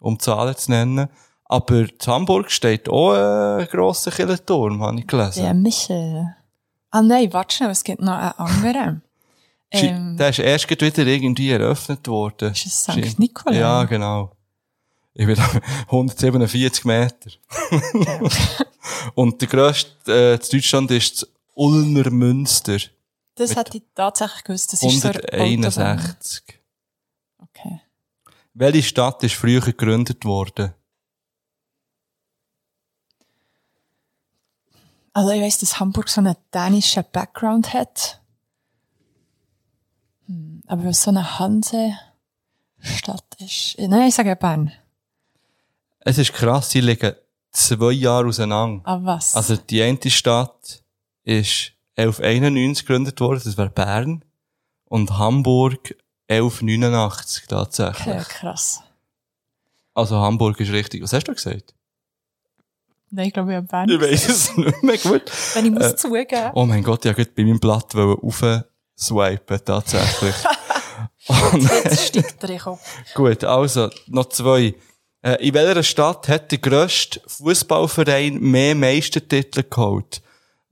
[0.00, 1.08] um Zahlen zu nennen.
[1.46, 5.42] Aber in Hamburg steht auch ein grosser Killenturm, habe ich gelesen.
[5.42, 6.34] Der Michel.
[6.90, 9.02] Ah nein, warte schnell, es gibt noch einen anderen.
[9.72, 12.52] Ähm, Der ist erst wieder irgendwie eröffnet worden.
[12.52, 13.18] Ist es St.
[13.18, 13.58] Nikolai?
[13.58, 14.30] Ja, genau.
[15.14, 17.30] Ich bin 147 Meter.
[19.14, 22.78] Und der grösste äh, in Deutschland ist das Ulmer Münster.
[23.36, 24.72] Das hätte ich tatsächlich gewusst.
[24.72, 25.08] Das ist so.
[25.08, 26.42] 161.
[27.38, 27.80] Okay.
[28.54, 30.74] Welche Stadt ist früher gegründet worden?
[35.12, 38.20] Also ich weiss, dass Hamburg so einen dänischen Background hat.
[40.26, 42.00] Hm, aber was so eine Hansestadt
[43.38, 43.76] ist.
[43.78, 44.72] Nein, ich sage Bern.
[46.04, 47.14] Es ist krass, sie liegen
[47.50, 48.82] zwei Jahre auseinander.
[48.84, 49.34] Aber was?
[49.34, 50.82] Also die eine Stadt
[51.24, 54.24] ist 1191 gegründet worden, das wäre Bern.
[54.86, 55.94] Und Hamburg
[56.28, 58.06] 1189 tatsächlich.
[58.14, 58.80] okay, krass.
[59.94, 61.02] Also Hamburg ist richtig.
[61.02, 61.74] Was hast du gesagt?
[63.10, 63.88] Nein, ich glaube, ich habe Bern.
[63.88, 65.22] Ich weiss es nicht mehr gut.
[65.54, 66.50] Wenn ich muss Äh, zugeben.
[66.54, 70.34] Oh mein Gott, ich wollte bei meinem Blatt aufswipen, tatsächlich.
[71.52, 72.80] Und, Jetzt steigt der Kopf.
[73.14, 74.74] gut, also, noch zwei.
[75.24, 80.20] Äh, in welcher Stadt hat der grösste Fußballverein mehr Meistertitel geholt?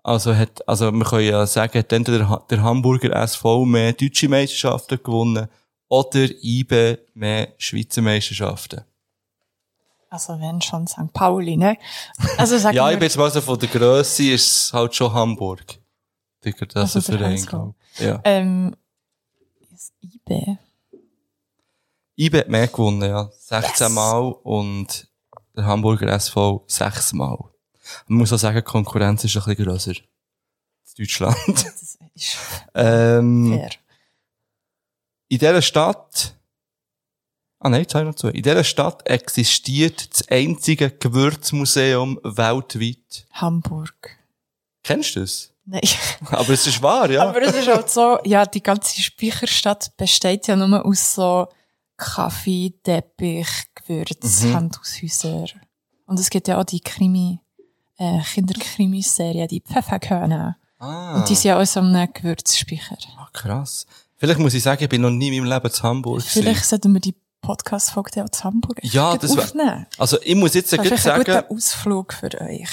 [0.03, 3.93] Also hat, also wir können ja sagen, hat entweder der, Ha- der Hamburger SV mehr
[3.93, 5.49] deutsche Meisterschaften gewonnen
[5.89, 8.83] oder IBE mehr Schweizer Meisterschaften.
[10.11, 11.13] Also wenn schon St.
[11.15, 11.79] Pauli, ne?
[12.37, 15.13] Also sagen Ja, ich bin jetzt mal so von der Grösse ist es halt schon
[15.15, 15.79] Hamburg.
[16.45, 17.75] Digga, das Also ist der Verein.
[17.99, 18.21] Ja.
[18.25, 18.77] ähm,
[19.73, 20.59] ist IB.
[22.19, 23.31] IBE hat mehr gewonnen, ja.
[23.39, 23.95] 16 Yes.
[23.95, 25.09] Mal und
[25.57, 27.39] der Hamburger SV 6 Mal.
[28.07, 29.93] Man muss auch sagen, die Konkurrenz ist ein bisschen grösser.
[29.93, 30.03] In
[30.99, 31.37] Deutschland.
[31.47, 32.39] Das ist
[32.75, 33.71] ähm, fair.
[35.29, 36.35] in dieser Stadt,
[37.59, 38.29] ah nein, jetzt habe ich noch zwei.
[38.31, 43.27] In dieser Stadt existiert das einzige Gewürzmuseum weltweit.
[43.33, 44.19] Hamburg.
[44.85, 45.53] Kennst du das?
[45.65, 45.81] Nein.
[46.27, 47.27] Aber es ist wahr, ja.
[47.27, 51.49] Aber es ist halt so, ja, die ganze Speicherstadt besteht ja nur aus so
[52.03, 54.55] Kaffee, Teppich, Gewürz, Mhm.
[54.55, 55.47] Handhaushäuser.
[56.07, 57.39] Und es gibt ja auch die Krimi,
[57.99, 60.57] äh, Kinderkrimiserie, die Pfefferkörner.
[60.79, 62.97] ah, Und die sind ja auch so einem Gewürzspeicher.
[63.19, 63.87] ah, krass.
[64.17, 66.19] Vielleicht muss ich sagen, ich bin noch nie in meinem Leben zu Hamburg.
[66.21, 66.43] gewesen.
[66.43, 69.87] Vielleicht sollten wir die Podcast-Folge auch zu Hamburg Ja, das aufnehmen.
[69.99, 72.69] Also, ich muss jetzt Das ist ein sagen, guter Ausflug für euch.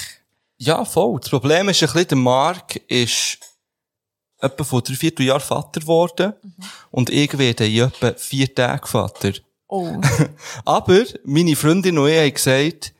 [0.58, 1.18] Ja, voll.
[1.20, 3.38] Das Problem ist ein bisschen, der Mark ist
[4.40, 6.32] etwa vor drei Vierteljahren Vater geworden.
[6.90, 9.32] Und ich werde in etwa vier Tage Vater.
[9.68, 10.00] Oh.
[10.64, 12.92] Aber meine Freundin und ich haben gesagt,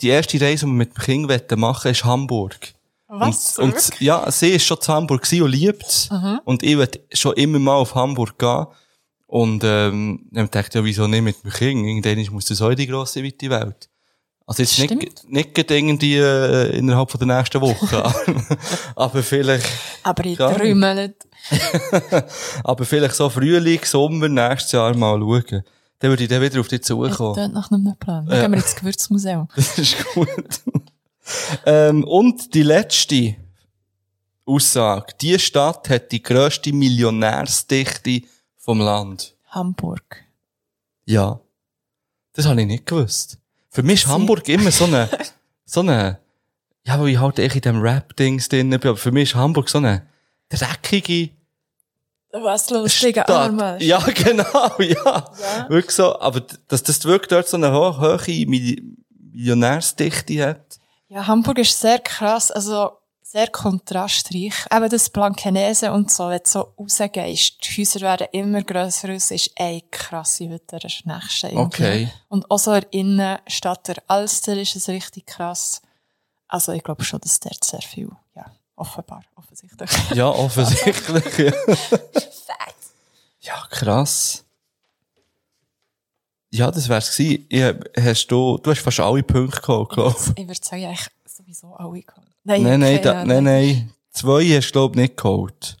[0.00, 2.74] die erste Reise, die wir mit dem Kind machen wollen, ist Hamburg.
[3.12, 3.58] Was?
[3.58, 6.08] Und, und ja, sie ist schon zu Hamburg und liebt's.
[6.44, 8.66] Und ich will schon immer mal auf Hamburg gehen.
[9.26, 11.86] Und, ähm, dann dachte ich, ja, wieso nicht mit dem Kind?
[11.86, 13.89] Irgendwann muss das auch in die grosse, weite Welt.
[14.50, 15.00] Also jetzt Stimmt.
[15.28, 18.12] nicht, nicht irgendwie, äh, innerhalb von der nächsten Woche.
[18.96, 19.64] aber vielleicht,
[20.02, 21.14] Aber ich träume nicht.
[22.64, 25.62] aber vielleicht so Frühling, Sommer, nächstes Jahr mal schauen.
[26.00, 27.34] Dann würde ich dann wieder auf dich Das zukommen.
[27.34, 28.26] klingt nach einem Plan.
[28.26, 28.42] Dann Ja.
[28.42, 29.48] gehen wir ins Gewürzmuseum.
[29.54, 30.28] Das ist gut.
[31.64, 33.36] ähm, und die letzte
[34.46, 35.14] Aussage.
[35.20, 38.22] Die Stadt hat die grösste Millionärsdichte
[38.56, 39.36] vom Land.
[39.50, 40.24] Hamburg.
[41.04, 41.38] Ja.
[42.32, 43.38] Das habe ich nicht gewusst.
[43.70, 45.08] Für mich ist Hamburg immer so eine,
[45.64, 46.18] so eine,
[46.86, 49.68] ja, weil ich halt echt in dem Rap-Dings drin bin, aber für mich ist Hamburg
[49.68, 50.06] so eine
[50.48, 51.30] dreckige
[52.32, 53.28] Was lustiger.
[53.28, 53.76] Arme.
[53.80, 54.44] Ja, genau,
[54.80, 55.24] ja.
[55.68, 58.16] Wirklich so, aber dass das wirklich dort so eine ho hohe
[58.46, 58.82] Milli-
[59.32, 60.78] Millionärsdichte hat.
[61.08, 62.90] Ja, Hamburg ist sehr krass, also
[63.30, 64.66] sehr kontrastreich.
[64.72, 69.30] Eben das Blankenese und so, wenn du so rausgehst, die Häuser werden immer grösser, es
[69.30, 71.46] ist eine krasse Hütte, das ist das nächste.
[71.48, 71.62] irgendwie.
[71.62, 72.08] Okay.
[72.28, 75.80] Und auch so in der Innenstadt der Alster ist es richtig krass.
[76.48, 79.90] Also ich glaube schon, dass dort sehr viel, ja, offenbar, offensichtlich.
[80.14, 81.38] Ja, offensichtlich.
[81.38, 81.52] ja.
[83.42, 84.44] ja, krass.
[86.52, 87.46] Ja, das wär's gewesen.
[87.48, 90.42] Ich, hast du, du hast fast alle Punkte gehabt, glaub ich.
[90.42, 92.29] Ich würde sagen, eigentlich sowieso alle gehabt.
[92.44, 93.92] Nein, Nein, nein, da, nein, nein.
[94.10, 95.76] Zwei hast du, glaub ich, nicht geholt.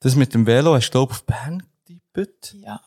[0.00, 2.54] Das mit dem Velo hast du, glaub ich, auf Bern getippt.
[2.60, 2.80] Ja,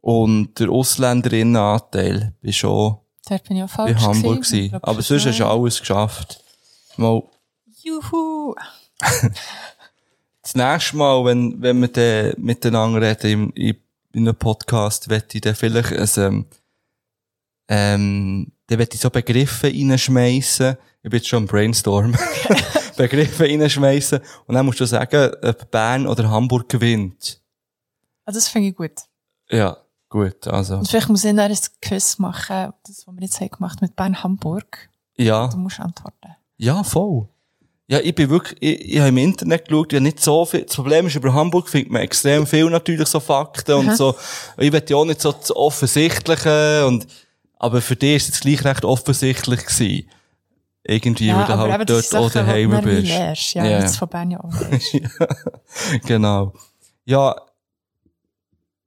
[0.00, 2.98] Und der Ausländerinnenanteil war schon
[3.28, 4.68] dort bin ich auch falsch bei Hamburg gewesen.
[4.68, 4.78] Gewesen.
[4.82, 6.42] Aber sonst hast du alles geschafft.
[6.96, 7.22] Mal,
[7.82, 8.54] Juhu!
[10.42, 13.76] das nächste Mal, wenn, wenn wir dann miteinander reden im, in,
[14.12, 16.46] in einem Podcast, wette ich dann vielleicht ein, ähm,
[17.68, 20.76] ähm, dann wette ich so Begriffe reinschmeissen.
[21.02, 22.14] Ich bin jetzt schon am Brainstorm.
[22.96, 24.20] Begriffe reinschmeissen.
[24.46, 27.40] Und dann musst du sagen, ob Bern oder Hamburg gewinnt.
[28.24, 28.92] Ah, das finde ich gut.
[29.50, 29.76] Ja,
[30.08, 30.76] gut, also.
[30.76, 33.94] Und vielleicht muss ich dann ein Quiz machen, das, was wir jetzt haben gemacht mit
[33.96, 34.88] Bern-Hamburg.
[35.16, 35.48] Ja.
[35.48, 36.34] Du musst antworten.
[36.56, 37.28] Ja, voll.
[37.86, 40.62] Ja, ich bin wirklich, ich, ich habe im Internet geschaut, ja nicht so viel.
[40.62, 44.14] Das Problem ist, über Hamburg findet man extrem viel natürlich so Fakten und so.
[44.56, 47.06] Ich will ja auch nicht so das Offensichtliche und,
[47.64, 50.08] aber für dich ist es gleich recht offensichtlich gewesen.
[50.86, 53.06] irgendwie, Ja, weil du halt dort Sachen, die daheim bist.
[53.08, 53.54] lernst.
[53.54, 53.80] Ja, Ja.
[53.80, 54.92] jetzt von Bern ja auch lernst.
[56.06, 56.52] genau.
[57.06, 57.34] Ja,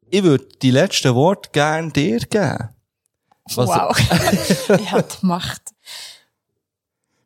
[0.10, 2.70] ich würde die letzten Worte gerne dir geben.
[3.56, 3.98] Was- Wow.
[4.80, 5.62] ich die Macht.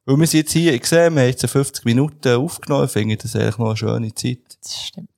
[0.05, 3.17] Weil wir sind jetzt hier, ich sehe, wir haben jetzt 50 Minuten aufgenommen, ich finde
[3.17, 4.39] das eigentlich noch eine schöne Zeit.
[4.63, 5.09] Das stimmt.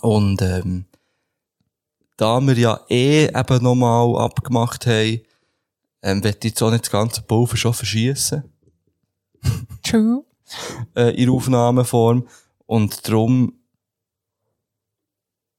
[0.00, 0.84] Und ähm,
[2.16, 5.20] da wir ja eh eben nochmal abgemacht haben,
[6.06, 8.42] ähm, ich jetzt auch nicht das ganze Pulver schon verschießen
[9.82, 10.24] True.
[10.96, 12.26] äh, in Aufnahmeform.
[12.66, 13.52] Und darum,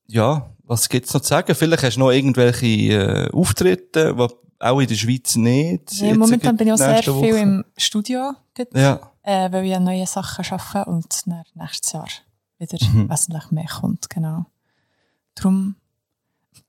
[0.08, 1.56] ja, was gibt's noch zu sagen?
[1.56, 4.28] Vielleicht hast du noch irgendwelche äh, Auftritte, die
[4.60, 5.94] auch in der Schweiz nicht.
[5.94, 7.40] Ja, momentan bin ich auch sehr nächste viel Woche.
[7.42, 11.06] im Studio, dort, Ja, äh, weil ich an neuen Sachen arbeite und
[11.56, 12.08] nächstes Jahr
[12.58, 13.10] wieder Mhm.
[13.10, 14.10] wesentlich mehr kommt.
[14.10, 14.46] Genau.
[15.36, 15.76] Darum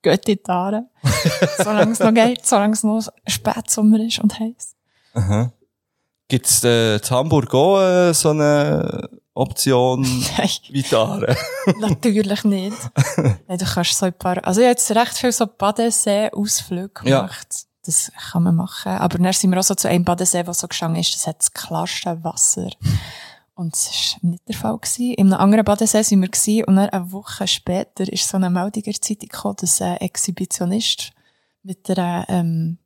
[0.03, 0.85] geht die Haare,
[1.59, 4.75] solange es noch geht, solange es noch Spätsommer ist und heiß.
[5.15, 5.53] aha.
[6.31, 10.03] Gibt's äh, in Hamburg auch äh, so eine Option
[10.37, 11.35] Nein, wie Tare?
[11.81, 12.77] natürlich nicht.
[13.17, 17.21] Nein, du kannst so ein paar, also ich habe jetzt recht viel so Badesee-Ausflüge Ja.
[17.23, 17.49] gemacht.
[17.87, 18.93] Das kann man machen.
[18.93, 21.39] Aber dann sind wir auch so zu einem Badesee, der so gestanden ist, das hat
[21.39, 22.69] das klarste Wasser.
[23.59, 24.79] Und das war nicht der Fall.
[24.79, 25.15] Gewesen.
[25.15, 28.51] In einem anderen Badesee sind wir gewesen, und dann eine Woche später ist so eine
[28.51, 31.11] Meldung in der Zeitung gekommen, dass ein Exhibitionist
[31.65, 32.79] mit einer ähm,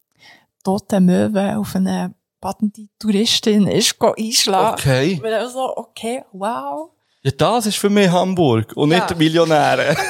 [0.65, 4.75] toten Möwe auf eine badende Touristin ist einschlagen.
[4.81, 5.15] Okay.
[5.17, 6.91] Und wir so, okay, wow.
[7.23, 9.05] Ja, das ist für mich Hamburg und Ja.
[9.05, 9.95] nicht Millionäre.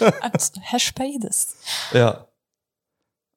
[0.00, 0.60] Äh, Hast du
[1.02, 1.54] beides?
[1.92, 2.26] ja.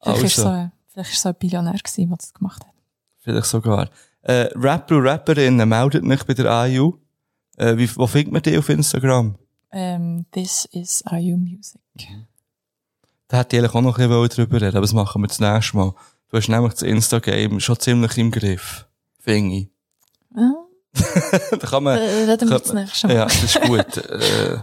[0.01, 2.73] Vielleicht so, Also, vielleicht ist so ein Billionär gewesen, der das gemacht hat.
[3.19, 3.89] vielleicht sogar.
[4.23, 6.97] Äh, Rapper und Rapperinnen, meldet mich bei der AU.
[7.57, 9.35] Äh, wie, wo findet man die auf Instagram?
[9.71, 11.81] Ähm, this is IU Music.
[13.27, 15.39] Da hätte ich eigentlich auch noch ein bisschen drüber reden aber das machen wir das
[15.39, 15.93] nächste Mal.
[16.29, 18.87] Du hast nämlich das Insta-Game schon ziemlich im Griff.
[19.19, 19.69] Finde ich.
[20.35, 20.53] Ah,
[21.51, 23.15] da kann man, äh, reden wir das nächste Mal.
[23.15, 23.97] ja, das ist gut.
[24.09, 24.57] äh,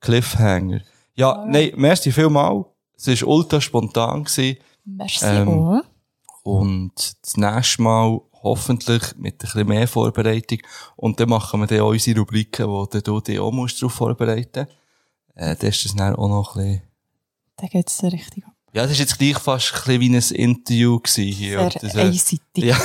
[0.00, 0.80] Cliffhanger.
[1.14, 2.66] Ja, nein, merci vielmal.
[2.96, 4.58] Es war ultra spontan gewesen.
[4.84, 5.82] Merci Ähm, auch.
[6.42, 6.92] Und
[7.22, 10.58] das nächste Mal hoffentlich mit ein bisschen mehr Vorbereitung.
[10.96, 13.94] Und dann machen wir dann auch unsere Rubriken, wo dann du dich auch musst darauf
[13.94, 14.66] vorbereiten
[15.34, 16.82] äh, Dann ist das dann auch noch ein bisschen...
[17.58, 18.52] Da geht es richtig ab.
[18.74, 21.58] Ja, das ist jetzt gleich fast ein bisschen wie ein Interview gewesen hier.
[21.58, 22.40] Sehr das, einseitig.
[22.64, 22.78] ja.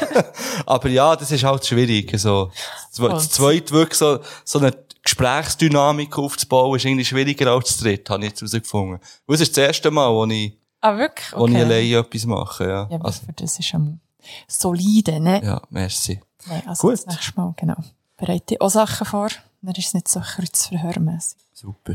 [0.66, 2.16] Aber ja, das ist halt schwierig.
[2.20, 2.52] So.
[2.96, 4.72] Das, das zweite wirklich so, so eine
[5.02, 9.00] Gesprächsdynamik aufzubauen, ist irgendwie schwieriger als das dritte, habe ich jetzt herausgefunden.
[9.26, 11.32] Es ist das erste Mal, wo ich, Ah, wirklich?
[11.32, 11.62] wo ich Okay.
[11.62, 12.88] alleine etwas mache, ja.
[12.90, 14.00] Ja, aber also, für das ist am
[14.48, 15.42] solide, ne?
[15.44, 16.20] ja, merci.
[16.46, 16.92] Nein, also Gut.
[16.94, 17.76] das nächste Mal, genau.
[18.16, 19.28] Bereite auch Sachen vor,
[19.62, 21.38] dann ist es nicht so kreuzverhörmässig.
[21.52, 21.94] Super.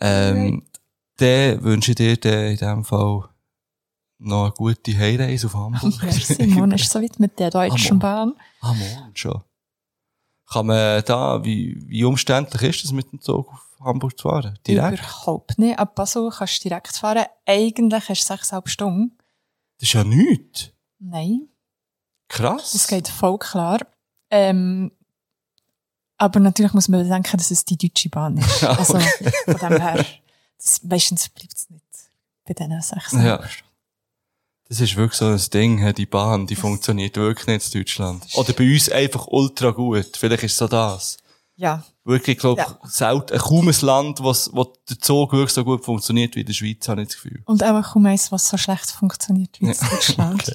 [0.00, 0.62] Ähm,
[1.16, 3.28] dann wünsche ich dir in dem Fall
[4.18, 6.02] noch eine gute Heimreise auf Hamburg.
[6.02, 8.34] Merci, morgen ist so weit mit der Deutschen Bahn.
[8.60, 9.42] Ah, morgen schon.
[10.50, 14.58] Kann man da, wie, wie umständlich ist es mit dem Zug auf Hamburg zu fahren?
[14.66, 14.98] Direkt?
[14.98, 15.78] Überhaupt nicht.
[15.78, 17.26] Ab Basel kannst du direkt fahren.
[17.46, 19.16] Eigentlich hast du sechseinhalb Stunden.
[19.78, 20.70] Das ist ja nichts.
[20.98, 21.48] Nein,
[22.28, 22.72] Krass.
[22.72, 23.80] das geht voll klar.
[24.30, 24.92] Ähm,
[26.18, 28.60] aber natürlich muss man bedenken, dass es die Deutsche Bahn ist.
[28.62, 29.30] Ja, Also okay.
[29.44, 30.04] von dem her,
[30.58, 31.84] das, meistens bleibt es nicht
[32.44, 33.48] bei diesen sechseinhalb Ja.
[34.68, 38.26] Das ist wirklich so ein Ding, die Bahn, die funktioniert wirklich nicht in Deutschland.
[38.34, 40.16] Oder bei uns einfach ultra gut.
[40.18, 41.16] Vielleicht ist es so das.
[41.58, 42.78] Ja, Wirklich, ich glaube, Ja.
[42.84, 46.52] selten, kaum ein Land, was, wo der Zug wirklich so gut funktioniert wie in der
[46.54, 47.42] Schweiz, habe ich das Gefühl.
[47.46, 50.54] und auch kaum eins, was so schlecht funktioniert wie in Deutschland.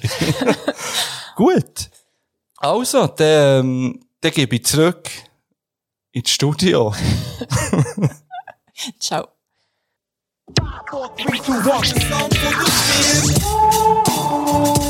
[1.36, 1.90] Gut.
[2.56, 5.10] Also, dann, ähm, dann gebe ich zurück
[6.10, 6.94] ins Studio.
[8.98, 9.28] Ciao.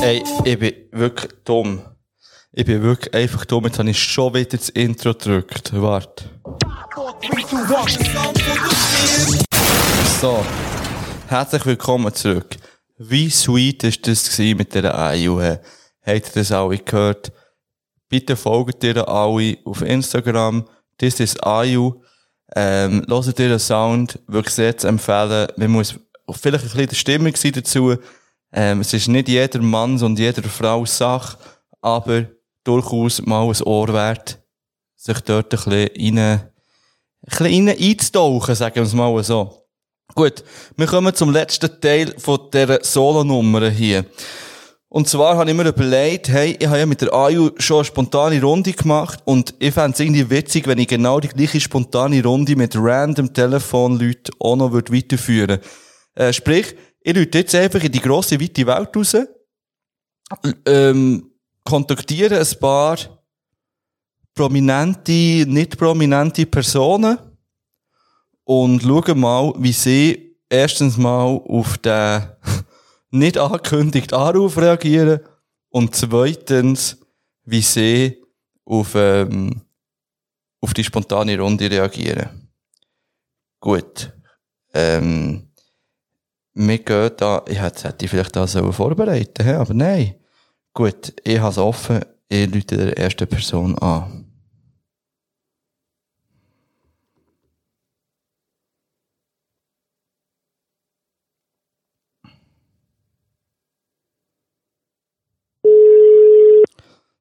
[0.01, 1.81] Ey, ich bin wirklich dumm.
[2.57, 3.65] Ich bin wirklich einfach dumm.
[3.65, 5.71] Jetzt habe ich schon wieder das Intro gedrückt.
[5.73, 6.23] Warte.
[10.21, 10.45] So.
[11.27, 12.55] Herzlich willkommen zurück.
[12.97, 15.41] Wie sweet ist das mit dieser IU?
[15.41, 15.59] Habt
[16.07, 17.33] ihr das alle gehört?
[18.07, 20.65] Bitte folgt ihr alle auf Instagram.
[20.97, 22.01] This is IU.
[22.55, 24.17] Ähm, hört ihr den Sound.
[24.27, 25.49] Wirklich sehr zu empfehlen.
[25.57, 25.95] Man muss
[26.31, 27.97] vielleicht ein bisschen die Stimmung sein dazu.
[28.53, 31.37] Ähm, es ist nicht jeder Mann und jeder Frau Sache,
[31.81, 32.27] aber
[32.65, 34.39] durchaus mal ein Ohr wert,
[34.95, 36.41] sich dort ein bisschen rein, ein
[37.21, 39.65] bisschen rein einzutauchen, sagen wir es mal so.
[40.13, 40.43] Gut,
[40.77, 44.05] wir kommen zum letzten Teil von dieser Solo-Nummer hier.
[44.87, 47.85] Und zwar habe ich mir überlegt, hey, ich habe ja mit der AJU schon eine
[47.85, 52.23] spontane Runde gemacht und ich fände es irgendwie witzig, wenn ich genau die gleiche spontane
[52.23, 55.59] Runde mit random Telefonleuten auch noch würde weiterführen
[56.13, 59.17] äh, Sprich, ich lüte jetzt einfach in die grosse, weite Welt raus,
[60.65, 61.31] ähm,
[61.65, 62.97] kontaktiere ein paar
[64.33, 67.17] prominente, nicht prominente Personen
[68.43, 72.21] und schaue mal, wie sie erstens mal auf den
[73.11, 75.19] nicht angekündigten Anruf reagieren
[75.69, 76.97] und zweitens,
[77.43, 78.23] wie sie
[78.63, 79.61] auf, ähm,
[80.61, 82.49] auf die spontane Runde reagieren.
[83.59, 84.13] Gut.
[84.73, 85.49] Ähm,
[86.53, 90.15] wir gehen da, ich hätte, hätte ich vielleicht da so vorbereiten aber nein.
[90.77, 94.25] Gut, ich habe es offen, ich rufe der ersten Person an.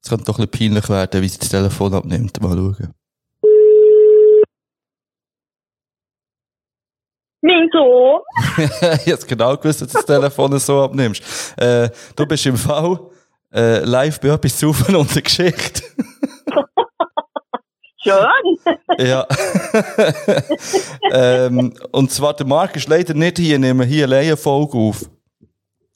[0.03, 2.43] Es könnte doch ein bisschen peinlich werden, wie sie das Telefon abnimmt.
[2.43, 2.93] Mal schauen.
[7.41, 8.21] Mein Sohn.
[8.59, 11.23] ich habe jetzt genau gewusst, dass du das Telefon so abnimmst.
[11.57, 12.99] Äh, du bist im Fall
[13.55, 15.83] äh, live bei etwas zu und der Geschichte.
[18.03, 18.27] Schön.
[18.99, 19.27] ja.
[21.11, 25.09] ähm, und zwar, der Marc ist leider nicht hier, nehmen hier alleine eine Folge auf.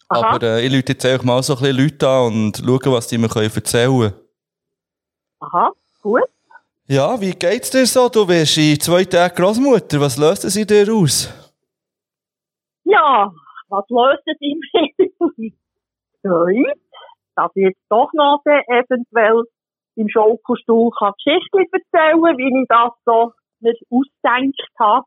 [0.08, 0.36] Aha.
[0.36, 3.08] Aber äh, ich lüte jetzt einfach mal so ein bisschen Leute an und schaue, was
[3.08, 4.14] die mir können erzählen können.
[5.40, 6.22] Aha, gut.
[6.86, 8.08] Ja, wie geht's dir so?
[8.08, 10.00] Du bist in zwei Tagen Großmutter.
[10.00, 11.28] Was löst es in dir aus?
[12.84, 13.30] Ja,
[13.68, 15.50] was löst es in mir?
[16.22, 16.72] Freude,
[17.38, 19.44] dass ich jetzt doch noch eventuell
[19.94, 25.06] im Schaukelstuhl kann Geschichten erzählen wie ich das so mir ausgedenkt habe.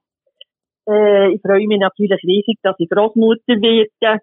[0.87, 4.21] Äh, ich freue mich natürlich riesig, dass ich Großmutter werde.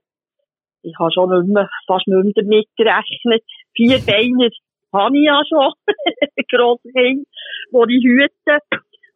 [0.83, 3.45] Ich habe schon nicht mehr, fast nicht mehr damit gerechnet.
[3.77, 4.51] Vier Beine
[4.93, 5.73] habe ich ja schon.
[6.51, 7.27] Grosskind,
[7.73, 8.59] wo ich hüte.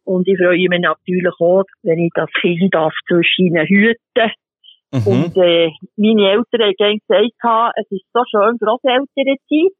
[0.05, 4.31] Und ich freue mich natürlich auch, wenn ich das Kind darf zwischen ihnen hüten.
[4.93, 5.07] Mhm.
[5.07, 9.73] Und äh, meine Eltern haben gerne gesagt, es ist so schön, Grosselternzeit.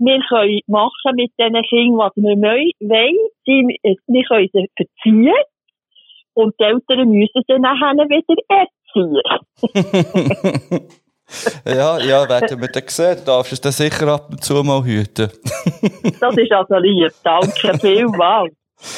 [0.00, 2.72] Wir können machen mit diesen Kindern, was wir wollen.
[3.46, 5.34] Sie, äh, wir können sie verziehen.
[6.34, 9.22] Und die Eltern müssen sie nachher wieder erziehen.
[11.66, 13.16] ja, ja, werden wir dann sehen.
[13.18, 15.30] Du darfst es dann sicher ab und zu mal hüten.
[16.20, 17.12] Das ist also lieb.
[17.22, 18.54] Danke vielmals.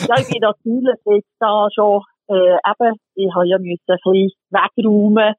[0.08, 4.30] Ja, ich bin natürlich jetzt da schon, äh, eben, ich habe ja müssen ein bisschen
[4.50, 5.34] wegräumen,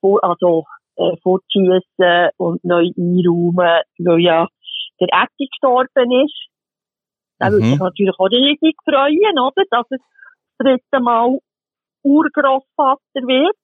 [0.00, 0.64] vor, also,
[0.96, 4.48] äh, fortschiessen und neu einräumen, weil ja
[5.00, 6.48] der Etti gestorben ist.
[7.38, 7.72] Da würde Mhm.
[7.74, 9.62] ich natürlich auch riesig freuen, oder?
[9.70, 10.00] Dass er das
[10.58, 11.38] dritte Mal
[12.02, 13.56] Urgroßvater wird.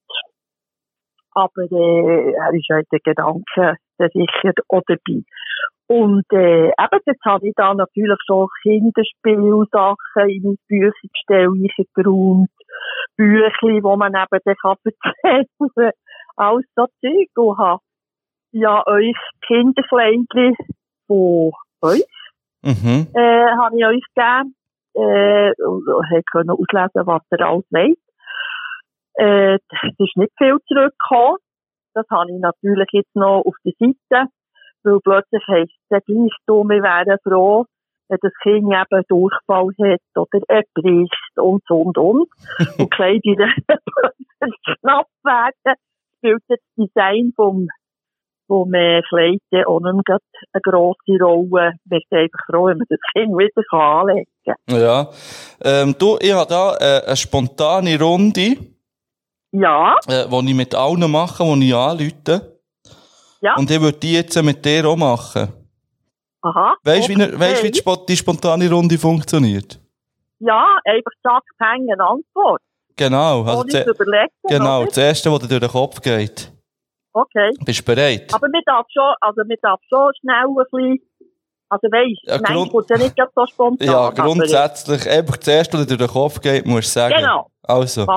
[1.32, 5.22] Aber, äh, er ist ja in den Gedanken sicher auch dabei.
[5.86, 12.48] Und äh, eben, jetzt habe ich da natürlich so Kinderspielsachen in mein Büchergestell eingeräumt,
[13.16, 15.92] Büchli, wo man eben dann kann erzählen
[16.36, 17.28] alles so Zeug.
[17.36, 17.82] Und habe
[18.52, 19.16] ja euch
[19.46, 20.56] Kinderkleidchen
[21.06, 21.52] von
[21.82, 22.04] euch,
[22.62, 23.08] Mhm.
[23.14, 24.54] äh, habe ich euch gegeben.
[24.94, 27.98] Äh, und und können auslesen, was ihr alles wollt.
[29.16, 31.38] Äh, es ist nicht viel zurückgekommen.
[31.94, 34.30] Das habe ich natürlich jetzt noch auf der Seite.
[34.82, 37.64] Weil plötzlich heisst es gleich, du, wir wären froh,
[38.08, 42.28] wenn das Kind eben Durchfall hat oder er bricht und so und und.
[42.28, 42.28] und
[42.78, 45.76] die Kleider plötzlich knapp werden,
[46.24, 47.68] spielt das Design vom,
[48.46, 50.18] vom äh, Kleid dann auch nicht mehr
[50.52, 51.72] eine grosse Rolle.
[51.84, 54.80] Wir sind einfach froh, wenn man das Kind wieder anlegen kann.
[54.80, 55.10] Ja.
[55.62, 58.56] Ähm, du, ich habe da äh, eine spontane Runde,
[59.52, 62.58] Ja, äh, die ich mit allen mache, die ich anrufe.
[63.40, 65.52] ja, Und ich würde die jetzt mit dir auch machen.
[66.42, 66.74] aha.
[66.84, 67.38] Weißt du, wie, okay.
[67.38, 69.80] weißt, wie die, Spo- die spontane Runde funktioniert?
[70.40, 72.60] Ja, einfach zack, peng, eine Antwort.
[72.96, 73.42] Genau.
[73.44, 74.32] Also Ohne zu überlegen.
[74.48, 74.86] genau, oder?
[74.88, 76.52] das erste, was dir durch den Kopf geht.
[77.12, 77.50] Okay.
[77.64, 78.32] Bist du bereit?
[78.34, 80.98] Aber man darf schon, also man darf schon schnell ein bisschen,
[81.68, 83.86] also weisst, Ja, nein, kommt ja nicht ganz so spontan.
[83.86, 87.14] ja, grundsätzlich, einfach das erste, was dir durch den Kopf geht, musst du sagen.
[87.16, 87.50] Genau.
[87.62, 88.08] Also, ist?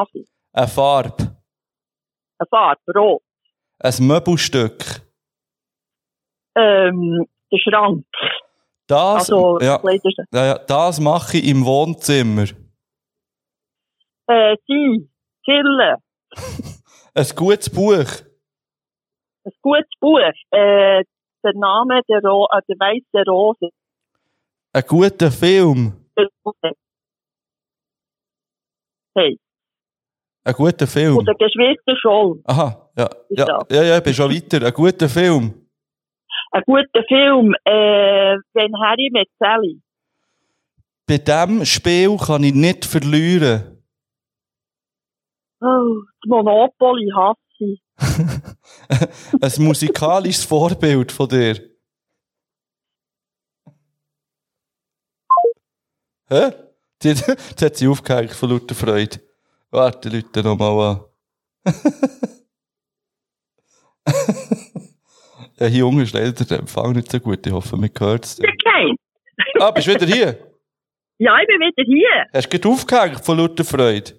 [0.54, 1.14] eine Farbe,
[2.40, 3.22] Eine Farbe, rot.
[3.80, 4.84] ein Möbelstück,
[6.56, 8.06] Ähm, der Schrank.
[8.88, 9.80] das, Also, ja,
[10.34, 12.46] ja, das mache ich im Wohnzimmer.
[14.28, 15.10] Äh, sie,
[15.46, 15.98] Kille.
[17.14, 18.06] Ein gutes Buch,
[19.46, 20.20] Ein gutes Buch.
[20.52, 21.04] Äh,
[21.44, 23.70] der Name der, Ro äh, der weiße Rose.
[24.74, 25.94] ein guter Film,
[29.16, 29.40] Hey.
[30.44, 31.18] ein guter Film.
[31.18, 32.42] Und der Geschwister Scholl.
[32.46, 34.66] Aha, ja, ja, ja, ja, ich bin schon weiter.
[34.66, 35.68] Ein guter Film.
[36.52, 39.82] Ein guter Film, äh, wenn Harry mit Sally.
[41.08, 43.77] Bei diesem Spiel kann ich nicht verlieren.
[45.60, 47.82] Oh, die Monopoly hasse ich.
[49.42, 51.56] Ein musikalisches Vorbild von dir.
[56.30, 56.52] Hä?
[57.04, 59.20] Jetzt hat sie aufgehängt von lauter Freude.
[59.72, 61.04] Warte, Leute, nochmal an.
[65.60, 67.46] ja, hier unten ist leider der Empfang nicht so gut.
[67.46, 68.40] Ich hoffe, man hört es.
[68.40, 68.96] Okay.
[69.60, 70.44] Ah, bist du wieder hier?
[71.20, 72.28] Ja, ich bin wieder hier.
[72.32, 74.14] Hast du aufgehängt von lauter Freude?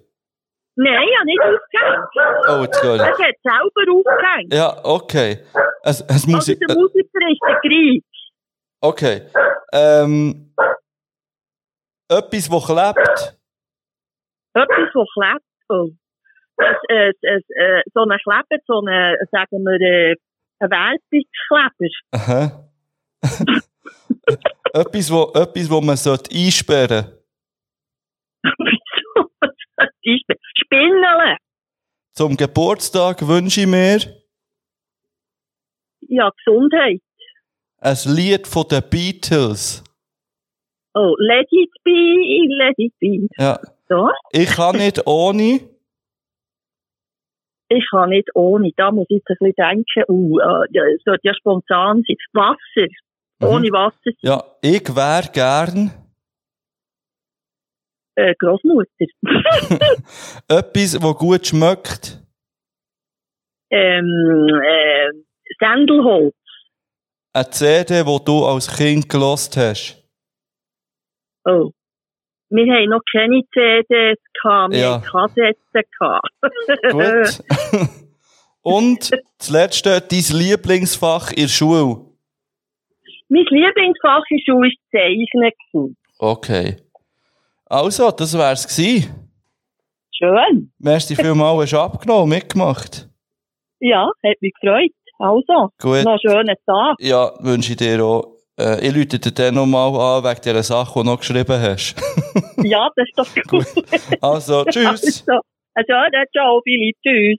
[0.81, 2.07] Nein, ich habe nicht aufgehängt.
[2.47, 4.53] Oh, jetzt höre Er hat selber aufgehängt.
[4.53, 5.39] Ja, okay.
[5.83, 8.01] Es, es muss Also der Musiker ist der
[8.79, 9.21] okay.
[9.73, 10.53] Ähm,
[12.07, 13.37] etwas, das klebt.
[14.53, 15.45] Etwas, das klebt.
[15.67, 15.89] Oh.
[16.55, 20.15] Es, es, es, äh, so ein Kleber, so ein, sagen wir, äh,
[20.59, 21.89] ein Werbungskleber.
[22.11, 22.69] Aha.
[24.73, 27.18] etwas, wo, etwas, wo man sollte einsperren
[30.89, 31.37] Spinnele.
[32.13, 33.99] Zum Geburtstag wünsche ich mir
[36.01, 37.01] Ja, Gesundheit.
[37.81, 39.83] ein Lied von den Beatles.
[40.95, 43.27] Oh, let it be, let it be.
[43.37, 43.59] Ja.
[43.87, 44.09] So.
[44.31, 45.61] Ich kann nicht ohne.
[47.69, 48.71] Ich kann nicht ohne.
[48.75, 50.03] Da muss ich jetzt ein bisschen denken.
[50.11, 52.17] Uh, äh, ja, es sollte ja spontan sein.
[52.33, 52.87] Wasser.
[53.41, 54.11] Ohne Wasser.
[54.21, 55.91] Ja, ich wär gern
[58.19, 59.05] Äh, Großmutter.
[60.49, 62.19] etwas, wo gut schmeckt.
[63.71, 65.09] ähm, äh,
[65.59, 66.35] Sandelholz.
[67.33, 70.03] Eine CD, wo du als Kind gelost hast.
[71.45, 71.71] Oh.
[72.49, 74.93] Wir haben noch keine CDs gehabt, wir Ja.
[74.93, 76.29] haben Kassetten gehabt.
[76.91, 77.89] Gut.
[78.63, 82.05] Und das letzte, dein Lieblingsfach in der Schule.
[83.29, 85.95] mein Lieblingsfach in der Schule war Zeichnen.
[86.17, 86.77] Okay.
[87.69, 89.29] Also, das wär's gewesen.
[90.11, 90.71] Schön.
[90.79, 93.07] Merci vielmals, hast du abgenommen, mitgemacht.
[93.79, 94.91] Ja, hat mich gefreut.
[95.19, 96.03] Also, Gut.
[96.03, 96.95] noch einen schönen Tag.
[96.99, 98.35] Ja, wünsche ich dir auch.
[98.57, 101.95] Äh, ich rufe dir dann nochmal an, wegen dieser Sache, die du noch geschrieben hast.
[102.61, 103.65] Ja, das ist doch gut.
[104.21, 105.25] Also, tschüss.
[105.27, 105.39] Also,
[105.93, 105.93] also,
[106.33, 107.37] ciao, Billy, tschüss.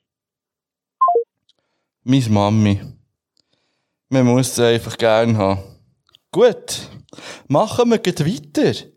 [2.05, 2.81] Meine Mami.
[4.09, 5.61] Man muss sie einfach gern haben.
[6.33, 6.89] Gut.
[7.49, 8.90] Machen wir gleich weiter.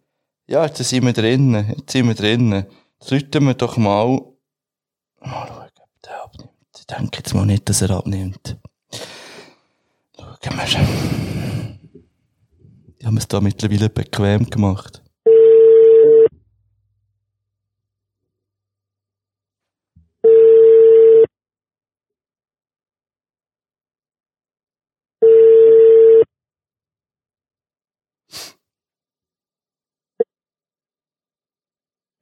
[0.48, 1.70] Ja, jetzt sind wir drinnen.
[1.70, 2.66] Jetzt sind wir drinnen.
[3.00, 4.20] Jetzt rufen wir doch mal.
[5.22, 6.52] Mal schauen, ob der abnimmt.
[6.78, 8.58] Ich denke jetzt mal nicht, dass er abnimmt.
[10.44, 11.80] Schauen wir.
[13.00, 15.03] Die haben es da mittlerweile bequem gemacht.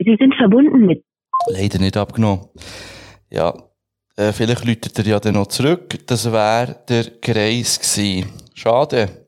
[0.03, 1.03] Sie sind verbunden mit.
[1.47, 2.47] Leider nicht abgenommen.
[3.29, 3.53] Ja,
[4.15, 6.05] äh, vielleicht läutet er ja dann noch zurück.
[6.07, 8.31] Das wäre der Kreis gewesen.
[8.53, 9.27] Schade.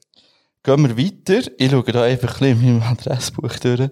[0.64, 1.52] Gehen wir weiter.
[1.58, 3.90] Ich schaue da einfach ein bisschen in meinem Adressbuch durch.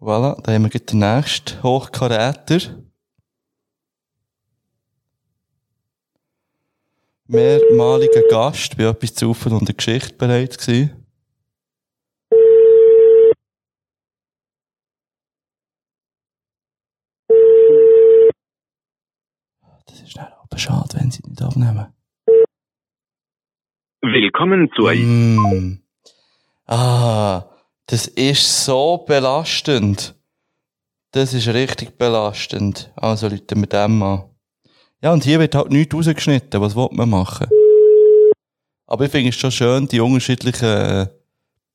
[0.00, 2.58] Voilà, da haben wir den nächsten Hochkaräter.
[7.28, 11.02] Mehrmaliger Gast, bei etwas zu Ufen und der Geschichte bereits gewesen.
[19.86, 21.86] Das ist dann aber schade, wenn sie nicht abnehmen.
[24.02, 25.78] Willkommen zur Mm.
[26.66, 27.44] Ah,
[27.86, 30.14] das ist so belastend.
[31.12, 32.92] Das ist richtig belastend.
[32.96, 34.24] Also Leute mit dem an.
[35.02, 36.60] Ja, und hier wird halt nichts rausgeschnitten.
[36.60, 37.48] Was will man machen?
[38.86, 41.06] Aber ich finde es schon schön, die unterschiedlichen äh,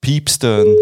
[0.02, 0.76] Piepstöne.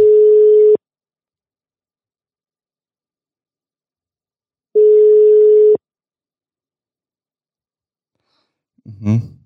[8.85, 9.39] Mhm.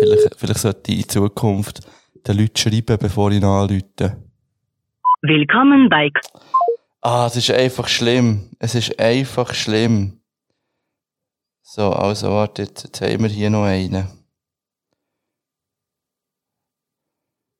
[0.00, 1.80] Vielleicht, vielleicht sollte ich in Zukunft
[2.26, 4.22] den Leuten schreiben, bevor ich anrufe.
[5.22, 6.10] Willkommen bei
[7.00, 8.50] Ah, es ist einfach schlimm.
[8.58, 10.20] Es ist einfach schlimm.
[11.62, 14.08] So, also warte, jetzt, jetzt haben wir hier noch einen.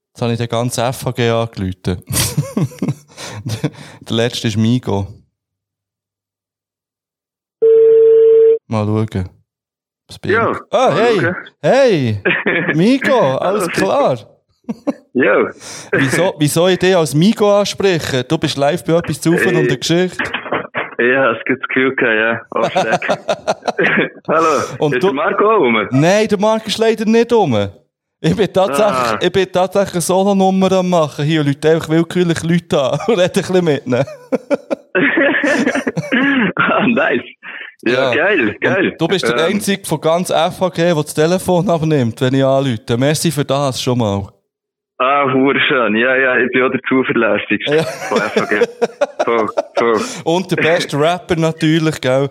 [0.08, 2.02] Jetzt habe ich den ganzen FHG angerufen.
[4.00, 5.06] der letzte ist Migo.
[8.66, 9.43] Mal schauen.
[10.22, 10.52] Bin Ja?
[10.70, 11.20] Ah, mal hey!
[11.20, 11.36] schauen.
[11.62, 12.22] Hey!
[12.74, 14.18] Migo, alles klar?
[15.12, 15.36] Ja.
[15.92, 18.24] Wieso, wieso ich dich als Migo anspreche?
[18.24, 20.16] Du bist live bei etwas zu und der Geschichte.
[20.98, 22.40] Ja, es gibt das Gefühl ja.
[22.54, 22.62] Oh.
[24.28, 25.86] Hallo, Und ist du- der Marco auch rum?
[25.90, 27.52] Nein, der Marc ist leider nicht um.
[28.26, 29.18] Ich bin tatsächlich, Ah.
[29.20, 31.24] ich bin tatsächlich eine Solo-Nummer am machen.
[31.26, 34.04] Hier Leute einfach willkürlich Leute an und rede ein bisschen mit ihnen.
[36.56, 37.20] ah, nice.
[37.86, 38.90] Ja, geil, geil.
[38.92, 42.42] Und du bist der Ähm, Einzige von ganz FHG, der das Telefon abnimmt, wenn ich
[42.44, 42.96] anrufe.
[42.96, 44.28] Merci für das schon mal.
[44.98, 45.96] Ah, hure schön.
[45.96, 47.82] Ja, ja, ich bin auch der zuverlässigste.
[48.08, 48.68] Von FAG.
[49.24, 50.00] Voll, voll.
[50.24, 52.28] Und der beste Rapper natürlich, gell?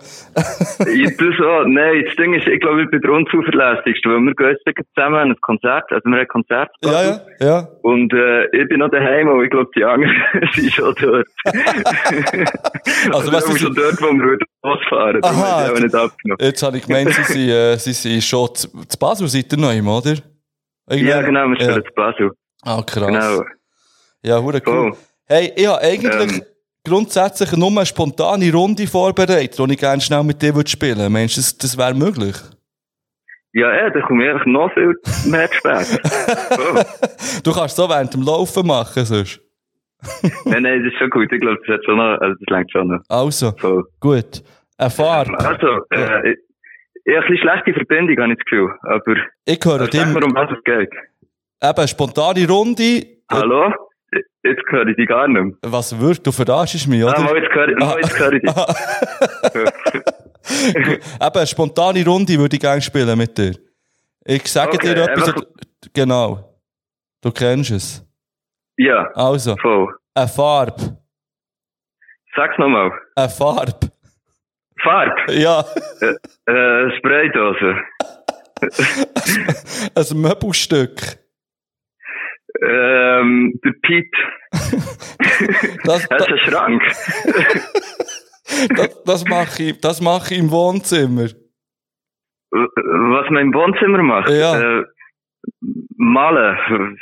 [0.88, 4.34] Ich tue so, nein, das Ding ist, ich glaube, ich bin der unzuverlässigste, weil wir
[4.34, 6.70] gehen jetzt zusammen an ein Konzert, also wir haben ein Konzert.
[6.86, 7.68] Ja, ja, ja.
[7.82, 10.16] Und, äh, ich bin noch daheim, und ich glaube, die anderen
[10.54, 11.28] sind schon dort.
[13.14, 16.38] Also, was wir ist- schon dort, wo wir losfahren, Aha, ich auch nicht abgenommen.
[16.40, 18.70] Jetzt habe ich gemeint, sie sind, äh, sie sind schon zu,
[19.00, 20.16] Basel, seid ihr noch immer, oder?
[20.90, 21.84] Ja, genau, wir spielen Ja.
[21.84, 22.32] zu Basel.
[22.66, 23.08] Ah, krass.
[23.08, 23.44] Genau.
[24.24, 24.92] Ja, hure cool.
[24.94, 24.98] Voll.
[25.26, 26.42] Hey, ich habe eigentlich Ähm.
[26.86, 31.10] grundsätzlich nur eine spontane Runde vorbereitet, die ich gerne schnell mit dir spielen würde.
[31.10, 32.36] Meinst du, das, das wäre möglich?
[33.54, 34.96] Ja, ja, da komme ich eigentlich noch viel
[35.30, 36.02] mehr zu spät.
[36.50, 36.84] Voll.
[37.44, 39.40] Du kannst so während dem Laufen machen, sonst.
[40.46, 41.32] Nein, nein, das ist schon gut.
[41.32, 43.00] Ich glaube, das hat schon noch, also das längt schon noch.
[43.08, 43.84] Also, Voll.
[44.02, 44.44] gut.
[44.78, 45.30] Eine Fahrt.
[45.46, 46.38] Also, äh, ich,
[47.06, 48.72] ich habe ein bisschen schlechte Verbindung, habe ich das Gefühl.
[48.82, 49.16] Aber,
[49.46, 50.02] Ich höre aber dich.
[50.26, 50.90] um was es geht.
[51.64, 53.06] Eben, spontane Runde.
[53.32, 53.72] Hallo?
[54.44, 55.54] Jetzt höre ich dich gar nicht mehr.
[55.64, 56.26] Was wird?
[56.28, 57.18] Du verarschst mich, oder?
[57.18, 58.52] Ah, mal, jetzt höre ich, mal, jetzt höre ich dich.
[60.76, 63.54] Eben, eine spontane Runde würde ich gerne spielen mit dir.
[64.26, 65.30] Ich sage Okay, dir etwas.
[65.30, 65.44] einfach-
[65.94, 66.60] Genau.
[67.22, 68.06] Du kennst es.
[68.78, 69.88] Ja, Also, voll.
[70.14, 70.98] eine Farbe.
[72.36, 72.92] Sag's nochmal.
[73.16, 73.80] Eine Farbe.
[74.82, 75.34] Farbe.
[75.34, 75.64] Ja.
[76.02, 76.16] Äh,
[76.52, 77.76] äh, Spraydose.
[79.96, 81.20] Ein Möbelstück.
[82.62, 84.18] Ähm, der Pete.
[85.84, 86.82] Das, Das ist ein Schrank.
[88.76, 91.28] das, das mache ich, das mache ich im Wohnzimmer.
[92.52, 94.30] Was man im Wohnzimmer macht?
[94.30, 94.80] Ja.
[94.80, 94.84] Äh,
[95.98, 96.98] malen.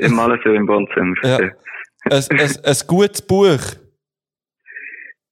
[0.00, 1.14] Ich male viel im Wohnzimmer.
[1.22, 1.38] Ja.
[1.38, 3.60] Ein, ein, ein gutes Buch.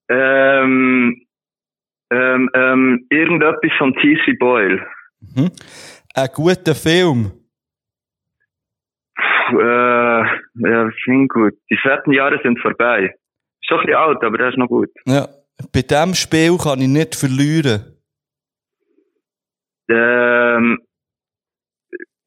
[0.09, 1.27] Ähm,
[2.11, 4.35] ähm, ähm, irgendetwas von T.C.
[4.39, 4.87] Boyle.
[5.21, 5.51] Mhm.
[6.15, 7.33] Ein guter Film.
[9.53, 10.25] Äh,
[10.69, 11.55] ja, klingt gut.
[11.71, 13.15] Die fetten Jahre sind vorbei.
[13.61, 14.91] Ist schon ein bisschen alt, aber der ist noch gut.
[15.07, 15.29] Ja.
[15.73, 17.95] Bei diesem Spiel kann ich nicht verlieren.
[19.89, 20.79] Ähm,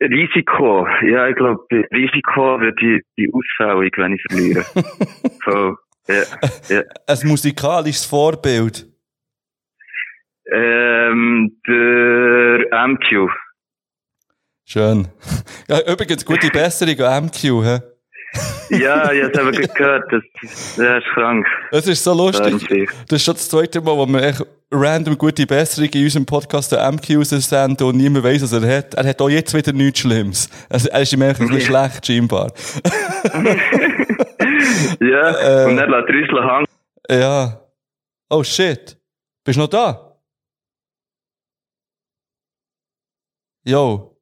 [0.01, 0.87] Risiko.
[1.03, 4.63] Ja, ich glaube, Risiko wird die, die ausfällig, wenn ich verliere.
[5.45, 5.77] so,
[6.07, 6.23] ja,
[6.69, 6.83] ja.
[7.07, 8.85] Ein musikalisches Vorbild.
[10.49, 13.29] Ähm, der MQ.
[14.69, 15.07] Schön.
[15.69, 17.41] Ja, übrigens, gute Besserung an MQ.
[17.41, 17.79] He?
[18.83, 21.45] Ja, ich habe es gehört, das, der ist krank.
[21.71, 22.89] Das ist so lustig.
[23.07, 26.73] Das ist schon das zweite Mal, wo wir echt random gute Besserung in unserem Podcast
[26.73, 28.93] der MQ senden und niemand weiss, was er hat.
[28.95, 30.49] Er hat auch jetzt wieder nichts Schlimmes.
[30.69, 32.51] Also, er ist ihm eigentlich ein bisschen schlecht, scheinbar.
[34.99, 35.69] Ja, Äh.
[35.69, 36.65] und dann lässt Rüssel hängen.
[37.09, 37.61] Ja.
[38.29, 38.97] Oh shit.
[39.45, 40.17] Bist du noch da?
[43.63, 44.16] Yo.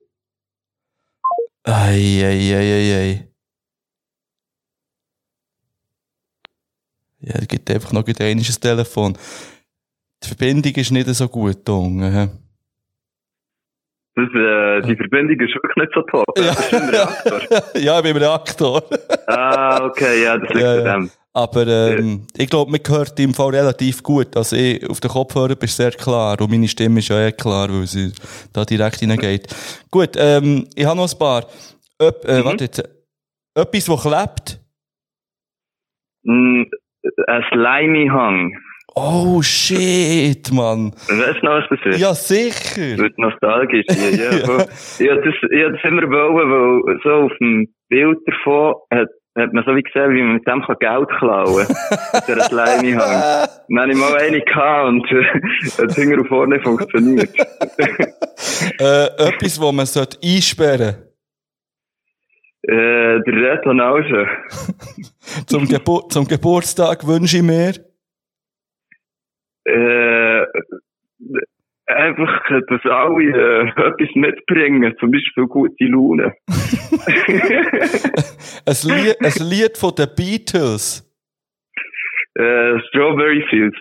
[1.67, 3.27] Ei, ei, ei, ei, ei.
[7.21, 9.17] Ja, er gibt einfach noch ein dänisches Telefon.
[10.23, 11.67] Die Verbindung ist nicht so gut?
[11.67, 11.79] Das,
[14.29, 16.25] äh, die Verbindung ist wirklich nicht so top.
[16.35, 17.41] Das ist ein Reaktor.
[17.81, 18.83] ja, ich bin im Reaktor.
[19.27, 20.93] Ah, okay, ja, das liegt Ja, an ja.
[20.93, 21.11] dem.
[21.35, 24.37] Aber ähm, ich glaube, man hört im Fall relativ gut.
[24.37, 27.67] Also ich, auf den Kopfhörer bist sehr klar und meine Stimme ist ja eh klar,
[27.69, 28.13] weil sie
[28.53, 29.53] da direkt hineingeht.
[29.91, 31.45] Gut, ähm, ich habe noch ein paar.
[32.01, 32.45] Öp, äh, Mhm.
[32.45, 32.79] Warte jetzt.
[33.53, 34.59] Etwas, das klebt.
[36.23, 36.63] Mm,
[37.27, 38.53] Ein Slimy-Hang.
[38.95, 40.93] Oh shit, Mann.
[41.09, 41.99] Weißt du noch, was das ist?
[41.99, 42.97] Ja, sicher.
[42.97, 43.85] Wird nostalgisch.
[43.89, 44.31] Ja, ja.
[44.37, 44.57] Ja.
[44.59, 44.67] hab
[45.23, 49.75] das, hab das immer wollen, weil so auf dem Bild davon hat, hat man so
[49.75, 51.75] wie gesehen, wie man mit dem kann Geld klauen kann.
[52.13, 53.47] Mit dieser Slimy-Hang.
[53.67, 55.23] Dann hatte ich mal eine gehabt und äh,
[55.77, 57.33] hat hinten und vorne funktioniert.
[58.79, 60.95] äh, etwas, das man sollte einsperren
[62.61, 64.27] Äh, der Retonage.
[65.47, 67.73] zum, Gebur zum Geburtstag wünsche ich mir.
[69.65, 70.45] Äh,
[71.87, 76.33] einfach, dass alle äh, etwas mitbringen, zum Beispiel gute Laune.
[78.67, 81.03] Ein Lied, ein Lied von den Beatles.
[82.33, 83.77] Äh, Strawberry Fields.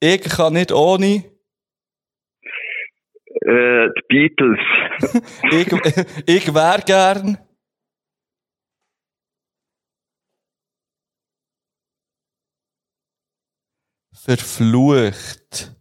[0.00, 1.24] Ich kann nicht ohne.
[3.42, 4.58] Äh, die Beatles.
[5.52, 5.72] ich,
[6.26, 7.38] ich wäre gern.
[14.12, 15.77] Verflucht.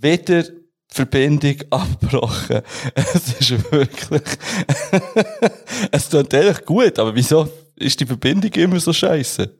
[0.00, 2.62] Wieder die Verbindung abgebrochen.
[2.94, 4.22] Es ist wirklich.
[5.92, 9.56] es tut ehrlich gut, aber wieso ist die Verbindung immer so scheiße?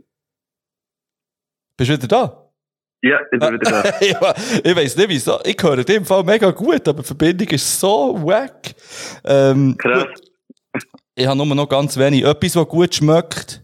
[1.77, 2.51] Bist du wieder da?
[3.03, 3.83] Ja, ich bin wieder da.
[4.01, 4.35] ja,
[4.65, 5.39] ich weiss nicht wieso.
[5.45, 8.75] Ich höre in dem Fall mega gut, aber die Verbindung ist so wack.
[9.25, 10.05] Ähm, Krass.
[10.05, 10.35] gut.
[11.17, 12.25] Ich habe nur noch ganz wenig.
[12.25, 13.63] Etwas, was gut schmeckt.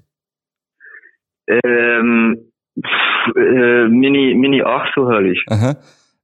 [1.49, 5.35] Ähm, pff, äh, meine, meine Achselhölle.
[5.49, 5.77] Aha.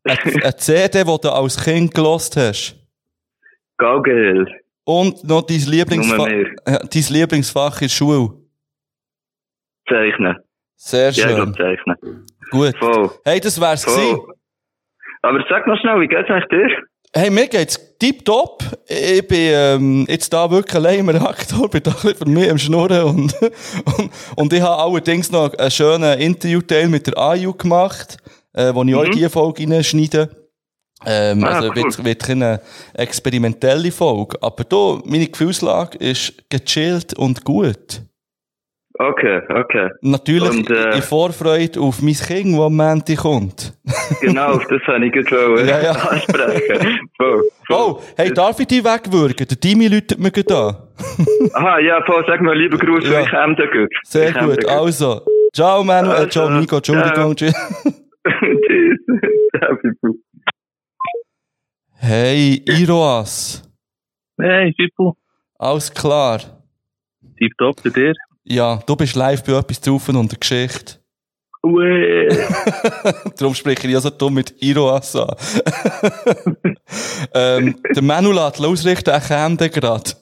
[0.06, 2.76] Eine, CD, die du als Kind gelost hast.
[3.78, 4.46] Gaugel.
[4.84, 6.26] Und noch dein, Lieblingsfa
[6.64, 8.32] dein Lieblingsfach in der Schule.
[9.88, 10.36] Zeichnen.
[10.76, 11.34] Sehr Ja, ich schön.
[11.34, 12.26] glaub, zeichnen.
[12.50, 12.76] Gut.
[12.78, 13.10] Voll.
[13.24, 13.94] Hey, das wär's Voll.
[13.94, 14.20] gewesen.
[15.22, 16.68] Aber sag noch schnell, wie geht's eigentlich dir?
[17.14, 18.62] Hey, mir geht's tipptopp.
[18.88, 22.50] Ich bin ähm, jetzt da wirklich allein im Reaktor, bin da ein bisschen für mich
[22.50, 23.34] am Schnurren und,
[23.98, 28.18] und, und ich habe allerdings noch einen schönen Interviewteil mit der AJU gemacht,
[28.56, 28.94] äh, wo ich Mhm.
[28.98, 30.28] euch diese Folge reinschneide.
[31.04, 31.76] Ähm, Ah, also cool.
[31.76, 32.60] wird, wird eine
[32.94, 34.38] experimentelle Folge.
[34.42, 38.02] Aber da, meine Gefühlslage ist gechillt und gut.
[38.98, 39.90] Okay, okay.
[40.00, 43.74] Natürlich Und, äh, in Vorfreude auf mein Kind, das am Montag kommt.
[44.22, 45.92] Genau, auf das habe ich gerade Ja, ja.
[45.92, 47.00] ansprechen.
[47.18, 47.42] Voll.
[47.68, 49.46] Oh, hey, darf ich dich wegwürgen?
[49.46, 50.76] Der Dimi läutet mir gerade an.
[51.52, 53.20] Aha, ja, voll, sag mal liebe Grüße, Ja.
[53.20, 53.92] ich komme da gut.
[54.04, 55.20] Sehr Ich gut, also.
[55.54, 57.36] Ciao, Manu, äh, Also, ciao, Nico, Entschuldigung.
[57.36, 57.54] tschüss.
[58.26, 58.98] Tschüss.
[59.56, 60.18] Ciao, Pipu.
[61.98, 63.62] Hey, Iroas.
[64.38, 65.16] Hey, Fippo.
[65.58, 66.40] Alles klar.
[67.38, 68.12] Tipptopp bei dir.
[68.44, 71.00] Ja, du bist live bei etwas drauf und der Geschichte.
[71.62, 72.28] Ue.
[73.38, 75.34] Darum spreche ich ja so dumm mit Iroas an.
[77.34, 80.10] ähm, der Manu lässt ausrichten, er käme gerade.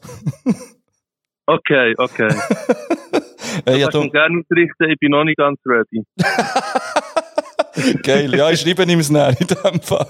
[1.46, 2.28] Okay, okay.
[3.66, 6.02] Ich ja, kann du, gerne ausrichten, ich bin noch nicht ganz ready.
[8.02, 8.34] Geil.
[8.34, 10.06] Ja, ich schreibe ihm es näher in dem Fall.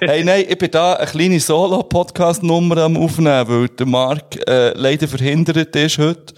[0.00, 5.08] hey, nein, ich bin da eine kleine Solo-Podcast-Nummer am Aufnehmen, weil der Marc äh, leider
[5.08, 6.34] verhindert ist heute.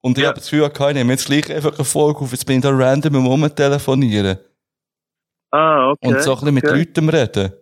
[0.00, 2.30] Und ich habe das Gefühl, ich nehme jetzt gleich einfach eine Folge auf.
[2.30, 4.38] Jetzt bin ich da random am Rumtelefonieren.
[5.50, 6.08] Ah, okay.
[6.08, 6.78] Und so ein bisschen mit okay.
[6.78, 7.52] Leuten reden.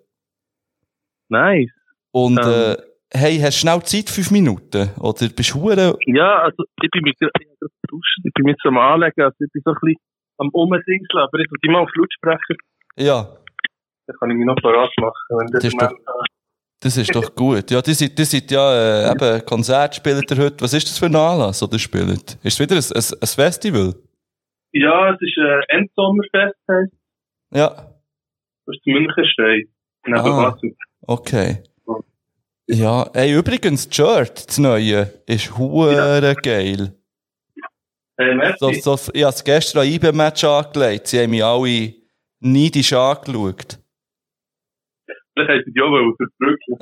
[1.29, 1.71] Nice.
[2.13, 2.77] Und Ähm.
[2.77, 2.77] äh,
[3.13, 4.91] hey, hast du schnell Zeit, fünf Minuten?
[5.01, 5.97] Oder bist du hure...
[6.07, 9.77] Ja, also ich bin mit, ich bin so am Anlegen, also ich bin so ein
[9.81, 9.97] bisschen
[10.39, 12.55] am Umdingseln, aber ich tue mal auf Lautsprecher,
[12.97, 13.37] Ja,
[14.07, 15.81] dann kann ich mich noch parat machen, wenn der Das ist
[16.81, 17.71] das ist doch gut.
[17.71, 20.63] Ja, die sind, die sind ja äh, eben Konzert spielt ihr heute.
[20.63, 22.35] Was ist das für ein Anlass, oder spielt?
[22.43, 23.95] Ist es wieder ein, ein, ein Festival?
[24.73, 26.93] Ja, es ist äh, Endsommerfest, heisst
[27.53, 27.69] Ja,
[28.67, 29.69] das ist in München steht.
[30.07, 30.51] Neben Ah.
[30.51, 30.77] Basel.
[31.07, 31.63] okay.
[32.67, 36.95] Ja, ey, übrigens, das Shirt, das neue, ist hure geil.
[38.17, 38.81] Hey, merci.
[38.81, 41.09] So, so, ich habe es gestern an IB-Match angelegt.
[41.09, 41.95] Sie haben mich alle
[42.41, 43.79] neidisch angeschaut.
[45.37, 45.91] Vielleicht hätte ich die auch
[46.39, 46.79] unterdrücken.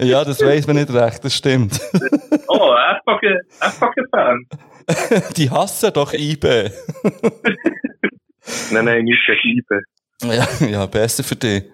[0.06, 1.80] ja, das weiss man nicht recht, das stimmt.
[2.48, 4.46] oh, FVG-Fan.
[5.36, 6.70] Die hassen doch IB.
[8.70, 9.82] nein, nein, nicht gegen Ibe.
[10.22, 11.64] Ja, ja, besser für dich.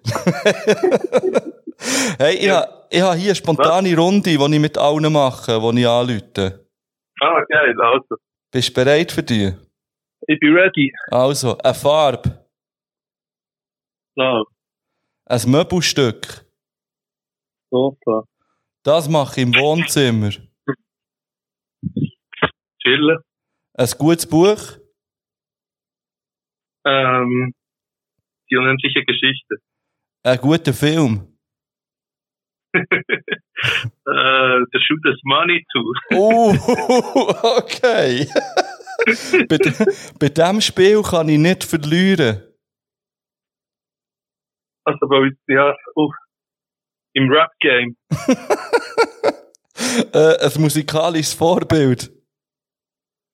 [2.18, 5.80] hey, ich ha, ich ha hier eine spontane Runde, die ich mit allen mache, die
[5.80, 6.69] ich anrufe.
[7.20, 8.16] Ah, geil, also.
[8.52, 9.52] Bist du bereit für die?
[10.26, 10.92] Ich bin ready.
[11.10, 12.46] Also, eine Farbe,
[14.16, 14.46] So,
[15.26, 16.44] ein Möbelstück.
[17.70, 18.24] Sofa.
[18.82, 20.30] Das mache ich im Wohnzimmer.
[22.82, 23.18] Chillen.
[23.74, 24.78] Ein gutes Buch,
[26.86, 27.52] Ähm,
[28.50, 29.56] die unendliche Geschichte.
[30.24, 31.29] ein guter Film.
[32.72, 32.84] Äh,
[34.04, 35.92] der Shoot das Money zu.
[36.14, 36.50] Oh,
[37.58, 38.26] okay.
[39.48, 39.72] bei, de,
[40.18, 42.42] bei diesem Spiel kann ich nicht verlieren.
[44.84, 46.10] Also, weil ja, oh,
[47.14, 47.96] im Rap-Game.
[50.12, 52.12] Äh, ein musikalisches Vorbild.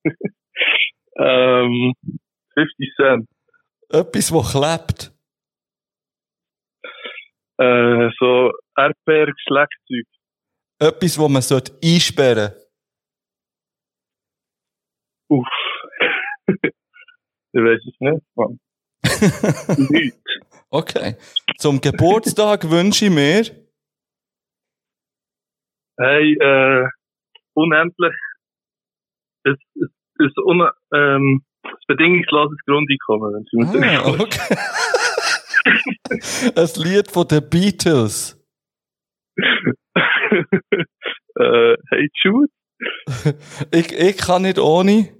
[1.19, 1.95] Ähm,
[2.55, 3.29] 50 Cent.
[3.89, 5.15] Etwas, das klebt.
[7.59, 10.07] Äh, so RPR-Schlagzeug.
[10.78, 12.53] Etwas, das man sollte einsperren
[15.28, 15.47] Uff.
[16.47, 16.57] ich
[17.53, 18.61] weiß es nicht, Mann.
[19.91, 20.16] Nicht.
[20.70, 21.16] Okay.
[21.59, 23.45] Zum Geburtstag wünsche ich mir
[25.99, 26.87] Hey, äh,
[27.55, 28.15] unendlich,
[29.45, 29.89] es, es,
[30.19, 34.57] es, un, ähm, das bedingungsloses Grundeinkommen, wenn Sie mir Ah, okay.
[36.57, 38.39] ein Lied von den Beatles.
[39.39, 39.43] äh,
[41.91, 42.51] hey, Jude,
[43.73, 45.12] Ich, ich kann nicht ohne.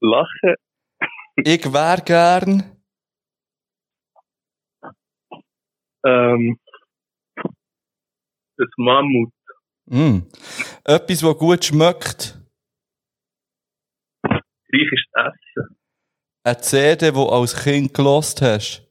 [0.00, 0.54] lachen.
[1.36, 2.76] Ich wär gern.
[6.04, 6.58] Ähm,
[8.56, 9.32] das Mammut.
[9.86, 10.18] Mm.
[10.84, 12.38] Etwas, das gut schmeckt.
[14.70, 15.47] Griechisches Essen.
[16.48, 18.82] Eine CD, die du als Kind gelost hast.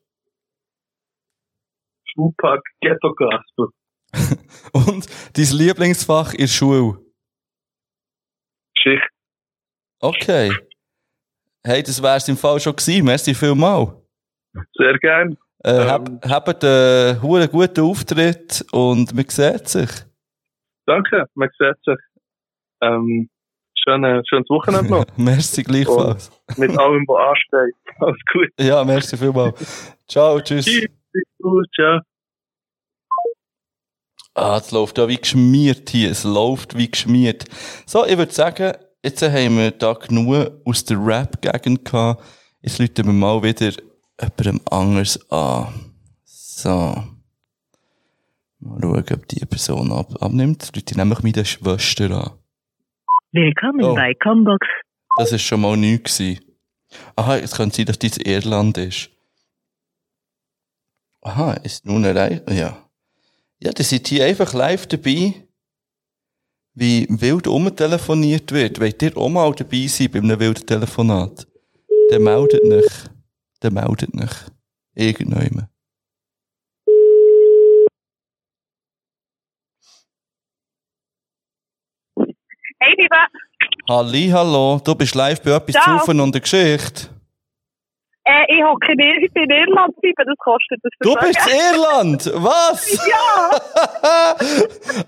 [2.14, 3.70] Tupac Ghetto Gospel.
[4.74, 7.04] Und dein Lieblingsfach in der Schule?
[8.76, 9.08] Geschichte.
[10.00, 10.52] Okay.
[11.66, 13.06] Hey, das wär's im Fall schon gewesen.
[13.06, 14.04] Merci vielmal.
[14.76, 15.36] Sehr gern.
[15.64, 19.90] Äh, hab, habt einen huren guten Auftritt und man sieht sich.
[20.86, 22.00] Danke, man sieht sich.
[22.82, 23.32] Ähm,
[23.88, 25.06] schöne, schönes Wochenende noch.
[25.18, 26.30] merci gleichfalls.
[26.50, 27.76] Und mit allem, was ansteht.
[28.00, 28.50] Alles gut.
[28.60, 29.96] Ja, merci vielmals.
[30.08, 30.66] Ciao, tschüss.
[30.66, 30.88] Tschüss.
[31.42, 32.00] Gut, ciao.
[34.36, 36.12] Ah, es läuft ja wie geschmiert hier.
[36.12, 37.46] Es läuft wie geschmiert.
[37.88, 38.74] So, ich würde sagen,
[39.04, 42.24] jetzt haben wir da genug aus der Rap-Gegend gehabt.
[42.62, 43.72] Jetzt läuten wir mal wieder
[44.22, 45.74] jemandem anders an.
[46.24, 46.70] So.
[48.60, 50.72] Mal schauen, ob die Person ab abnimmt.
[50.76, 52.32] Läute nämlich meine Schwester an.
[53.32, 53.96] Willkommen Oh.
[53.96, 54.66] bei Combox.
[55.18, 56.44] Das ist schon mal nichts gewesen.
[57.16, 59.10] Aha, es könnte sein, dass dies Irland ist.
[61.22, 62.50] Aha, ist nun erreicht?
[62.50, 62.90] Ja.
[63.60, 65.34] Ja, die sind hier einfach live dabei,
[66.74, 68.80] wie wild umtelefoniert wird.
[68.80, 71.48] Wollt ihr auch mal dabei sein bei einem wilden Telefonat?
[72.10, 73.10] Dann meldet nicht.
[73.60, 74.52] Dann meldet nicht.
[74.94, 75.68] Irgendjemand.
[82.80, 83.16] Hey, Liebe.
[83.90, 84.80] Halli, hallo.
[84.84, 86.04] Du bist live bei etwas Ciao.
[86.24, 87.10] und der Geschichte.
[88.24, 92.26] Äh, ich hocke in, Ir- in Irland bleiben, das kostet das Du bist in Irland!
[92.44, 93.08] Was?
[93.08, 94.36] Ja!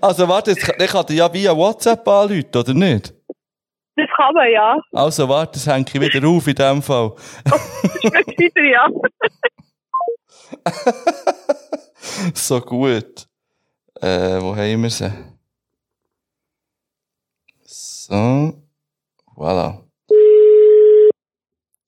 [0.00, 3.12] Also warte, ich kann dir ja via WhatsApp anrufen, oder nicht?
[3.96, 4.78] Das kann man, ja.
[4.92, 7.12] Also warte, das hänge ich wieder auf in dem Fall.
[8.00, 8.88] Schmeckt wieder, ja.
[12.34, 13.26] so gut.
[14.00, 15.12] Äh, wo haben wir sie?
[18.10, 18.52] So.
[19.36, 19.84] Voilà.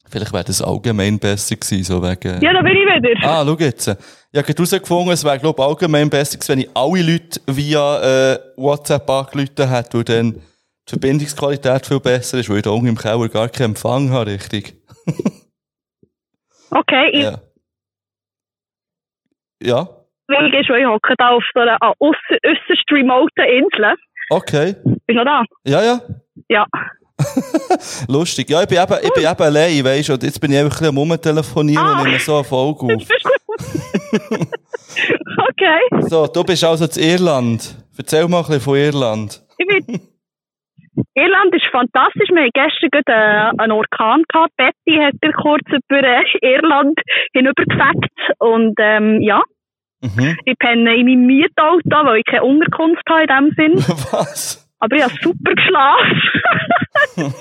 [0.09, 2.41] Vielleicht wäre das allgemein besser gewesen, so wegen...
[2.41, 3.29] Ja, da bin ich wieder.
[3.29, 3.89] Ah, schau jetzt.
[3.89, 8.33] Ich habe herausgefunden, es wäre, glaube ich, allgemein besser gewesen, wenn ich alle Leute via
[8.35, 10.41] äh, WhatsApp angerufen hätte, weil dann die
[10.91, 14.75] Verbindungsqualität viel besser ist, weil ich da unten im Keller gar keinen Empfang habe, richtig.
[16.75, 17.23] Okay, ich
[19.67, 19.89] Ja.
[20.29, 23.95] Ja, will schon, ich hocke da auf so einer ah, ausser, äusserst remoten Insel.
[24.31, 24.75] Okay.
[24.85, 25.43] Bist du noch da?
[25.65, 26.01] Ja, ja.
[26.49, 26.67] Ja.
[28.09, 28.51] Lustig.
[28.51, 30.81] Ja, ich bin eben, ich bin eben allein, weißt du, und jetzt bin ich einfach
[30.81, 31.99] ein bisschen am Rumtelefonieren Ah.
[32.01, 33.03] und nehme so eine Folge auf.
[35.51, 36.09] Okay.
[36.09, 37.77] So, du bist also zu Irland.
[37.97, 39.43] Erzähl mal ein bisschen von Irland.
[39.59, 40.01] Ich bin
[41.15, 42.29] Irland ist fantastisch.
[42.29, 44.53] Wir hatten gestern gerade äh, einen Orkan gehabt.
[44.57, 46.03] Betty hat kurz über
[46.43, 46.99] Irland
[47.33, 48.11] hinübergefegt.
[48.39, 49.43] Und ähm, ja,
[50.03, 50.37] Mhm.
[50.45, 53.75] ich penne in meinem Mietauto, weil ich keine Unterkunft habe in dem Sinn.
[54.11, 54.69] Was?
[54.81, 56.23] Aber ich habe super geschlafen.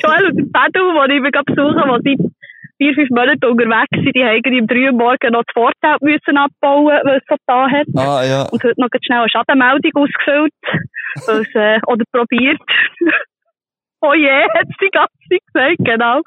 [0.04, 2.32] Joel und Pedro, die ich besuchen, die seit
[2.78, 6.38] vier, fünf Monaten unterwegs sind, die haben um drei Uhr morgens noch das Vorzelt müssen
[6.38, 7.88] abbauen, weil es so da hat.
[7.96, 8.44] Ah, ja.
[8.44, 10.54] Und heute noch schnell eine Schadenmeldung ausgefüllt.
[11.26, 12.62] weil's, äh, oder probiert.
[14.02, 16.22] oh je, hat sie die ganze Zeit gesagt, genau.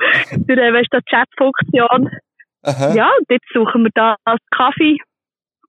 [0.47, 2.11] Durch äh, weisst du, die Chat-Funktion.
[2.97, 4.17] Ja, und jetzt suchen wir da
[4.51, 4.97] Kaffee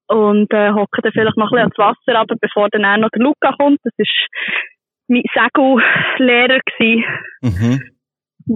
[0.08, 3.10] und äh, hocken dann vielleicht noch ein bisschen ans Wasser runter, bevor dann auch noch
[3.10, 3.80] der Luca kommt.
[3.84, 4.06] Das war
[5.08, 7.04] mein Segellehrer gewesen,
[7.42, 7.82] Mhm.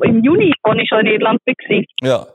[0.04, 1.84] im Juni, als ich schon in Irland war.
[2.02, 2.26] Ja.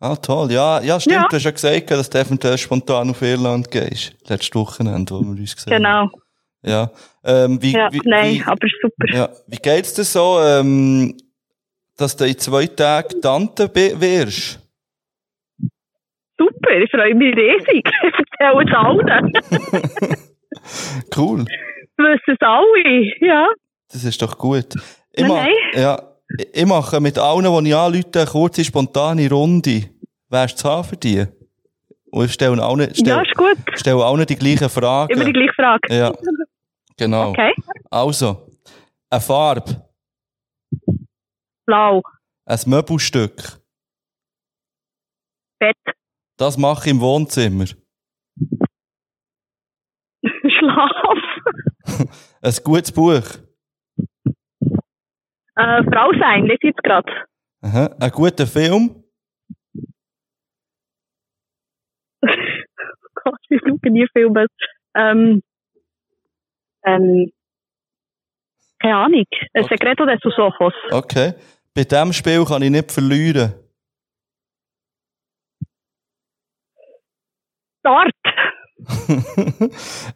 [0.00, 0.52] Ah, toll.
[0.52, 1.16] Ja, ja stimmt.
[1.16, 1.26] Ja.
[1.28, 4.16] Du hast ja gesagt, dass du eventuell spontan auf Irland gehst.
[4.28, 6.10] Letztes Wochenende, wo wir uns gesehen haben.
[6.10, 6.22] Genau.
[6.62, 6.90] Ja.
[7.24, 9.06] Ähm, wie, Ja, wie, nein, wie, aber super.
[9.12, 9.28] ja.
[9.48, 11.16] wie geht's dir so, ähm,
[11.96, 14.60] dass du in zwei Tagen Tante wirst?
[16.38, 17.84] Super, ich freue mich riesig.
[18.38, 19.32] Erzähle es allen.
[21.16, 21.44] Cool.
[21.96, 23.48] Wissen es alle, ja.
[23.90, 24.74] Das ist doch gut.
[25.12, 25.28] Ich, Nein,
[25.74, 25.80] nein.
[25.82, 26.02] ja,
[26.52, 29.90] ich- mache mit allen, die ich anrufe, eine kurze, spontane Runde.
[30.28, 31.24] Wärst du für die?
[32.10, 33.56] Und ich stelle allen, stell, Ja, ist gut.
[33.74, 35.12] stelle allen die gleichen Fragen.
[35.12, 35.94] Immer die gleiche Frage.
[35.94, 36.12] Ja,
[36.96, 37.30] genau.
[37.30, 37.54] Okay.
[37.90, 38.48] Also,
[39.10, 39.88] eine Farbe,
[41.66, 42.02] Blau.
[42.46, 43.58] ein Möbelstück.
[45.58, 45.76] Bett.
[46.36, 47.64] Das mache ich im Wohnzimmer.
[50.58, 50.90] Schlaf.
[52.42, 53.24] Ein gutes Buch.
[55.56, 57.12] Äh, Frau sein, das jetzt gerade.
[57.62, 57.96] Aha.
[58.00, 59.02] Ein guter Film.
[62.22, 64.46] Gott, ich schaue nie Filme.
[64.94, 65.42] Ähm,
[66.84, 67.32] ähm,
[68.78, 69.24] keine Ahnung.
[69.54, 70.74] Ein Segreto de sus ojos.
[70.90, 71.34] Okay.
[71.74, 73.54] Bei diesem Spiel kann ich nicht verlieren.
[77.82, 78.12] Dart.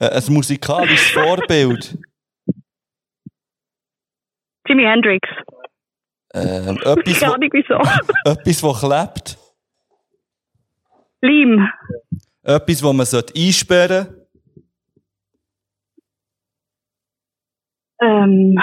[0.01, 1.99] Ein musikalisches Vorbild.
[4.67, 5.29] Jimi Hendrix.
[6.35, 7.75] Ähm, etwas, Keine Ahnung wieso.
[8.25, 9.39] etwas, was klebt.
[11.21, 11.69] Leim.
[12.43, 14.23] Etwas, wo man sollte einsperren
[18.03, 18.59] Ähm,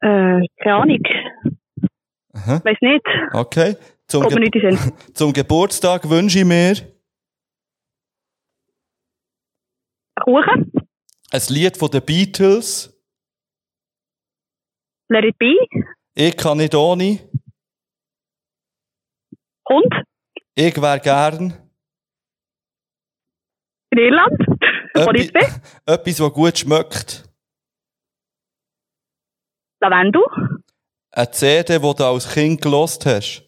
[0.00, 1.02] äh, keine Ahnung.
[2.34, 2.60] Aha.
[2.64, 3.06] Weiß nicht.
[3.32, 3.76] Okay.
[4.06, 4.78] Zum, nicht den
[5.14, 6.76] zum Geburtstag wünsche ich mir
[10.24, 10.72] Kuchen?
[11.30, 12.90] ein Lied von den Beatles.
[15.10, 15.52] Let it be?
[16.14, 17.28] Ich kann nicht ohne.
[19.64, 19.94] Und?
[20.54, 21.52] Ich wäre gern.
[23.90, 24.38] In Irland?
[24.94, 25.30] Bin?
[25.86, 27.28] Etwas, was gut schmeckt.
[29.80, 30.22] Lavendel?
[31.10, 33.42] Eine CD, die du als Kind gelost hast.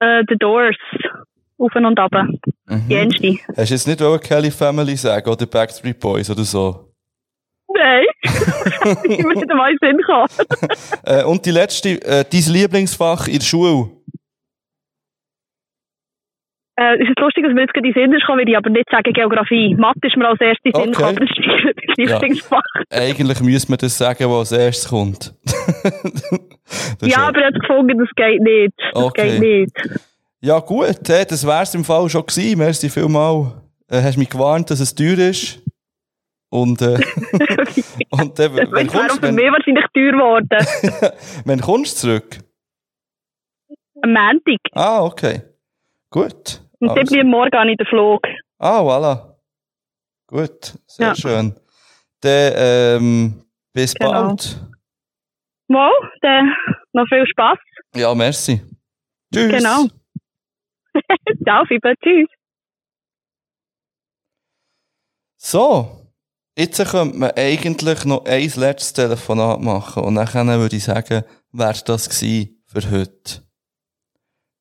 [0.00, 0.76] Äh, The Doors.
[1.58, 2.12] Auf und ab.
[2.70, 3.34] Die erste.
[3.56, 6.92] Hast du jetzt nicht wollen Kelly Family sagen oder Backstreet Boys oder so?
[7.74, 8.04] Nein.
[8.22, 10.28] ich muss nicht einmal in Sinn kommen.
[11.04, 13.90] äh, und die letzte, äh, dein Lieblingsfach in der Schule?
[16.76, 18.70] Äh, es ist lustig, dass mir jetzt gerade in den Sinn ist will ich aber
[18.70, 19.74] nicht sagen Geografie.
[19.76, 21.14] Mathe ist mir als erstes in den Sinn Okay.
[21.14, 22.62] gekommen, das ist mein Lieblingsfach.
[22.90, 25.34] Eigentlich müsste man das sagen, was als erstes kommt.
[27.00, 28.74] Ja, aber er hat gefunden, das geht nicht.
[28.92, 29.38] Das Okay.
[29.38, 30.00] geht nicht.
[30.40, 32.58] Ja, gut, äh, das wär's im Fall schon gewesen.
[32.58, 33.60] Merci vielmal.
[33.88, 35.60] Äh, hast mich gewarnt, dass es teuer ist.
[36.50, 36.94] Und, äh,
[38.10, 41.12] und dann, wenn, wäre kommst, für wenn, mich wahrscheinlich teuer geworden.
[41.44, 42.38] wenn kommst du zurück?
[44.02, 44.58] Am Montag.
[44.72, 45.42] Ah, okay.
[46.10, 46.60] Gut.
[46.78, 48.22] Und dann bin ich morgen an den Flug.
[48.58, 49.34] Ah, voilà.
[50.28, 51.14] Gut, sehr Ja.
[51.16, 51.54] schön.
[52.20, 54.12] Dann, ähm, bis Genau.
[54.12, 54.60] bald.
[55.68, 55.90] Mal,
[56.22, 56.54] dann
[56.92, 57.58] noch viel Spass.
[57.94, 58.60] Ja, merci.
[59.34, 59.52] Tschüss.
[59.52, 59.86] Genau.
[61.44, 61.94] Ciao, Fiber.
[62.02, 62.28] Tschüss.
[65.36, 66.10] So,
[66.56, 71.82] jetzt könnte man eigentlich noch ein letztes Telefonat machen und dann würde ich sagen, wäre
[71.84, 73.42] das gewesen für heute.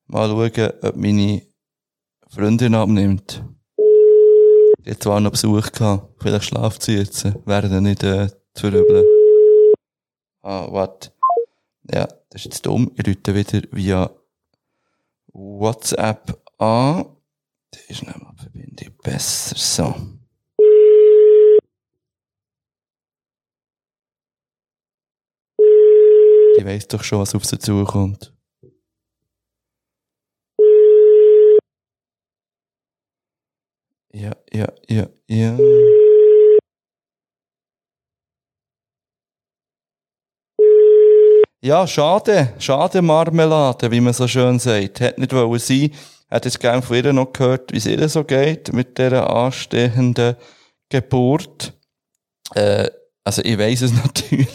[0.05, 1.41] Mal schauen, ob meine
[2.29, 3.43] Freundin abnimmt.
[4.83, 6.21] Jetzt war noch Besuch gehabt.
[6.21, 7.25] Vielleicht schlaft sie jetzt.
[7.45, 9.05] Wäre dann nicht äh, zu verübeln.
[10.41, 11.11] Ah, warte.
[11.91, 12.91] Ja, das ist jetzt dumm.
[12.95, 14.09] Ich rufe wieder via
[15.37, 17.15] WhatsApp an.
[17.71, 19.55] Das ist nämlich die Verbindung besser.
[19.55, 19.95] So.
[26.57, 28.33] Die weiss doch schon, was auf sie zukommt.
[34.11, 35.57] Ja, ja, ja, ja.
[41.67, 42.53] Ja, schade.
[42.59, 45.01] Schade Marmelade, wie man so schön sagt.
[45.01, 45.91] Hätte nicht wollen sein.
[46.29, 50.37] Hätte jetzt gerne von ihr noch gehört, wie es ihr so geht mit dieser anstehenden
[50.87, 51.73] Geburt.
[52.55, 52.89] Äh,
[53.25, 54.47] also ich weiss es natürlich.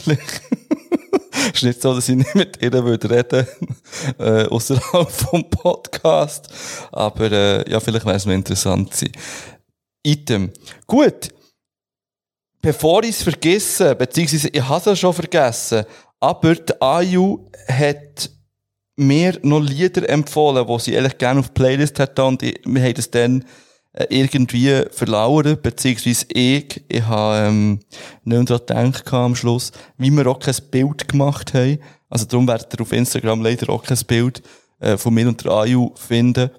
[1.49, 3.47] Es ist nicht so, dass ich nicht mit ihr würde reden
[4.19, 6.49] äh, außerhalb vom Podcast.
[6.93, 9.13] Aber äh, ja, vielleicht wäre es mir interessant sein.
[10.03, 10.51] Item.
[10.87, 11.29] Gut.
[12.63, 15.85] Bevor ich es vergesse, beziehungsweise ich habe es ja schon vergessen,
[16.23, 18.31] aber die Ayu hat
[18.97, 22.95] mir noch Lieder empfohlen, die sie eigentlich gerne auf die Playlist hat und wir haben
[22.95, 23.45] das dann
[23.95, 27.81] äh, irgendwie verlauert, beziehungsweise ich, ich habe ähm,
[28.25, 31.79] nicht mehr daran gedacht am Schluss, wie wir auch kein Bild gemacht haben.
[32.09, 34.43] Also darum werdet ihr auf Instagram leider auch kein Bild
[34.81, 36.51] äh, von mir und der Ayu finden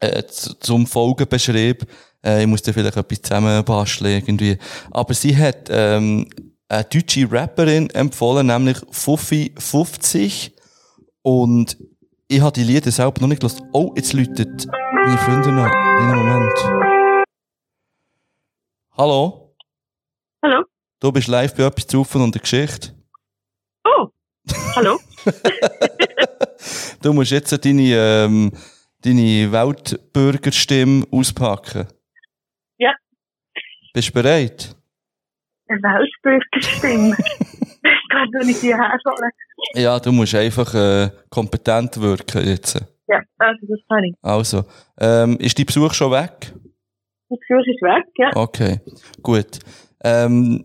[0.00, 1.86] äh, zu- zum Folgenbeschrieb.
[2.24, 4.58] Äh, ich muss da vielleicht etwas zusammenbasteln irgendwie.
[4.90, 6.28] Aber sie hat ähm,
[6.70, 10.54] eine deutsche Rapperin empfohlen, nämlich Fuffi 50.
[11.22, 11.76] Und
[12.28, 13.60] ich habe die Lieder selber noch nicht gehört.
[13.72, 15.70] Oh, jetzt läutet meine Freundin an.
[15.70, 16.58] In einem Moment.
[18.96, 19.54] Hallo?
[20.42, 20.64] Hallo?
[21.00, 22.94] Du bist live bei etwas zu und der Geschichte.
[23.84, 24.08] Oh,
[24.76, 24.98] hallo?
[27.02, 28.52] Du musst jetzt deine, ähm,
[29.00, 31.88] deine Weltbürgerstimme auspacken.
[32.76, 32.92] Ja.
[33.94, 34.76] Bist du bereit?
[35.70, 37.16] Eine Weltbürgerstimme.
[37.16, 39.30] ich kann doch nicht hierher holen.
[39.74, 42.74] Ja, du musst einfach äh, kompetent wirken jetzt.
[43.06, 44.14] Ja, also das kann ich.
[44.20, 44.64] Also,
[44.98, 46.52] ähm, ist dein Besuch schon weg?
[47.28, 48.30] Das Gefühl ist weg, ja.
[48.34, 48.80] Okay,
[49.22, 49.60] gut.
[50.02, 50.64] Ähm,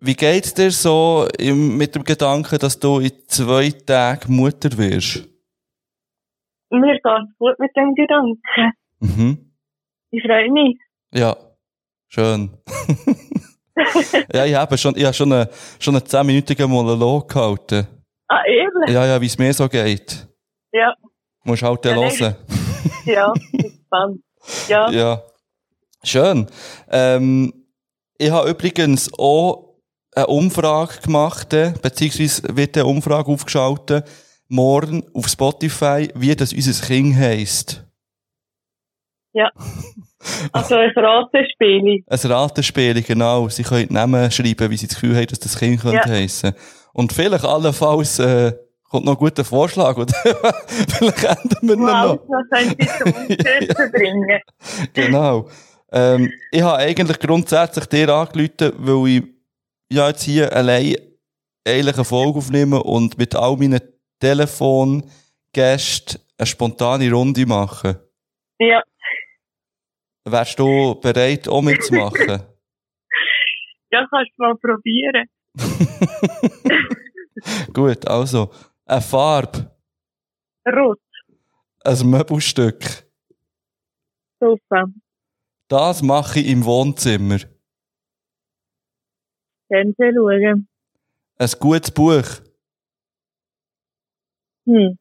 [0.00, 5.28] wie geht's dir so im, mit dem Gedanken, dass du in zwei Tagen Mutter wirst?
[6.70, 8.40] Mir geht's gut mit dem Gedanken.
[9.00, 9.52] Mhm.
[10.10, 10.78] Ich freue mich.
[11.12, 11.36] Ja,
[12.08, 12.50] schön.
[14.32, 15.48] ja, ich habe schon, ich habe schon einen,
[15.78, 17.86] schon einen 10-minütigen Monolog gehalten.
[18.28, 18.94] Ah, ehrlich?
[18.94, 20.26] Ja, ja, wie es mir so geht.
[20.72, 20.94] Ja.
[21.44, 22.36] Musst halt Ja, hören.
[23.04, 24.20] Ja, bin gespannt.
[24.68, 24.90] Ja.
[24.90, 25.22] Ja.
[26.02, 26.46] Schön.
[26.90, 27.52] Ähm,
[28.18, 29.78] ich habe übrigens auch
[30.14, 34.08] eine Umfrage gemacht, äh, beziehungsweise wird eine Umfrage aufgeschaltet,
[34.48, 37.84] morgen auf Spotify, wie das unser Kind heisst.
[39.32, 39.50] Ja.
[40.52, 42.02] Also ein Ratenspiel.
[42.06, 43.48] Ein Ratenspiel, genau.
[43.48, 46.06] Sie können Namen schreiben, wie sie das Gefühl haben, dass das Kind könnte Ja.
[46.14, 46.52] heissen.
[46.92, 48.52] Und vielleicht allenfalls äh,
[48.88, 50.14] kommt noch ein guter Vorschlag, oder?
[50.88, 52.20] vielleicht ändern wir ihn Wow, noch.
[52.28, 52.76] was haben
[53.58, 54.40] Sie zum bringen?
[54.94, 55.48] Genau.
[55.92, 59.22] Ähm, ich habe eigentlich grundsätzlich dir angerufen, weil ich
[59.92, 60.96] ja jetzt hier allein
[61.66, 63.80] eigentlich eine Folge aufnehme und mit all meinen
[64.20, 67.96] Telefongästen eine spontane Runde machen.
[68.58, 68.82] Ja,
[70.26, 72.28] Wärst du bereit, auch mitzumachen?
[73.90, 75.26] ja, kannst du mal probieren.
[77.72, 78.50] Gut, also,
[78.86, 79.70] eine Farbe,
[80.66, 80.98] Rot,
[81.84, 82.82] ein Möbelstück.
[84.40, 84.86] Sofa,
[85.68, 87.38] Das mache ich im Wohnzimmer.
[89.68, 90.68] Fernsehen schauen.
[91.36, 92.24] Ein gutes Buch.
[94.66, 94.98] Hm.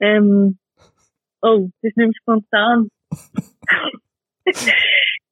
[0.00, 0.58] Ähm,
[1.42, 2.88] oh, das ist nicht spontan.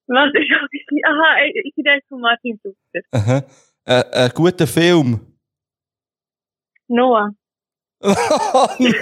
[0.06, 1.10] Was ist das?
[1.10, 3.00] Aha, ich rede von Martin Sutter.
[3.12, 3.42] Aha.
[3.84, 5.20] Ein, ein guter Film.
[6.88, 7.30] Noah.
[8.00, 8.94] Oh nein!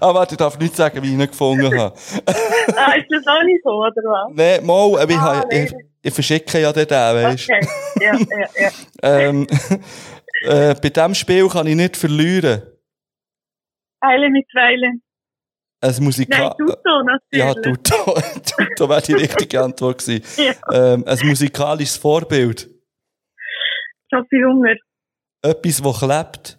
[0.00, 1.94] Aber warte, ich darf nicht sagen, wie ich ihn gefunden habe.
[2.76, 4.32] ah, ist das auch nicht so, oder was?
[4.34, 5.72] Nein, mal, ich, Ah, habe- ich,
[6.02, 7.66] ich verschicke ja den, weißt Okay,
[8.00, 8.70] ja, ja, ja.
[9.02, 9.46] ähm,
[10.44, 12.62] äh, Bei diesem Spiel kann ich nicht verlieren.
[14.00, 14.92] Eile mit Weile.
[15.82, 16.54] Ein Musikal...
[16.58, 17.20] Nein, Tuto natürlich.
[17.32, 18.14] Ja, Tuto.
[18.56, 20.22] Tuto wäre die richtige Antwort gewesen.
[20.72, 20.92] Ja.
[20.94, 22.68] Ähm, ein musikalisches Vorbild.
[24.10, 24.74] Sophie Hunger.
[25.42, 26.58] Etwas, das klebt.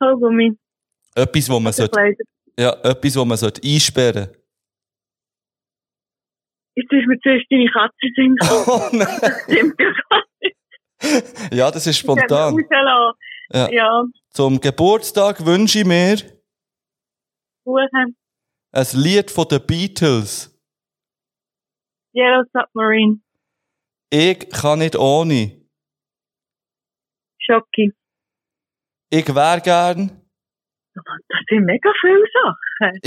[0.00, 0.58] Kaugummi.
[1.14, 2.16] Etwas, wo man sollte,
[2.58, 4.28] ja, etwas, wo man sollte einsperren
[6.76, 8.38] Jetzt ist mir zuerst deine Katze sind.
[8.66, 9.18] Oh nein.
[9.20, 11.52] Das stimmt ja gar nicht.
[11.52, 12.56] Ja, das ist spontan.
[13.52, 13.70] Ja.
[13.70, 16.16] Ja, Zum Geburtstag wünsche ich mir
[17.64, 18.16] Kuchen.
[18.72, 20.50] ein Lied von den Beatles.
[22.14, 23.20] Yellow Submarine.
[24.10, 25.60] Ich kann nicht ohne.
[27.40, 27.92] Schocki.
[29.10, 30.20] Ich wäre gern.
[30.94, 31.04] Das
[31.48, 33.00] sind mega viele Sachen.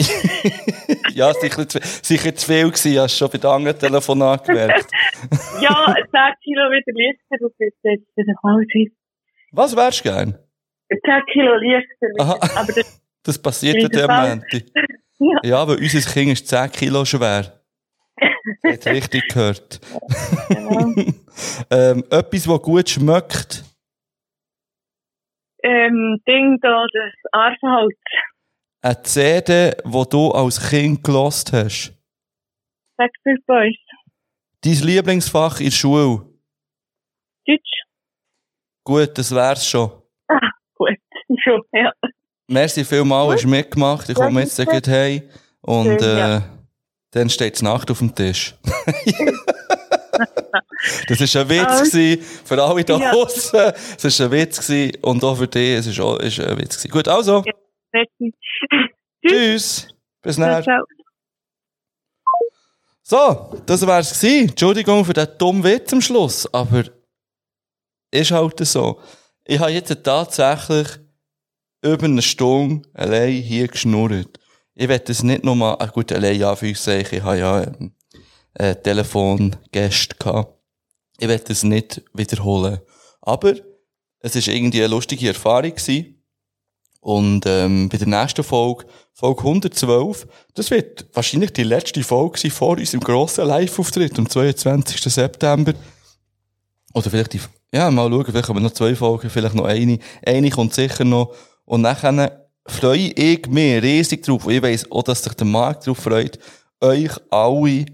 [1.15, 4.91] ja, sicher, zu- sicher zu viel gewesen, hast du schon bei den anderen Telefonaten gemerkt.
[5.61, 6.03] ja, 10
[6.43, 8.91] Kilo wieder leichter, das wird jetzt wieder mal sein.
[9.51, 10.37] Was wärst du gern?
[10.89, 10.99] 10
[11.31, 12.57] Kilo leichter.
[12.59, 14.15] Aber das, Das passiert Wieder dem.
[14.15, 14.45] Moment.
[15.19, 15.39] ja.
[15.43, 17.61] Ja, aber unser Kind ist 10 Kilo schwer.
[18.63, 19.81] Hat richtig gehört.
[20.47, 20.93] Genau.
[21.69, 23.65] ähm, etwas, das gut schmeckt.
[25.61, 27.97] ähm, Ding da, das Arsenholz.
[28.81, 31.93] Eine CD, die du als Kind gelost hast.
[32.95, 33.75] Backstreet Boys.
[34.61, 36.25] Dein Lieblingsfach in der Schule.
[37.45, 37.81] Deutsch.
[38.85, 39.91] Gut, das wär's schon.
[40.29, 40.39] Ah,
[40.75, 40.95] gut.
[41.43, 41.91] Schon, ja.
[42.47, 44.07] Merci vielmals, hast mitgemacht.
[44.09, 45.21] Ich komme jetzt gleich heim.
[45.61, 46.41] Und äh,
[47.11, 48.55] dann steht Nacht auf dem Tisch.
[51.07, 51.83] das war ein Witz Ah.
[51.83, 53.11] gewesen für alle da Ja.
[53.11, 53.73] draussen.
[54.01, 55.77] Es war ein Witz gewesen und auch für dich.
[55.79, 56.91] Es ist ein Witz gewesen.
[56.91, 57.43] Gut, also.
[59.25, 59.87] Tschüss.
[60.21, 60.63] Bis dann.
[63.03, 64.49] So, das wär's gewesen.
[64.49, 66.83] Entschuldigung für den dummen Witz am Schluss, aber
[68.11, 69.01] ist halt so.
[69.45, 70.87] Ich habe jetzt tatsächlich
[71.93, 74.39] über eine Stunde allein hier geschnurrt.
[74.75, 77.91] Ich werde das nicht nochmal, ah gut, allein ja, für ich ich habe ja ähm,
[78.53, 80.53] äh, Telefongäste gehabt.
[81.19, 82.79] Ich werde das nicht wiederholen.
[83.21, 83.55] Aber
[84.19, 86.23] es ist irgendwie eine lustige Erfahrung gewesen.
[86.99, 92.51] Und ähm, bei der nächsten Folge, Folge 112, das wird wahrscheinlich die letzte Folge sein
[92.51, 95.01] vor unserem grossen Live-Auftritt am 22.
[95.01, 95.73] September.
[96.93, 97.39] Oder vielleicht die,
[97.73, 99.99] ja, mal schauen, vielleicht haben wir noch zwei Folgen, vielleicht noch eine.
[100.25, 101.33] Eine kommt sicher noch.
[101.67, 104.45] Und nachher freue ich mich riesig drauf.
[104.45, 106.39] Und ich weiss auch, dass sich der Markt drauf freut,
[106.79, 107.85] euch alle,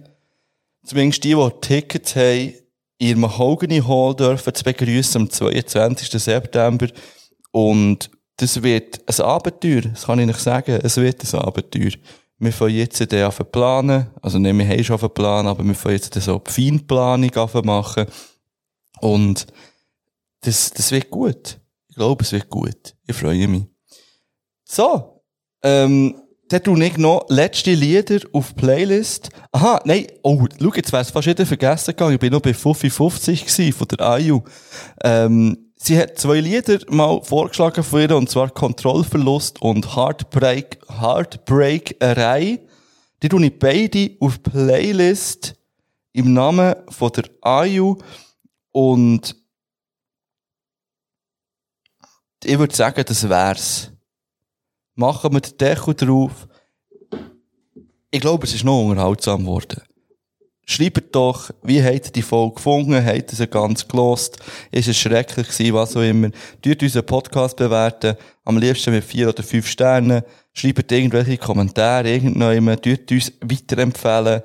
[0.85, 2.53] zumindest die, die Tickets haben,
[2.99, 6.09] in ihrem Mahogany Hall dürfen zu begrüßen am 22.
[6.21, 6.87] September.
[7.51, 10.79] Und das wird ein Abenteuer, das kann ich nicht sagen.
[10.83, 11.91] Es wird ein Abenteuer.
[12.37, 14.07] Wir fangen jetzt an zu planen.
[14.21, 17.65] Also nicht, wir haben schon auf Plan, aber wir fangen jetzt so die Feinplanung an
[17.65, 18.05] machen.
[18.99, 19.47] Und
[20.41, 21.57] das, das wird gut.
[21.93, 22.95] Ich glaube, es wird gut.
[23.05, 23.65] Ich freue mich.
[24.65, 25.21] So.
[25.61, 29.29] Ähm, dann tue ich noch letzte Lieder auf Playlist.
[29.51, 32.15] Aha, nein, oh, schau, jetzt wär's fast wieder vergessen gegangen.
[32.15, 34.41] Ich bin noch bei Fuffi 50 gsi von der IU.
[35.03, 42.59] Ähm, sie hat zwei Lieder mal vorgeschlagen von ihr, und zwar Kontrollverlust und Heartbreak, Heartbreakerei.
[43.21, 45.53] Die tue ich beide auf Playlist
[46.11, 47.97] im Namen von der IU
[48.71, 49.42] und
[52.45, 53.91] ich würde sagen, das wär's.
[54.95, 56.47] Machen wir den Deckel drauf.
[58.11, 59.81] ich glaube, es ist noch unterhaltsam geworden.
[60.65, 63.05] Schreibt doch, wie habt ihr die Folge gefunden?
[63.05, 64.37] Habt ihr sie ganz gelost?
[64.71, 66.29] Ist es schrecklich gewesen, was auch immer?
[66.61, 68.15] Tut unseren Podcast bewerten.
[68.45, 70.21] Am liebsten mit vier oder fünf Sternen.
[70.53, 72.81] Schreibt irgendwelche Kommentare irgendjemand.
[72.81, 74.41] Tut uns weiterempfehlen.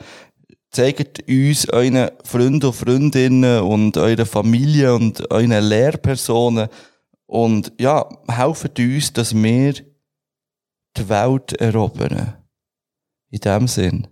[0.70, 6.68] Zeigt uns euren Freunden und Freundinnen und eurer Familie und euren Lehrpersonen.
[7.28, 12.38] Und ja, helft uns, dass wir die Welt erobern.
[13.30, 14.09] In dem Sinn.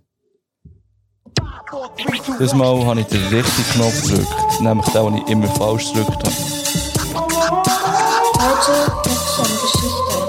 [2.37, 6.23] Das Mal habe ich den richtigen Knopf gedrückt, nämlich den, den ich immer falsch gedrückt
[6.23, 6.35] habe.
[8.39, 10.26] Heute möchte ich eine Geschichte